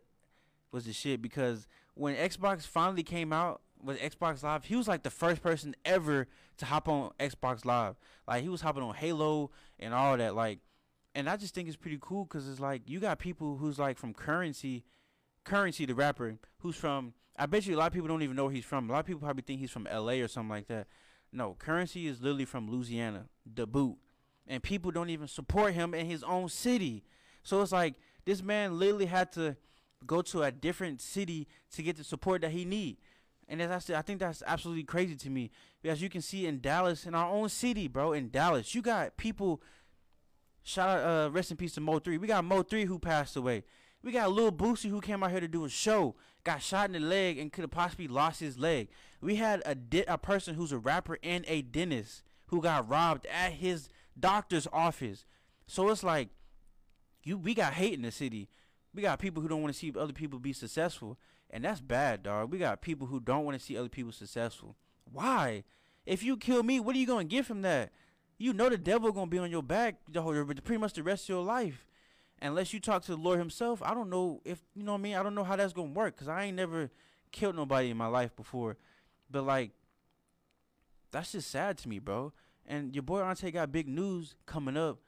was 0.72 0.84
the 0.84 0.92
shit 0.92 1.20
because 1.20 1.66
when 1.94 2.14
Xbox 2.14 2.62
finally 2.62 3.02
came 3.02 3.32
out 3.32 3.60
with 3.82 3.98
Xbox 3.98 4.42
Live, 4.42 4.64
he 4.64 4.76
was 4.76 4.88
like 4.88 5.02
the 5.02 5.10
first 5.10 5.42
person 5.42 5.74
ever 5.84 6.28
to 6.58 6.64
hop 6.66 6.88
on 6.88 7.10
Xbox 7.18 7.64
Live. 7.64 7.96
Like 8.26 8.42
he 8.42 8.48
was 8.48 8.60
hopping 8.60 8.82
on 8.82 8.94
Halo 8.94 9.50
and 9.78 9.94
all 9.94 10.16
that. 10.16 10.34
Like 10.34 10.60
and 11.14 11.28
I 11.28 11.36
just 11.36 11.54
think 11.54 11.68
it's 11.68 11.76
pretty 11.76 11.98
cool 12.00 12.24
because 12.24 12.48
it's 12.48 12.61
like 12.61 12.82
you 12.86 13.00
got 13.00 13.18
people 13.18 13.56
who's 13.56 13.78
like 13.78 13.98
from 13.98 14.14
Currency, 14.14 14.84
Currency 15.44 15.86
the 15.86 15.94
rapper, 15.94 16.38
who's 16.58 16.76
from. 16.76 17.14
I 17.36 17.46
bet 17.46 17.66
you 17.66 17.76
a 17.76 17.78
lot 17.78 17.86
of 17.86 17.92
people 17.92 18.08
don't 18.08 18.22
even 18.22 18.36
know 18.36 18.44
where 18.44 18.52
he's 18.52 18.64
from. 18.64 18.88
A 18.88 18.92
lot 18.92 19.00
of 19.00 19.06
people 19.06 19.20
probably 19.20 19.42
think 19.42 19.61
he's 19.61 19.70
from 19.70 19.86
L.A. 19.86 20.20
or 20.20 20.28
something 20.28 20.50
like 20.50 20.68
that. 20.68 20.86
No, 21.32 21.56
Currency 21.58 22.06
is 22.06 22.20
literally 22.20 22.44
from 22.44 22.70
Louisiana, 22.70 23.26
the 23.46 23.66
boot, 23.66 23.96
and 24.46 24.62
people 24.62 24.90
don't 24.90 25.11
even 25.11 25.28
support 25.28 25.72
him 25.72 25.94
in 25.94 26.06
his 26.06 26.22
own 26.22 26.48
city. 26.48 27.04
So 27.42 27.62
it's 27.62 27.72
like 27.72 27.94
this 28.24 28.42
man 28.42 28.78
literally 28.78 29.06
had 29.06 29.32
to 29.32 29.56
go 30.06 30.22
to 30.22 30.42
a 30.42 30.50
different 30.50 31.00
city 31.00 31.46
to 31.74 31.82
get 31.82 31.96
the 31.96 32.04
support 32.04 32.42
that 32.42 32.50
he 32.50 32.64
need. 32.64 32.98
And 33.48 33.61
as 33.61 33.70
I 33.70 33.78
said, 33.78 33.96
I 33.96 34.02
think 34.02 34.20
that's 34.20 34.42
absolutely 34.46 34.84
crazy 34.84 35.16
to 35.16 35.30
me. 35.30 35.50
Because 35.82 36.00
you 36.00 36.08
can 36.08 36.22
see 36.22 36.46
in 36.46 36.61
Dallas, 36.61 37.04
in 37.04 37.14
our 37.14 37.28
own 37.28 37.48
city, 37.48 37.88
bro, 37.88 38.12
in 38.12 38.28
Dallas, 38.30 38.74
you 38.74 38.82
got 38.82 39.16
people 39.16 39.61
Shout 40.62 40.88
out, 40.88 41.26
uh, 41.26 41.30
rest 41.30 41.50
in 41.50 41.56
peace 41.56 41.74
to 41.74 41.80
Mo 41.80 41.98
three. 41.98 42.18
We 42.18 42.26
got 42.26 42.44
Mo 42.44 42.62
three 42.62 42.84
who 42.84 42.98
passed 42.98 43.36
away. 43.36 43.64
We 44.02 44.12
got 44.12 44.32
Lil 44.32 44.52
Boosie 44.52 44.90
who 44.90 45.00
came 45.00 45.22
out 45.22 45.30
here 45.30 45.40
to 45.40 45.48
do 45.48 45.64
a 45.64 45.68
show, 45.68 46.14
got 46.42 46.62
shot 46.62 46.86
in 46.86 46.92
the 46.92 47.00
leg 47.00 47.38
and 47.38 47.52
could 47.52 47.62
have 47.62 47.70
possibly 47.70 48.08
lost 48.08 48.40
his 48.40 48.58
leg. 48.58 48.88
We 49.20 49.36
had 49.36 49.62
a 49.66 49.74
di- 49.74 50.04
a 50.08 50.16
person 50.16 50.54
who's 50.54 50.72
a 50.72 50.78
rapper 50.78 51.18
and 51.22 51.44
a 51.46 51.62
dentist 51.62 52.22
who 52.46 52.62
got 52.62 52.88
robbed 52.88 53.26
at 53.26 53.52
his 53.52 53.88
doctor's 54.18 54.66
office. 54.72 55.24
So 55.66 55.88
it's 55.90 56.02
like, 56.02 56.30
you 57.22 57.36
we 57.36 57.54
got 57.54 57.74
hate 57.74 57.94
in 57.94 58.02
the 58.02 58.11
city. 58.11 58.48
We 58.94 59.02
got 59.02 59.18
people 59.18 59.42
who 59.42 59.48
don't 59.48 59.62
want 59.62 59.72
to 59.74 59.78
see 59.78 59.92
other 59.96 60.12
people 60.12 60.38
be 60.38 60.52
successful, 60.52 61.18
and 61.50 61.64
that's 61.64 61.80
bad, 61.80 62.22
dog. 62.22 62.50
We 62.50 62.58
got 62.58 62.82
people 62.82 63.06
who 63.06 63.20
don't 63.20 63.44
want 63.44 63.58
to 63.58 63.64
see 63.64 63.76
other 63.76 63.88
people 63.88 64.12
successful. 64.12 64.76
Why? 65.04 65.64
If 66.06 66.22
you 66.22 66.36
kill 66.36 66.62
me, 66.62 66.80
what 66.80 66.96
are 66.96 66.98
you 66.98 67.06
gonna 67.06 67.24
get 67.24 67.44
from 67.44 67.62
that? 67.62 67.92
You 68.41 68.55
know 68.55 68.70
the 68.70 68.78
devil 68.78 69.12
gonna 69.12 69.26
be 69.26 69.38
on 69.38 69.51
your 69.51 69.62
back 69.62 69.97
the 70.11 70.22
whole 70.22 70.32
pretty 70.64 70.78
much 70.78 70.95
the 70.95 71.03
rest 71.03 71.24
of 71.24 71.28
your 71.28 71.45
life. 71.45 71.86
Unless 72.41 72.72
you 72.72 72.80
talk 72.80 73.03
to 73.03 73.12
the 73.12 73.20
Lord 73.20 73.38
Himself, 73.38 73.82
I 73.84 73.93
don't 73.93 74.09
know 74.09 74.41
if 74.47 74.62
you 74.74 74.82
know 74.82 74.93
what 74.93 74.99
I 74.99 75.03
mean. 75.03 75.14
I 75.14 75.22
don't 75.22 75.34
know 75.34 75.45
how 75.45 75.57
that's 75.57 75.74
gonna 75.74 75.91
work 75.91 76.14
because 76.14 76.26
I 76.26 76.45
ain't 76.45 76.57
never 76.57 76.91
killed 77.32 77.55
nobody 77.55 77.91
in 77.91 77.99
my 77.99 78.07
life 78.07 78.34
before. 78.34 78.78
But 79.30 79.45
like, 79.45 79.72
that's 81.11 81.32
just 81.32 81.51
sad 81.51 81.76
to 81.78 81.88
me, 81.88 81.99
bro. 81.99 82.32
And 82.66 82.95
your 82.95 83.03
boy 83.03 83.20
Ante 83.20 83.51
got 83.51 83.70
big 83.72 83.86
news 83.86 84.34
coming 84.47 84.76
up. 84.76 85.01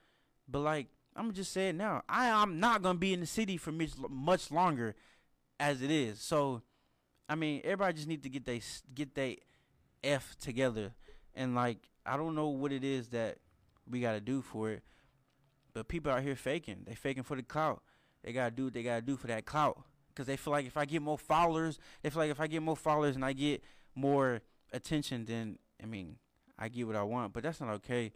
But 0.47 0.59
like, 0.59 0.87
I'm 1.15 1.33
just 1.33 1.51
saying 1.51 1.75
now. 1.75 2.03
I 2.07 2.27
am 2.27 2.59
not 2.59 2.83
gonna 2.83 2.99
be 2.99 3.13
in 3.13 3.19
the 3.19 3.25
city 3.25 3.57
for 3.57 3.71
much 3.71 3.93
much 4.09 4.51
longer, 4.51 4.93
as 5.59 5.81
it 5.81 5.89
is. 5.89 6.19
So, 6.19 6.61
I 7.27 7.33
mean, 7.33 7.61
everybody 7.63 7.95
just 7.95 8.07
need 8.07 8.21
to 8.21 8.29
get 8.29 8.45
they 8.45 8.61
get 8.93 9.15
they 9.15 9.39
f 10.03 10.35
together. 10.39 10.93
And 11.33 11.55
like, 11.55 11.79
I 12.05 12.17
don't 12.17 12.35
know 12.35 12.47
what 12.49 12.71
it 12.71 12.83
is 12.83 13.09
that 13.09 13.37
we 13.89 14.01
gotta 14.01 14.19
do 14.19 14.41
for 14.41 14.71
it. 14.71 14.83
But 15.73 15.87
people 15.87 16.11
out 16.11 16.21
here 16.21 16.35
faking. 16.35 16.83
They 16.85 16.95
faking 16.95 17.23
for 17.23 17.35
the 17.35 17.43
clout. 17.43 17.81
They 18.23 18.31
gotta 18.31 18.51
do 18.51 18.65
what 18.65 18.73
they 18.73 18.83
gotta 18.83 19.01
do 19.01 19.17
for 19.17 19.27
that 19.27 19.45
clout. 19.45 19.81
Cause 20.15 20.27
they 20.27 20.37
feel 20.37 20.51
like 20.51 20.67
if 20.67 20.77
I 20.77 20.85
get 20.85 21.01
more 21.01 21.17
followers, 21.17 21.79
they 22.01 22.09
feel 22.09 22.19
like 22.19 22.29
if 22.29 22.39
I 22.39 22.45
get 22.45 22.61
more 22.61 22.77
followers 22.77 23.15
and 23.15 23.25
I 23.25 23.33
get 23.33 23.63
more 23.95 24.41
attention, 24.71 25.25
then 25.25 25.57
I 25.81 25.87
mean, 25.87 26.17
I 26.57 26.69
get 26.69 26.85
what 26.85 26.95
I 26.95 27.01
want. 27.01 27.33
But 27.33 27.43
that's 27.43 27.59
not 27.59 27.69
okay. 27.75 28.11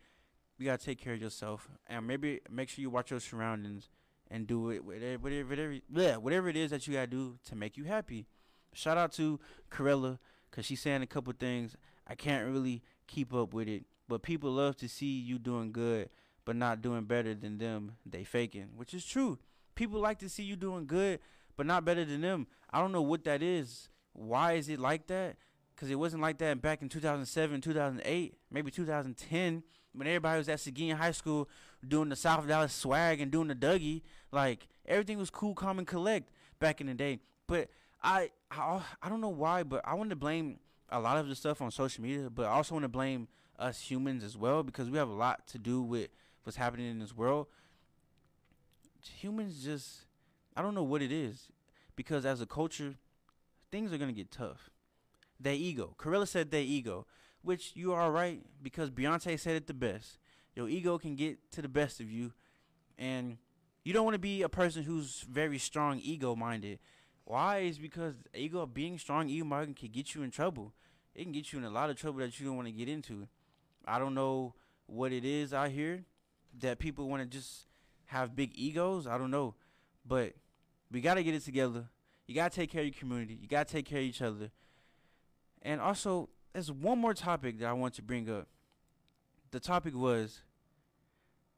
You 0.59 0.65
gotta 0.65 0.83
take 0.83 0.99
care 0.99 1.13
of 1.13 1.21
yourself, 1.21 1.69
and 1.87 2.05
maybe 2.05 2.39
make 2.51 2.69
sure 2.69 2.81
you 2.81 2.89
watch 2.89 3.11
your 3.11 3.19
surroundings 3.19 3.89
and 4.29 4.45
do 4.45 4.69
it 4.71 4.83
whatever 4.83 5.17
whatever 5.17 5.49
whatever, 5.49 5.77
yeah, 5.91 6.17
whatever 6.17 6.49
it 6.49 6.55
is 6.55 6.71
that 6.71 6.87
you 6.87 6.93
gotta 6.93 7.07
do 7.07 7.37
to 7.45 7.55
make 7.55 7.77
you 7.77 7.85
happy. 7.85 8.27
Shout 8.73 8.97
out 8.97 9.11
to 9.13 9.39
Corella, 9.71 10.19
cause 10.51 10.65
she's 10.65 10.81
saying 10.81 11.01
a 11.01 11.07
couple 11.07 11.33
things. 11.33 11.75
I 12.05 12.13
can't 12.15 12.47
really 12.47 12.83
keep 13.07 13.33
up 13.33 13.53
with 13.53 13.67
it, 13.67 13.85
but 14.07 14.21
people 14.21 14.51
love 14.51 14.77
to 14.77 14.87
see 14.87 15.19
you 15.19 15.39
doing 15.39 15.71
good, 15.71 16.09
but 16.45 16.55
not 16.55 16.81
doing 16.81 17.03
better 17.03 17.33
than 17.33 17.57
them. 17.57 17.93
They 18.05 18.23
faking, 18.23 18.69
which 18.75 18.93
is 18.93 19.05
true. 19.05 19.39
People 19.75 19.99
like 19.99 20.19
to 20.19 20.29
see 20.29 20.43
you 20.43 20.55
doing 20.55 20.87
good, 20.87 21.19
but 21.55 21.65
not 21.65 21.85
better 21.85 22.05
than 22.05 22.21
them. 22.21 22.47
I 22.71 22.79
don't 22.79 22.91
know 22.91 23.01
what 23.01 23.23
that 23.25 23.41
is. 23.41 23.89
Why 24.13 24.53
is 24.53 24.69
it 24.69 24.79
like 24.79 25.07
that? 25.07 25.37
Because 25.75 25.89
it 25.89 25.95
wasn't 25.95 26.21
like 26.21 26.39
that 26.39 26.61
back 26.61 26.81
in 26.81 26.89
2007, 26.89 27.61
2008, 27.61 28.35
maybe 28.49 28.71
2010, 28.71 29.63
when 29.93 30.07
everybody 30.07 30.37
was 30.37 30.49
at 30.49 30.59
Seguin 30.59 30.97
High 30.97 31.11
School 31.11 31.47
doing 31.87 32.09
the 32.09 32.15
South 32.15 32.47
Dallas 32.47 32.73
swag 32.73 33.21
and 33.21 33.31
doing 33.31 33.47
the 33.47 33.55
Dougie. 33.55 34.01
Like, 34.31 34.67
everything 34.85 35.17
was 35.17 35.29
cool, 35.29 35.53
calm, 35.53 35.77
and 35.77 35.87
collect 35.87 36.31
back 36.59 36.81
in 36.81 36.87
the 36.87 36.93
day. 36.93 37.19
But 37.47 37.69
I, 38.01 38.31
I, 38.49 38.81
I 39.01 39.09
don't 39.09 39.21
know 39.21 39.29
why, 39.29 39.63
but 39.63 39.81
I 39.85 39.93
want 39.93 40.09
to 40.09 40.15
blame 40.15 40.59
a 40.89 40.99
lot 40.99 41.17
of 41.17 41.27
the 41.27 41.35
stuff 41.35 41.61
on 41.61 41.71
social 41.71 42.03
media, 42.03 42.29
but 42.29 42.45
I 42.45 42.49
also 42.49 42.75
want 42.75 42.83
to 42.83 42.89
blame 42.89 43.27
us 43.59 43.81
humans 43.81 44.23
as 44.23 44.37
well 44.37 44.63
because 44.63 44.89
we 44.89 44.97
have 44.97 45.09
a 45.09 45.13
lot 45.13 45.47
to 45.47 45.57
do 45.57 45.81
with 45.81 46.09
what's 46.43 46.57
happening 46.57 46.89
in 46.89 46.99
this 46.99 47.15
world. 47.15 47.47
Humans 49.19 49.63
just 49.63 50.05
I 50.55 50.61
don't 50.61 50.75
know 50.75 50.83
what 50.83 51.01
it 51.01 51.11
is 51.11 51.49
because 51.95 52.25
as 52.25 52.41
a 52.41 52.45
culture, 52.45 52.95
things 53.71 53.93
are 53.93 53.97
gonna 53.97 54.11
get 54.11 54.31
tough. 54.31 54.69
Their 55.39 55.53
ego. 55.53 55.93
Corella 55.97 56.27
said 56.27 56.51
their 56.51 56.61
ego, 56.61 57.05
which 57.41 57.71
you 57.75 57.93
are 57.93 58.11
right 58.11 58.41
because 58.61 58.89
Beyonce 58.89 59.39
said 59.39 59.55
it 59.55 59.67
the 59.67 59.73
best. 59.73 60.17
Your 60.55 60.67
ego 60.67 60.97
can 60.97 61.15
get 61.15 61.51
to 61.51 61.61
the 61.61 61.67
best 61.69 61.99
of 61.99 62.09
you, 62.09 62.33
and 62.97 63.37
you 63.83 63.93
don't 63.93 64.03
want 64.03 64.15
to 64.15 64.19
be 64.19 64.41
a 64.41 64.49
person 64.49 64.83
who's 64.83 65.25
very 65.29 65.59
strong 65.59 65.99
ego 66.01 66.35
minded. 66.35 66.79
Why 67.27 67.57
is 67.57 67.77
because 67.77 68.15
ego 68.33 68.65
being 68.65 68.97
strong 68.97 69.27
ego 69.27 69.43
minded 69.43 69.75
can 69.75 69.89
get 69.89 70.15
you 70.15 70.23
in 70.23 70.31
trouble. 70.31 70.71
It 71.13 71.23
can 71.23 71.33
get 71.33 71.51
you 71.51 71.59
in 71.59 71.65
a 71.65 71.69
lot 71.69 71.89
of 71.89 71.97
trouble 71.97 72.19
that 72.19 72.39
you 72.39 72.45
don't 72.45 72.55
want 72.55 72.69
to 72.69 72.71
get 72.71 72.87
into. 72.87 73.27
I 73.85 73.99
don't 73.99 74.13
know 74.13 74.53
what 74.85 75.11
it 75.11 75.25
is 75.25 75.53
out 75.53 75.71
here 75.71 76.05
that 76.61 76.79
people 76.79 77.09
want 77.09 77.21
to 77.21 77.37
just 77.37 77.65
have 78.05 78.33
big 78.33 78.51
egos. 78.55 79.07
I 79.07 79.17
don't 79.17 79.29
know, 79.29 79.55
but 80.05 80.35
we 80.89 81.01
got 81.01 81.15
to 81.15 81.23
get 81.23 81.35
it 81.35 81.43
together. 81.43 81.89
You 82.27 82.33
got 82.33 82.53
to 82.53 82.55
take 82.55 82.71
care 82.71 82.79
of 82.79 82.87
your 82.87 82.95
community. 82.97 83.37
You 83.41 83.49
got 83.49 83.67
to 83.67 83.73
take 83.73 83.85
care 83.85 83.99
of 83.99 84.05
each 84.05 84.21
other. 84.21 84.49
And 85.61 85.81
also, 85.81 86.29
there's 86.53 86.71
one 86.71 86.97
more 86.97 87.13
topic 87.13 87.59
that 87.59 87.67
I 87.67 87.73
want 87.73 87.95
to 87.95 88.01
bring 88.01 88.29
up. 88.29 88.47
The 89.51 89.59
topic 89.59 89.93
was 89.93 90.43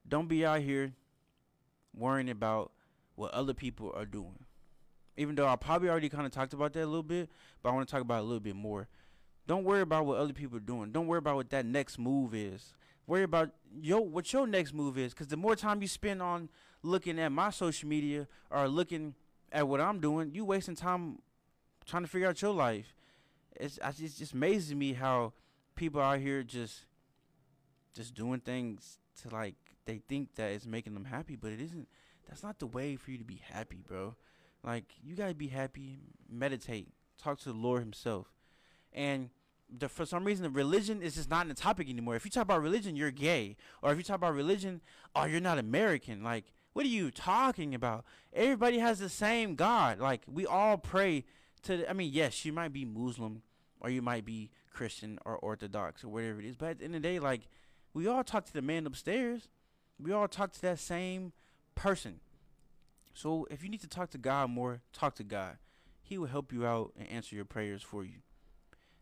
don't 0.07 0.27
be 0.27 0.43
out 0.43 0.61
here 0.61 0.93
worrying 1.95 2.31
about 2.31 2.71
what 3.13 3.31
other 3.35 3.53
people 3.53 3.93
are 3.95 4.05
doing. 4.07 4.45
Even 5.19 5.35
though 5.35 5.47
I 5.47 5.57
probably 5.57 5.89
already 5.89 6.07
kind 6.07 6.25
of 6.25 6.31
talked 6.31 6.53
about 6.53 6.71
that 6.73 6.85
a 6.85 6.85
little 6.85 7.03
bit, 7.03 7.29
but 7.61 7.69
I 7.69 7.73
want 7.73 7.85
to 7.85 7.91
talk 7.91 8.01
about 8.01 8.21
a 8.21 8.23
little 8.23 8.39
bit 8.39 8.55
more. 8.55 8.87
Don't 9.47 9.65
worry 9.65 9.81
about 9.81 10.05
what 10.05 10.17
other 10.17 10.31
people 10.31 10.57
are 10.57 10.61
doing. 10.61 10.93
Don't 10.93 11.07
worry 11.07 11.17
about 11.19 11.35
what 11.35 11.49
that 11.49 11.65
next 11.65 11.99
move 11.99 12.33
is. 12.33 12.73
Worry 13.05 13.23
about 13.23 13.49
yo 13.81 13.99
what 13.99 14.31
your 14.31 14.47
next 14.47 14.73
move 14.73 14.97
is, 14.97 15.13
because 15.13 15.27
the 15.27 15.35
more 15.35 15.57
time 15.57 15.81
you 15.81 15.89
spend 15.89 16.21
on 16.21 16.47
looking 16.83 17.19
at 17.19 17.33
my 17.33 17.49
social 17.49 17.89
media 17.89 18.27
or 18.49 18.69
looking 18.69 19.13
at 19.51 19.67
what 19.67 19.81
I'm 19.81 19.99
doing, 19.99 20.31
you 20.33 20.45
wasting 20.45 20.75
time 20.75 21.19
trying 21.85 22.03
to 22.03 22.09
figure 22.09 22.29
out 22.29 22.41
your 22.41 22.53
life. 22.53 22.95
It's 23.55 23.77
I 23.83 23.91
just 23.91 24.19
just 24.19 24.33
amazes 24.33 24.73
me 24.73 24.93
how 24.93 25.33
people 25.75 25.99
out 25.99 26.19
here 26.19 26.43
just 26.43 26.85
just 27.93 28.13
doing 28.13 28.39
things 28.39 28.99
to 29.21 29.35
like 29.35 29.55
they 29.85 30.01
think 30.07 30.35
that 30.35 30.51
it's 30.51 30.65
making 30.65 30.93
them 30.93 31.05
happy, 31.05 31.35
but 31.35 31.51
it 31.51 31.59
isn't. 31.59 31.89
That's 32.29 32.43
not 32.43 32.59
the 32.59 32.67
way 32.67 32.95
for 32.95 33.11
you 33.11 33.17
to 33.17 33.25
be 33.25 33.41
happy, 33.51 33.83
bro. 33.85 34.15
Like 34.63 34.85
you 35.03 35.15
gotta 35.15 35.33
be 35.33 35.47
happy, 35.47 35.99
meditate, 36.29 36.89
talk 37.17 37.39
to 37.39 37.49
the 37.49 37.57
Lord 37.57 37.81
Himself, 37.81 38.27
and 38.93 39.29
the, 39.69 39.87
for 39.87 40.05
some 40.05 40.25
reason, 40.25 40.51
religion 40.51 41.01
is 41.01 41.15
just 41.15 41.29
not 41.29 41.43
in 41.43 41.49
the 41.49 41.53
topic 41.53 41.89
anymore. 41.89 42.15
If 42.15 42.25
you 42.25 42.31
talk 42.31 42.43
about 42.43 42.61
religion, 42.61 42.95
you're 42.95 43.11
gay, 43.11 43.55
or 43.81 43.91
if 43.91 43.97
you 43.97 44.03
talk 44.03 44.15
about 44.17 44.33
religion, 44.33 44.81
oh, 45.15 45.25
you're 45.25 45.39
not 45.39 45.59
American. 45.59 46.23
Like 46.23 46.45
what 46.73 46.85
are 46.85 46.89
you 46.89 47.11
talking 47.11 47.73
about? 47.73 48.05
Everybody 48.33 48.79
has 48.79 48.99
the 48.99 49.09
same 49.09 49.55
God. 49.55 49.99
Like 49.99 50.21
we 50.27 50.45
all 50.45 50.77
pray 50.77 51.25
to. 51.63 51.89
I 51.89 51.93
mean, 51.93 52.11
yes, 52.13 52.45
you 52.45 52.53
might 52.53 52.73
be 52.73 52.85
Muslim 52.85 53.41
or 53.81 53.89
you 53.89 54.01
might 54.01 54.25
be 54.25 54.51
Christian 54.71 55.19
or 55.25 55.37
Orthodox 55.37 56.03
or 56.03 56.09
whatever 56.09 56.39
it 56.39 56.45
is, 56.45 56.55
but 56.55 56.69
at 56.69 56.79
the 56.79 56.85
end 56.85 56.95
of 56.95 57.01
the 57.01 57.07
day, 57.07 57.19
like 57.19 57.47
we 57.93 58.07
all 58.07 58.23
talk 58.23 58.45
to 58.45 58.53
the 58.53 58.61
man 58.61 58.85
upstairs. 58.85 59.49
We 59.99 60.11
all 60.13 60.27
talk 60.27 60.53
to 60.53 60.61
that 60.61 60.79
same 60.79 61.33
person. 61.75 62.21
So 63.19 63.45
if 63.51 63.63
you 63.63 63.69
need 63.69 63.81
to 63.81 63.87
talk 63.89 64.11
to 64.11 64.17
God 64.17 64.49
more, 64.49 64.79
talk 64.93 65.15
to 65.15 65.25
God. 65.25 65.57
He 66.01 66.17
will 66.17 66.27
help 66.27 66.53
you 66.53 66.65
out 66.65 66.93
and 66.97 67.05
answer 67.09 67.35
your 67.35 67.43
prayers 67.43 67.83
for 67.83 68.05
you. 68.05 68.19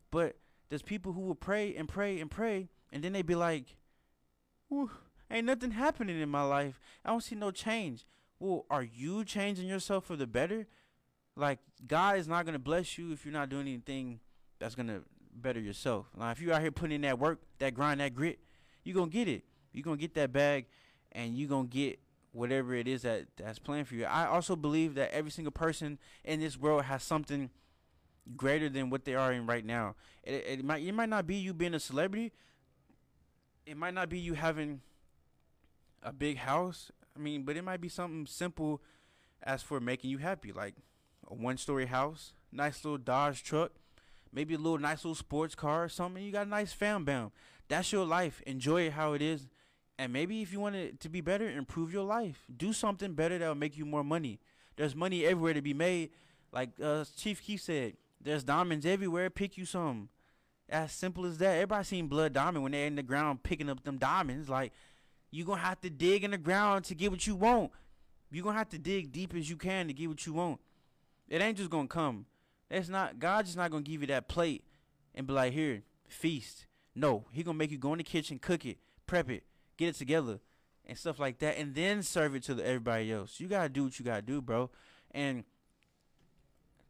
But 0.10 0.38
there's 0.70 0.82
people 0.82 1.14
who 1.14 1.22
will 1.22 1.36
pray 1.36 1.76
and 1.76 1.88
pray 1.88 2.20
and 2.20 2.32
pray, 2.32 2.70
and 2.92 3.04
then 3.04 3.14
they 3.14 3.22
be 3.22 3.36
like, 3.36 3.78
Ain't 5.30 5.46
nothing 5.46 5.70
happening 5.70 6.20
in 6.20 6.30
my 6.30 6.42
life. 6.42 6.80
I 7.06 7.10
don't 7.12 7.22
see 7.22 7.36
no 7.36 7.52
change. 7.52 8.08
Well, 8.40 8.66
are 8.72 8.82
you 8.82 9.24
changing 9.24 9.68
yourself 9.68 10.06
for 10.06 10.16
the 10.16 10.26
better? 10.26 10.66
Like 11.36 11.60
God 11.86 12.18
is 12.18 12.28
not 12.28 12.44
gonna 12.48 12.58
bless 12.58 12.98
you 12.98 13.12
if 13.12 13.24
you're 13.24 13.34
not 13.34 13.50
doing 13.50 13.68
anything 13.68 14.20
that's 14.58 14.74
gonna 14.74 15.02
better 15.32 15.60
yourself. 15.60 16.08
Now, 16.18 16.32
if 16.32 16.42
you're 16.42 16.56
out 16.56 16.62
here 16.62 16.72
putting 16.72 16.96
in 16.96 17.02
that 17.02 17.20
work, 17.20 17.42
that 17.60 17.76
grind, 17.76 18.00
that 18.00 18.16
grit, 18.16 18.40
you're 18.84 18.96
gonna 18.96 19.12
get 19.12 19.28
it. 19.28 19.44
You're 19.74 19.84
gonna 19.84 19.98
get 19.98 20.16
that 20.16 20.34
bag, 20.34 20.66
and 21.12 21.38
you're 21.38 21.50
gonna 21.50 21.68
get 21.68 22.00
whatever 22.32 22.74
it 22.74 22.88
is 22.88 23.02
that 23.04 23.26
that's 23.38 23.60
planned 23.60 23.88
for 23.88 23.96
you. 23.96 24.06
I 24.06 24.26
also 24.28 24.56
believe 24.56 24.96
that 24.96 25.12
every 25.12 25.32
single 25.32 25.52
person 25.52 25.98
in 26.24 26.40
this 26.40 26.58
world 26.58 26.84
has 26.84 27.04
something 27.04 27.50
greater 28.36 28.70
than 28.70 28.90
what 28.90 29.06
they 29.06 29.16
are 29.16 29.32
in 29.32 29.46
right 29.46 29.66
now. 29.66 29.96
It, 30.24 30.44
it 30.48 30.66
might 30.66 30.84
it 30.84 30.92
might 30.92 31.10
not 31.10 31.28
be 31.28 31.36
you 31.36 31.54
being 31.54 31.74
a 31.74 31.80
celebrity. 31.80 32.34
It 33.66 33.78
might 33.78 33.94
not 33.94 34.10
be 34.10 34.20
you 34.20 34.34
having 34.34 34.82
a 36.04 36.14
big 36.14 36.38
house. 36.38 36.92
I 37.16 37.20
mean, 37.20 37.44
but 37.44 37.58
it 37.58 37.64
might 37.64 37.82
be 37.82 37.90
something 37.90 38.26
simple 38.26 38.82
as 39.44 39.62
for 39.64 39.80
making 39.80 40.10
you 40.10 40.18
happy, 40.20 40.52
like 40.52 40.76
a 41.30 41.34
one 41.34 41.58
story 41.58 41.88
house, 41.88 42.34
nice 42.52 42.84
little 42.84 42.98
Dodge 42.98 43.44
truck, 43.44 43.72
maybe 44.32 44.54
a 44.54 44.58
little 44.58 44.78
nice 44.78 45.04
little 45.04 45.16
sports 45.16 45.56
car 45.56 45.86
or 45.86 45.90
something. 45.90 46.24
You 46.24 46.32
got 46.32 46.48
a 46.48 46.50
nice 46.50 46.74
fam 46.74 47.06
bam. 47.06 47.32
That's 47.68 47.92
your 47.92 48.06
life. 48.06 48.42
Enjoy 48.46 48.84
it 48.84 48.94
how 48.94 49.14
it 49.14 49.22
is. 49.22 49.48
And 50.00 50.14
maybe 50.14 50.42
if 50.42 50.54
you 50.54 50.60
want 50.60 50.76
it 50.76 51.00
to 51.02 51.10
be 51.10 51.22
better, 51.22 51.50
improve 51.50 51.92
your 51.92 52.04
life. 52.04 52.46
Do 52.56 52.72
something 52.72 53.14
better 53.14 53.38
that 53.38 53.48
will 53.48 53.56
make 53.56 53.78
you 53.78 53.86
more 53.86 54.04
money. 54.04 54.40
There's 54.76 54.96
money 54.96 55.26
everywhere 55.26 55.54
to 55.54 55.62
be 55.62 55.74
made. 55.74 56.12
Like 56.52 56.70
uh, 56.82 57.06
Chief 57.16 57.42
Keef 57.42 57.62
said, 57.62 57.94
there's 58.22 58.44
diamonds 58.44 58.86
everywhere. 58.86 59.30
Pick 59.30 59.58
you 59.58 59.66
some. 59.66 60.10
As 60.70 60.92
simple 60.92 61.26
as 61.26 61.38
that. 61.40 61.54
Everybody 61.54 61.84
seen 61.84 62.08
Blood 62.08 62.34
Diamond 62.34 62.64
when 62.64 62.74
they're 62.74 62.88
in 62.88 62.96
the 62.96 63.04
ground 63.04 63.42
picking 63.42 63.70
up 63.70 63.84
them 63.84 63.98
diamonds. 63.98 64.50
Like 64.50 64.72
you're 65.32 65.48
to 65.48 65.56
have 65.56 65.82
to 65.82 65.90
dig 65.90 66.24
in 66.24 66.32
the 66.32 66.38
ground 66.38 66.86
to 66.86 66.96
get 66.96 67.12
what 67.12 67.26
you 67.26 67.36
want. 67.36 67.72
You're 68.30 68.46
to 68.46 68.52
have 68.52 68.70
to 68.70 68.78
dig 68.78 69.12
deep 69.12 69.34
as 69.36 69.50
you 69.50 69.56
can 69.56 69.88
to 69.88 69.94
get 69.94 70.10
what 70.10 70.26
you 70.26 70.34
want. 70.34 70.60
It 71.28 71.42
ain't 71.42 71.58
just 71.58 71.72
to 71.72 71.88
come. 71.88 72.26
That's 72.70 72.90
not, 72.90 73.20
God's 73.20 73.50
just 73.50 73.58
not 73.58 73.72
to 73.72 73.82
give 73.82 74.02
you 74.02 74.08
that 74.08 74.28
plate 74.28 74.64
and 75.16 75.26
be 75.26 75.34
like, 75.34 75.54
here, 75.54 75.84
feast. 76.08 76.68
No, 76.94 77.26
he 77.32 77.44
to 77.44 77.54
make 77.54 77.72
you 77.72 77.78
go 77.78 77.94
in 77.94 78.00
the 78.00 78.04
kitchen, 78.04 78.40
cook 78.40 78.66
it, 78.66 78.78
prep 79.06 79.30
it, 79.30 79.44
get 79.78 79.90
it 79.90 79.96
together 79.96 80.40
and 80.86 80.98
stuff 80.98 81.20
like 81.20 81.40
that 81.40 81.58
and 81.58 81.76
then 81.76 82.02
serve 82.02 82.36
it 82.36 82.44
to 82.44 82.54
the, 82.54 82.66
everybody 82.66 83.12
else. 83.12 83.40
You 83.40 83.48
got 83.48 83.64
to 83.64 83.70
do 83.70 83.86
what 83.86 84.00
you 84.00 84.06
got 84.06 84.18
to 84.18 84.22
do, 84.22 84.42
bro. 84.42 84.70
And 85.12 85.44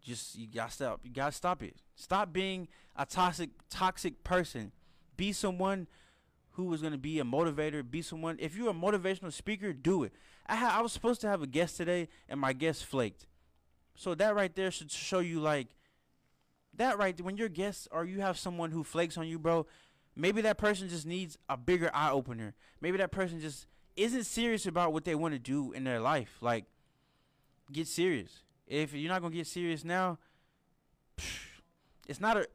just 0.02 0.38
you 0.38 0.48
got 0.48 0.70
to 0.70 0.76
stop. 0.76 1.00
You 1.04 1.12
got 1.12 1.32
to 1.32 1.38
stop 1.38 1.64
it. 1.64 1.76
Stop 1.96 2.32
being 2.32 2.68
a 2.96 3.06
toxic 3.06 3.50
toxic 3.70 4.24
person. 4.24 4.72
Be 5.16 5.32
someone 5.32 5.88
who 6.52 6.74
is 6.74 6.82
to 6.82 6.98
be 6.98 7.20
a 7.20 7.24
motivator, 7.24 7.88
be 7.90 8.02
someone. 8.02 8.38
If 8.40 8.56
you're 8.56 8.70
a 8.70 8.74
motivational 8.74 9.32
speaker, 9.32 9.74
do 9.74 10.04
it. 10.04 10.14
I 10.48 10.56
ha- 10.56 10.76
I 10.78 10.82
was 10.82 10.92
supposed 10.92 11.22
to 11.22 11.28
have 11.28 11.42
a 11.42 11.48
guest 11.48 11.78
today, 11.78 12.08
and 12.28 12.40
my 12.40 12.54
guest 12.54 12.86
flaked. 12.86 13.28
So 13.96 14.16
that 14.16 14.36
right 14.36 14.56
there 14.56 14.72
should 14.72 14.92
show 14.92 15.20
you 15.20 15.40
like 15.40 15.68
that 16.76 16.98
right 16.98 17.20
when 17.22 17.38
you're 17.38 17.50
guests 17.50 17.88
or 17.92 18.06
you 18.06 18.22
have 18.22 18.38
someone 18.38 18.72
who 18.72 18.84
flakes 18.84 19.18
on 19.18 19.28
you, 19.28 19.40
bro, 19.40 19.66
maybe 20.18 20.42
that 20.42 20.58
person 20.58 20.90
just 20.90 21.06
needs 21.06 21.38
a 21.48 21.56
bigger 21.56 21.90
eye 21.94 22.12
opener. 22.12 22.56
Maybe 22.82 22.98
that 22.98 23.12
person 23.12 23.40
just 23.40 23.68
isn't 23.96 24.26
serious 24.26 24.66
about 24.66 24.92
what 24.92 25.06
they 25.06 25.16
want 25.16 25.34
to 25.34 25.40
do 25.40 25.72
in 25.72 25.84
their 25.84 26.00
life. 26.00 26.38
Like, 26.42 26.66
get 27.72 27.88
serious. 27.88 28.44
If 28.68 28.94
you're 28.94 29.12
not 29.12 29.22
gonna 29.22 29.36
get 29.36 29.48
serious 29.48 29.86
now, 29.86 30.18
it's 32.08 32.20
not 32.20 32.38
a. 32.38 32.48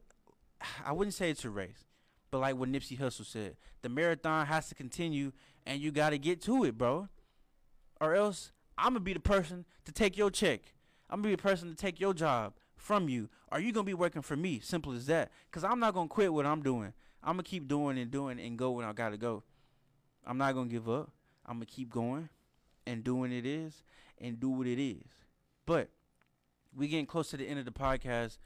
I 0.85 0.91
wouldn't 0.91 1.13
say 1.13 1.29
it's 1.29 1.45
a 1.45 1.49
race, 1.49 1.85
but 2.31 2.39
like 2.39 2.55
what 2.55 2.69
Nipsey 2.69 2.99
Hussle 2.99 3.25
said, 3.25 3.55
the 3.81 3.89
marathon 3.89 4.45
has 4.45 4.69
to 4.69 4.75
continue, 4.75 5.31
and 5.65 5.81
you 5.81 5.91
got 5.91 6.11
to 6.11 6.17
get 6.17 6.41
to 6.43 6.63
it, 6.65 6.77
bro. 6.77 7.07
Or 7.99 8.13
else 8.13 8.51
I'm 8.77 8.93
gonna 8.93 8.99
be 8.99 9.13
the 9.13 9.19
person 9.19 9.65
to 9.85 9.91
take 9.91 10.17
your 10.17 10.29
check. 10.29 10.73
I'm 11.09 11.21
gonna 11.21 11.29
be 11.29 11.35
the 11.35 11.41
person 11.41 11.69
to 11.69 11.75
take 11.75 11.99
your 11.99 12.13
job 12.13 12.53
from 12.75 13.07
you. 13.07 13.29
Are 13.51 13.59
you 13.59 13.71
gonna 13.71 13.85
be 13.85 13.93
working 13.93 14.21
for 14.21 14.35
me? 14.35 14.59
Simple 14.59 14.93
as 14.93 15.05
that. 15.07 15.31
Cause 15.51 15.63
I'm 15.63 15.79
not 15.79 15.93
gonna 15.93 16.09
quit 16.09 16.33
what 16.33 16.45
I'm 16.45 16.61
doing. 16.61 16.93
I'm 17.23 17.33
gonna 17.33 17.43
keep 17.43 17.67
doing 17.67 17.97
and 17.97 18.11
doing 18.11 18.39
and 18.39 18.57
go 18.57 18.71
when 18.71 18.85
I 18.85 18.93
gotta 18.93 19.17
go. 19.17 19.43
I'm 20.25 20.37
not 20.37 20.53
gonna 20.53 20.69
give 20.69 20.89
up. 20.89 21.11
I'm 21.45 21.55
gonna 21.55 21.65
keep 21.65 21.89
going 21.89 22.29
and 22.85 23.03
doing 23.03 23.31
it 23.31 23.45
is 23.45 23.83
and 24.19 24.39
do 24.39 24.49
what 24.49 24.67
it 24.67 24.81
is. 24.81 25.03
But 25.65 25.89
we 26.75 26.87
getting 26.87 27.05
close 27.05 27.29
to 27.29 27.37
the 27.37 27.45
end 27.45 27.59
of 27.59 27.65
the 27.65 27.71
podcast. 27.71 28.37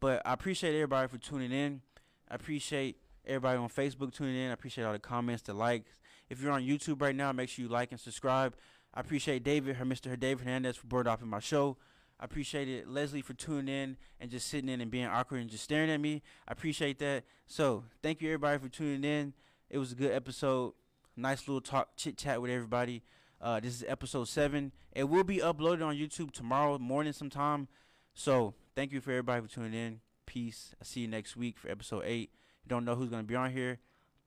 But 0.00 0.22
I 0.24 0.32
appreciate 0.32 0.74
everybody 0.74 1.08
for 1.08 1.18
tuning 1.18 1.52
in. 1.52 1.82
I 2.28 2.34
appreciate 2.34 2.96
everybody 3.26 3.58
on 3.58 3.68
Facebook 3.68 4.12
tuning 4.12 4.36
in. 4.36 4.50
I 4.50 4.54
appreciate 4.54 4.84
all 4.84 4.92
the 4.92 4.98
comments, 4.98 5.42
the 5.42 5.54
likes. 5.54 6.00
If 6.28 6.40
you're 6.40 6.52
on 6.52 6.62
YouTube 6.62 7.00
right 7.00 7.14
now, 7.14 7.30
make 7.32 7.48
sure 7.48 7.64
you 7.64 7.68
like 7.68 7.92
and 7.92 8.00
subscribe. 8.00 8.56
I 8.94 9.00
appreciate 9.00 9.44
David, 9.44 9.76
her 9.76 9.84
Mr. 9.84 10.18
David 10.18 10.44
Hernandez 10.44 10.76
for 10.76 10.86
board 10.86 11.06
off 11.06 11.22
in 11.22 11.28
my 11.28 11.38
show. 11.38 11.76
I 12.22 12.24
appreciate 12.24 12.68
it, 12.68 12.86
Leslie, 12.86 13.20
for 13.20 13.34
tuning 13.34 13.66
in 13.66 13.96
and 14.20 14.30
just 14.30 14.46
sitting 14.46 14.68
in 14.70 14.80
and 14.80 14.92
being 14.92 15.06
awkward 15.06 15.40
and 15.40 15.50
just 15.50 15.64
staring 15.64 15.90
at 15.90 16.00
me. 16.00 16.22
I 16.46 16.52
appreciate 16.52 17.00
that. 17.00 17.24
So 17.48 17.82
thank 18.00 18.22
you 18.22 18.28
everybody 18.28 18.58
for 18.58 18.68
tuning 18.68 19.02
in. 19.02 19.32
It 19.68 19.78
was 19.78 19.90
a 19.90 19.96
good 19.96 20.12
episode. 20.12 20.74
Nice 21.16 21.48
little 21.48 21.60
talk, 21.60 21.96
chit 21.96 22.16
chat 22.16 22.40
with 22.40 22.52
everybody. 22.52 23.02
Uh, 23.40 23.58
this 23.58 23.74
is 23.74 23.84
episode 23.88 24.28
seven. 24.28 24.70
It 24.92 25.08
will 25.08 25.24
be 25.24 25.38
uploaded 25.38 25.84
on 25.84 25.96
YouTube 25.96 26.30
tomorrow 26.30 26.78
morning 26.78 27.12
sometime. 27.12 27.66
So 28.14 28.54
thank 28.76 28.92
you 28.92 29.00
for 29.00 29.10
everybody 29.10 29.44
for 29.44 29.52
tuning 29.52 29.74
in. 29.74 30.00
Peace. 30.24 30.76
I 30.80 30.84
see 30.84 31.00
you 31.00 31.08
next 31.08 31.36
week 31.36 31.58
for 31.58 31.68
episode 31.68 32.04
eight. 32.06 32.30
You 32.62 32.68
don't 32.68 32.84
know 32.84 32.94
who's 32.94 33.10
gonna 33.10 33.24
be 33.24 33.34
on 33.34 33.50
here, 33.50 33.80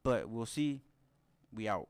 but 0.04 0.28
we'll 0.28 0.46
see. 0.46 0.82
We 1.54 1.70
out. 1.70 1.88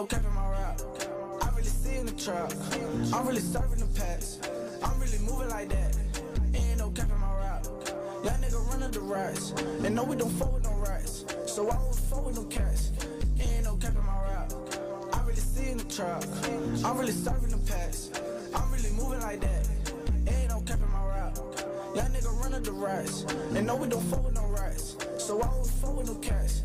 No 0.00 0.06
cap 0.06 0.24
in 0.24 0.34
my 0.34 0.48
rap. 0.48 0.80
I 1.42 1.50
really 1.50 1.68
see 1.68 1.96
in 1.96 2.06
the 2.06 2.12
trap. 2.12 2.50
I'm 3.12 3.26
really 3.26 3.42
serving 3.42 3.80
the 3.80 4.00
packs. 4.00 4.38
I'm 4.82 4.98
really 4.98 5.18
moving 5.18 5.50
like 5.50 5.68
that. 5.68 5.94
Ain't 6.54 6.78
no 6.78 6.88
cap 6.88 7.10
in 7.10 7.20
my 7.20 7.34
rap. 7.36 7.66
Young 8.24 8.40
nigga 8.40 8.66
running 8.70 8.92
the 8.92 9.00
rats. 9.00 9.50
And 9.84 9.94
no, 9.94 10.04
we 10.04 10.16
don't 10.16 10.30
fuck 10.30 10.54
with 10.54 10.64
no 10.64 10.72
rats. 10.88 11.26
So 11.44 11.68
I 11.68 11.74
don't 11.74 11.94
fuck 11.94 12.24
with 12.24 12.36
no 12.36 12.44
cats. 12.44 12.92
Ain't 13.40 13.64
no 13.64 13.76
cap 13.76 13.94
in 13.94 14.06
my 14.06 14.22
rap. 14.24 14.52
I 15.12 15.20
really 15.26 15.34
see 15.38 15.68
in 15.68 15.76
the 15.76 15.84
trap. 15.84 16.24
I'm 16.82 16.96
really 16.96 17.12
serving 17.12 17.50
the 17.50 17.58
packs. 17.70 18.08
I'm 18.54 18.72
really 18.72 18.92
moving 18.92 19.20
like 19.20 19.40
that. 19.40 19.68
Ain't 20.28 20.48
no 20.48 20.62
cap 20.62 20.78
in 20.80 20.90
my 20.90 21.04
rap. 21.08 21.36
Young 21.94 22.08
nigga 22.08 22.40
running 22.40 22.62
the 22.62 22.72
rats. 22.72 23.26
And 23.54 23.66
no, 23.66 23.76
we 23.76 23.86
don't 23.86 24.04
fuck 24.04 24.24
with 24.24 24.34
no 24.34 24.46
rats. 24.46 24.96
So 25.18 25.42
I 25.42 25.46
don't 25.48 25.66
fuck 25.66 25.94
with 25.94 26.06
no 26.06 26.14
cats. 26.14 26.62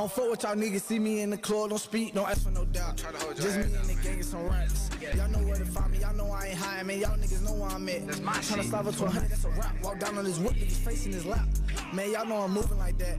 Don't 0.00 0.10
fuck 0.10 0.30
with 0.30 0.42
y'all 0.42 0.54
niggas, 0.56 0.80
see 0.80 0.98
me 0.98 1.20
in 1.20 1.30
the 1.30 1.36
club, 1.36 1.70
don't 1.70 1.78
speak, 1.78 2.14
don't 2.14 2.28
ask 2.28 2.42
for 2.42 2.50
no 2.50 2.64
doubt. 2.64 2.96
Just 3.36 3.56
me 3.56 3.62
and 3.62 3.88
the 3.88 3.94
gang 4.02 4.14
and 4.14 4.24
some 4.24 4.48
rats. 4.48 4.90
Y'all 5.16 5.28
know 5.28 5.46
where 5.46 5.56
to 5.56 5.64
find 5.64 5.92
me, 5.92 5.98
y'all 5.98 6.14
know 6.14 6.30
I 6.30 6.48
ain't 6.48 6.58
high, 6.58 6.82
man. 6.82 6.98
Y'all 7.00 7.16
niggas 7.16 7.42
know 7.42 7.52
where 7.52 7.70
I'm 7.70 7.88
at. 7.88 8.06
That's 8.06 8.20
my 8.20 8.32
Tryna 8.32 8.64
slide 8.64 8.86
up 8.86 8.96
to 8.96 9.04
a 9.04 9.10
hundred, 9.10 9.30
that's 9.30 9.44
a 9.44 9.50
rap. 9.50 9.76
Walk 9.82 10.00
down 10.00 10.18
on 10.18 10.24
this 10.24 10.38
whip, 10.38 10.54
niggas 10.54 10.72
face 10.72 11.06
in 11.06 11.12
his 11.12 11.24
lap. 11.24 11.46
Man, 11.92 12.10
y'all 12.10 12.26
know 12.26 12.38
I'm 12.38 12.52
moving 12.52 12.78
like 12.78 12.98
that. 12.98 13.18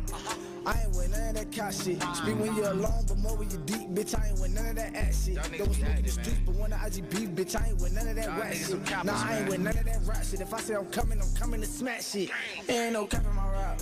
I 0.65 0.81
ain't 0.81 0.95
with 0.95 1.11
none 1.11 1.29
of 1.29 1.35
that 1.35 1.51
cow 1.51 1.69
shit. 1.69 2.01
Speak 2.01 2.39
when 2.39 2.55
you're 2.55 2.71
alone, 2.71 3.05
but 3.07 3.17
more 3.19 3.37
when 3.37 3.49
you're 3.51 3.61
deep, 3.61 3.87
bitch. 3.89 4.19
I 4.19 4.29
ain't 4.29 4.39
with 4.39 4.51
none 4.51 4.65
of 4.65 4.75
that 4.75 4.95
ass 4.95 5.25
shit. 5.25 5.35
Don't 5.35 5.73
smoke 5.73 5.97
in 5.97 6.03
the 6.03 6.09
streets, 6.09 6.39
but 6.45 6.55
when 6.55 6.71
the 6.71 6.75
IGB, 6.75 7.35
bitch, 7.35 7.61
I 7.61 7.67
ain't 7.67 7.79
with 7.79 7.93
none 7.93 8.07
of 8.07 8.15
that 8.15 8.27
rap 8.27 8.53
shit. 8.53 9.05
Nah, 9.05 9.13
I 9.13 9.37
ain't 9.37 9.49
with 9.49 9.59
none 9.59 9.77
of 9.77 9.85
that 9.85 9.99
rap 10.05 10.23
shit. 10.25 10.41
If 10.41 10.53
I 10.53 10.59
say 10.59 10.73
I'm 10.73 10.87
coming, 10.87 11.21
I'm 11.21 11.33
coming 11.35 11.61
to 11.61 11.67
smash 11.67 12.09
shit. 12.09 12.31
Ain't 12.67 12.93
no 12.93 13.05
cap 13.05 13.23
in 13.23 13.35
my 13.35 13.49
rap. 13.51 13.81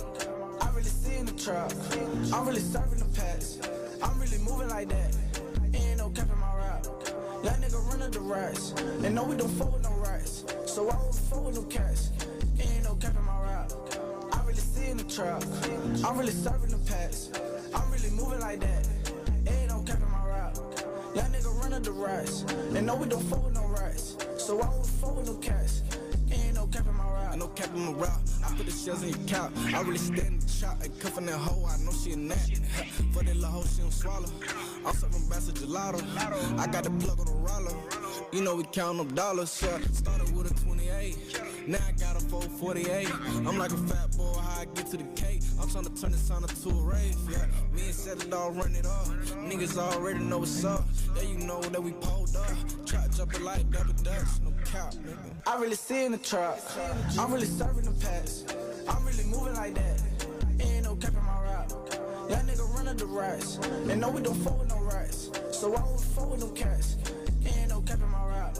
Trap. 1.44 1.72
I'm 2.32 2.46
really 2.46 2.58
serving 2.58 3.00
the 3.00 3.20
packs. 3.20 3.58
I'm 4.02 4.18
really 4.18 4.38
moving 4.38 4.70
like 4.70 4.88
that. 4.88 5.14
Ain't 5.74 5.98
no 5.98 6.08
cap 6.08 6.26
in 6.32 6.38
my 6.38 6.56
rap. 6.56 6.86
Young 7.44 7.60
nigga 7.60 7.86
running 7.90 8.10
the 8.12 8.20
rats. 8.20 8.72
And 9.04 9.14
no, 9.14 9.24
we 9.24 9.36
don't 9.36 9.50
fuck 9.50 9.70
with 9.70 9.82
no 9.82 9.92
rats. 9.96 10.46
So 10.64 10.88
I 10.88 10.94
don't 10.94 11.14
fuck 11.14 11.44
with 11.44 11.56
no 11.56 11.62
cats. 11.64 12.12
Ain't 12.58 12.84
no 12.84 12.94
cap 12.94 13.14
in 13.14 13.24
my 13.26 13.42
rap. 13.42 13.70
I 14.32 14.42
really 14.46 14.54
see 14.54 14.86
in 14.86 14.96
the 14.96 15.04
trap. 15.04 15.42
I'm 16.02 16.16
really 16.16 16.32
serving 16.32 16.70
the 16.70 16.78
packs. 16.90 17.28
I'm 17.74 17.92
really 17.92 18.08
moving 18.08 18.40
like 18.40 18.60
that. 18.60 18.88
Ain't 19.46 19.68
no 19.68 19.82
cap 19.82 20.00
in 20.00 20.10
my 20.10 20.26
rap. 20.26 20.56
Young 21.14 21.30
nigga 21.30 21.60
running 21.60 21.82
the 21.82 21.92
rats. 21.92 22.46
And 22.74 22.86
no, 22.86 22.96
we 22.96 23.06
don't 23.06 23.22
fuck 23.22 23.44
with 23.44 23.52
no 23.52 23.66
rats. 23.66 24.16
So 24.38 24.62
I 24.62 24.64
don't 24.64 24.86
fuck 24.86 25.14
with 25.14 25.26
no 25.26 25.34
cats. 25.34 25.82
Cap 26.74 26.88
in 26.88 26.96
my 26.96 27.08
rap. 27.08 27.36
No 27.36 27.46
cap 27.46 27.68
in 27.72 27.86
my 27.86 27.92
rap. 27.92 28.18
I 28.44 28.48
put 28.56 28.66
the 28.66 28.72
shells 28.72 29.04
in 29.04 29.10
your 29.10 29.28
cap. 29.28 29.52
I 29.72 29.80
really 29.82 29.96
stand 29.96 30.26
in 30.26 30.38
the 30.40 30.48
shot 30.48 30.76
and 30.82 30.98
cuffing 30.98 31.26
that 31.26 31.38
hoe. 31.38 31.64
I 31.66 31.76
know 31.84 31.92
she 31.92 32.14
a 32.14 32.16
nat. 32.16 32.50
For 33.12 33.22
that 33.22 33.36
little 33.36 33.48
hoe, 33.48 33.62
she 33.62 33.82
don't 33.82 33.92
swallow. 33.92 34.28
I'm 34.84 34.92
serving 34.92 35.28
bass 35.28 35.46
of 35.46 35.54
gelato. 35.54 36.02
I 36.58 36.66
got 36.66 36.82
the 36.82 36.90
plug 36.90 37.20
on 37.20 37.26
the 37.26 37.32
roller. 37.32 37.70
You 38.32 38.42
know 38.42 38.56
we 38.56 38.64
count 38.64 38.98
up 38.98 39.14
dollars. 39.14 39.62
Yeah. 39.62 39.78
Started 39.92 40.34
with 40.34 40.50
a 40.50 40.64
28. 40.64 41.16
Now 41.68 41.78
I 41.86 41.92
got 41.92 42.16
a 42.16 42.26
448. 42.26 43.08
I'm 43.46 43.56
like 43.56 43.70
a 43.70 43.76
fat 43.76 44.10
boy, 44.16 44.32
how 44.32 44.62
I 44.62 44.64
get 44.74 44.86
to 44.86 44.96
the 44.96 45.04
cake. 45.14 45.42
I'm 45.60 45.70
trying 45.70 45.84
to 45.84 45.94
turn 45.94 46.10
this 46.10 46.28
on 46.32 46.42
into 46.42 46.70
a 46.70 46.82
rave. 46.82 47.16
Yeah. 47.30 47.46
Me 47.72 47.84
and 47.84 47.94
Set 47.94 48.24
it 48.24 48.32
all 48.32 48.50
run 48.50 48.74
it 48.74 48.84
up. 48.84 49.06
Niggas 49.46 49.78
already 49.78 50.18
know 50.18 50.38
what's 50.38 50.64
up. 50.64 50.84
Yeah, 51.14 51.22
you 51.22 51.38
know 51.46 51.60
that 51.62 51.80
we 51.80 51.92
pulled 51.92 52.34
up. 52.34 52.50
Trap 52.84 53.12
jumping 53.12 53.44
like 53.44 53.70
double 53.70 53.92
dutch. 54.02 54.26
No 54.42 54.50
cap, 54.64 54.92
nigga. 54.94 55.33
I 55.46 55.60
really 55.60 55.74
see 55.74 56.06
in 56.06 56.12
the 56.12 56.18
trap. 56.18 56.58
I'm 57.18 57.30
really 57.30 57.46
serving 57.46 57.84
the 57.84 57.90
packs. 58.04 58.44
I'm 58.88 59.04
really 59.04 59.24
moving 59.24 59.54
like 59.54 59.74
that. 59.74 60.02
Ain't 60.58 60.84
no 60.84 60.96
cap 60.96 61.12
in 61.12 61.22
my 61.22 61.42
rap. 61.42 61.70
Young 62.30 62.46
nigga 62.46 62.74
running 62.74 62.96
the 62.96 63.04
rats. 63.04 63.58
And 63.58 64.00
no, 64.00 64.08
we 64.08 64.22
don't 64.22 64.34
fuck 64.36 64.58
with 64.58 64.70
no 64.70 64.80
rats. 64.80 65.30
So 65.52 65.74
I 65.74 65.80
don't 65.80 66.00
fuck 66.00 66.30
with 66.30 66.40
no 66.40 66.48
cats. 66.48 66.96
Ain't 67.44 67.68
no 67.68 67.82
cap 67.82 67.98
in 68.00 68.10
my 68.10 68.26
rap. 68.26 68.56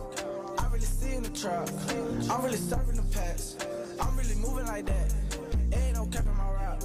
I 0.58 0.66
really 0.66 0.84
see 0.84 1.14
in 1.14 1.22
the 1.22 1.30
trap. 1.30 1.68
I'm 2.30 2.44
really 2.44 2.58
serving 2.58 2.96
the 2.96 3.16
packs. 3.16 3.56
I'm 3.98 4.14
really 4.18 4.34
moving 4.34 4.66
like 4.66 4.84
that. 4.84 5.14
Ain't 5.72 5.94
no 5.94 6.04
cap 6.06 6.26
in 6.26 6.36
my 6.36 6.50
rap. 6.52 6.82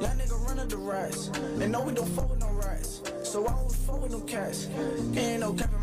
Young 0.00 0.16
nigga 0.18 0.48
running 0.48 0.68
the 0.68 0.78
rats. 0.78 1.28
And 1.60 1.70
no, 1.70 1.82
we 1.82 1.92
don't 1.92 2.08
fuck 2.08 2.30
with 2.30 2.40
no 2.40 2.50
rats. 2.52 3.02
So 3.24 3.46
I 3.46 3.50
don't 3.50 3.72
fuck 3.72 4.00
with 4.00 4.12
no 4.12 4.20
cats. 4.20 4.68
Ain't 5.14 5.40
no 5.40 5.52
cap 5.52 5.70
in 5.70 5.82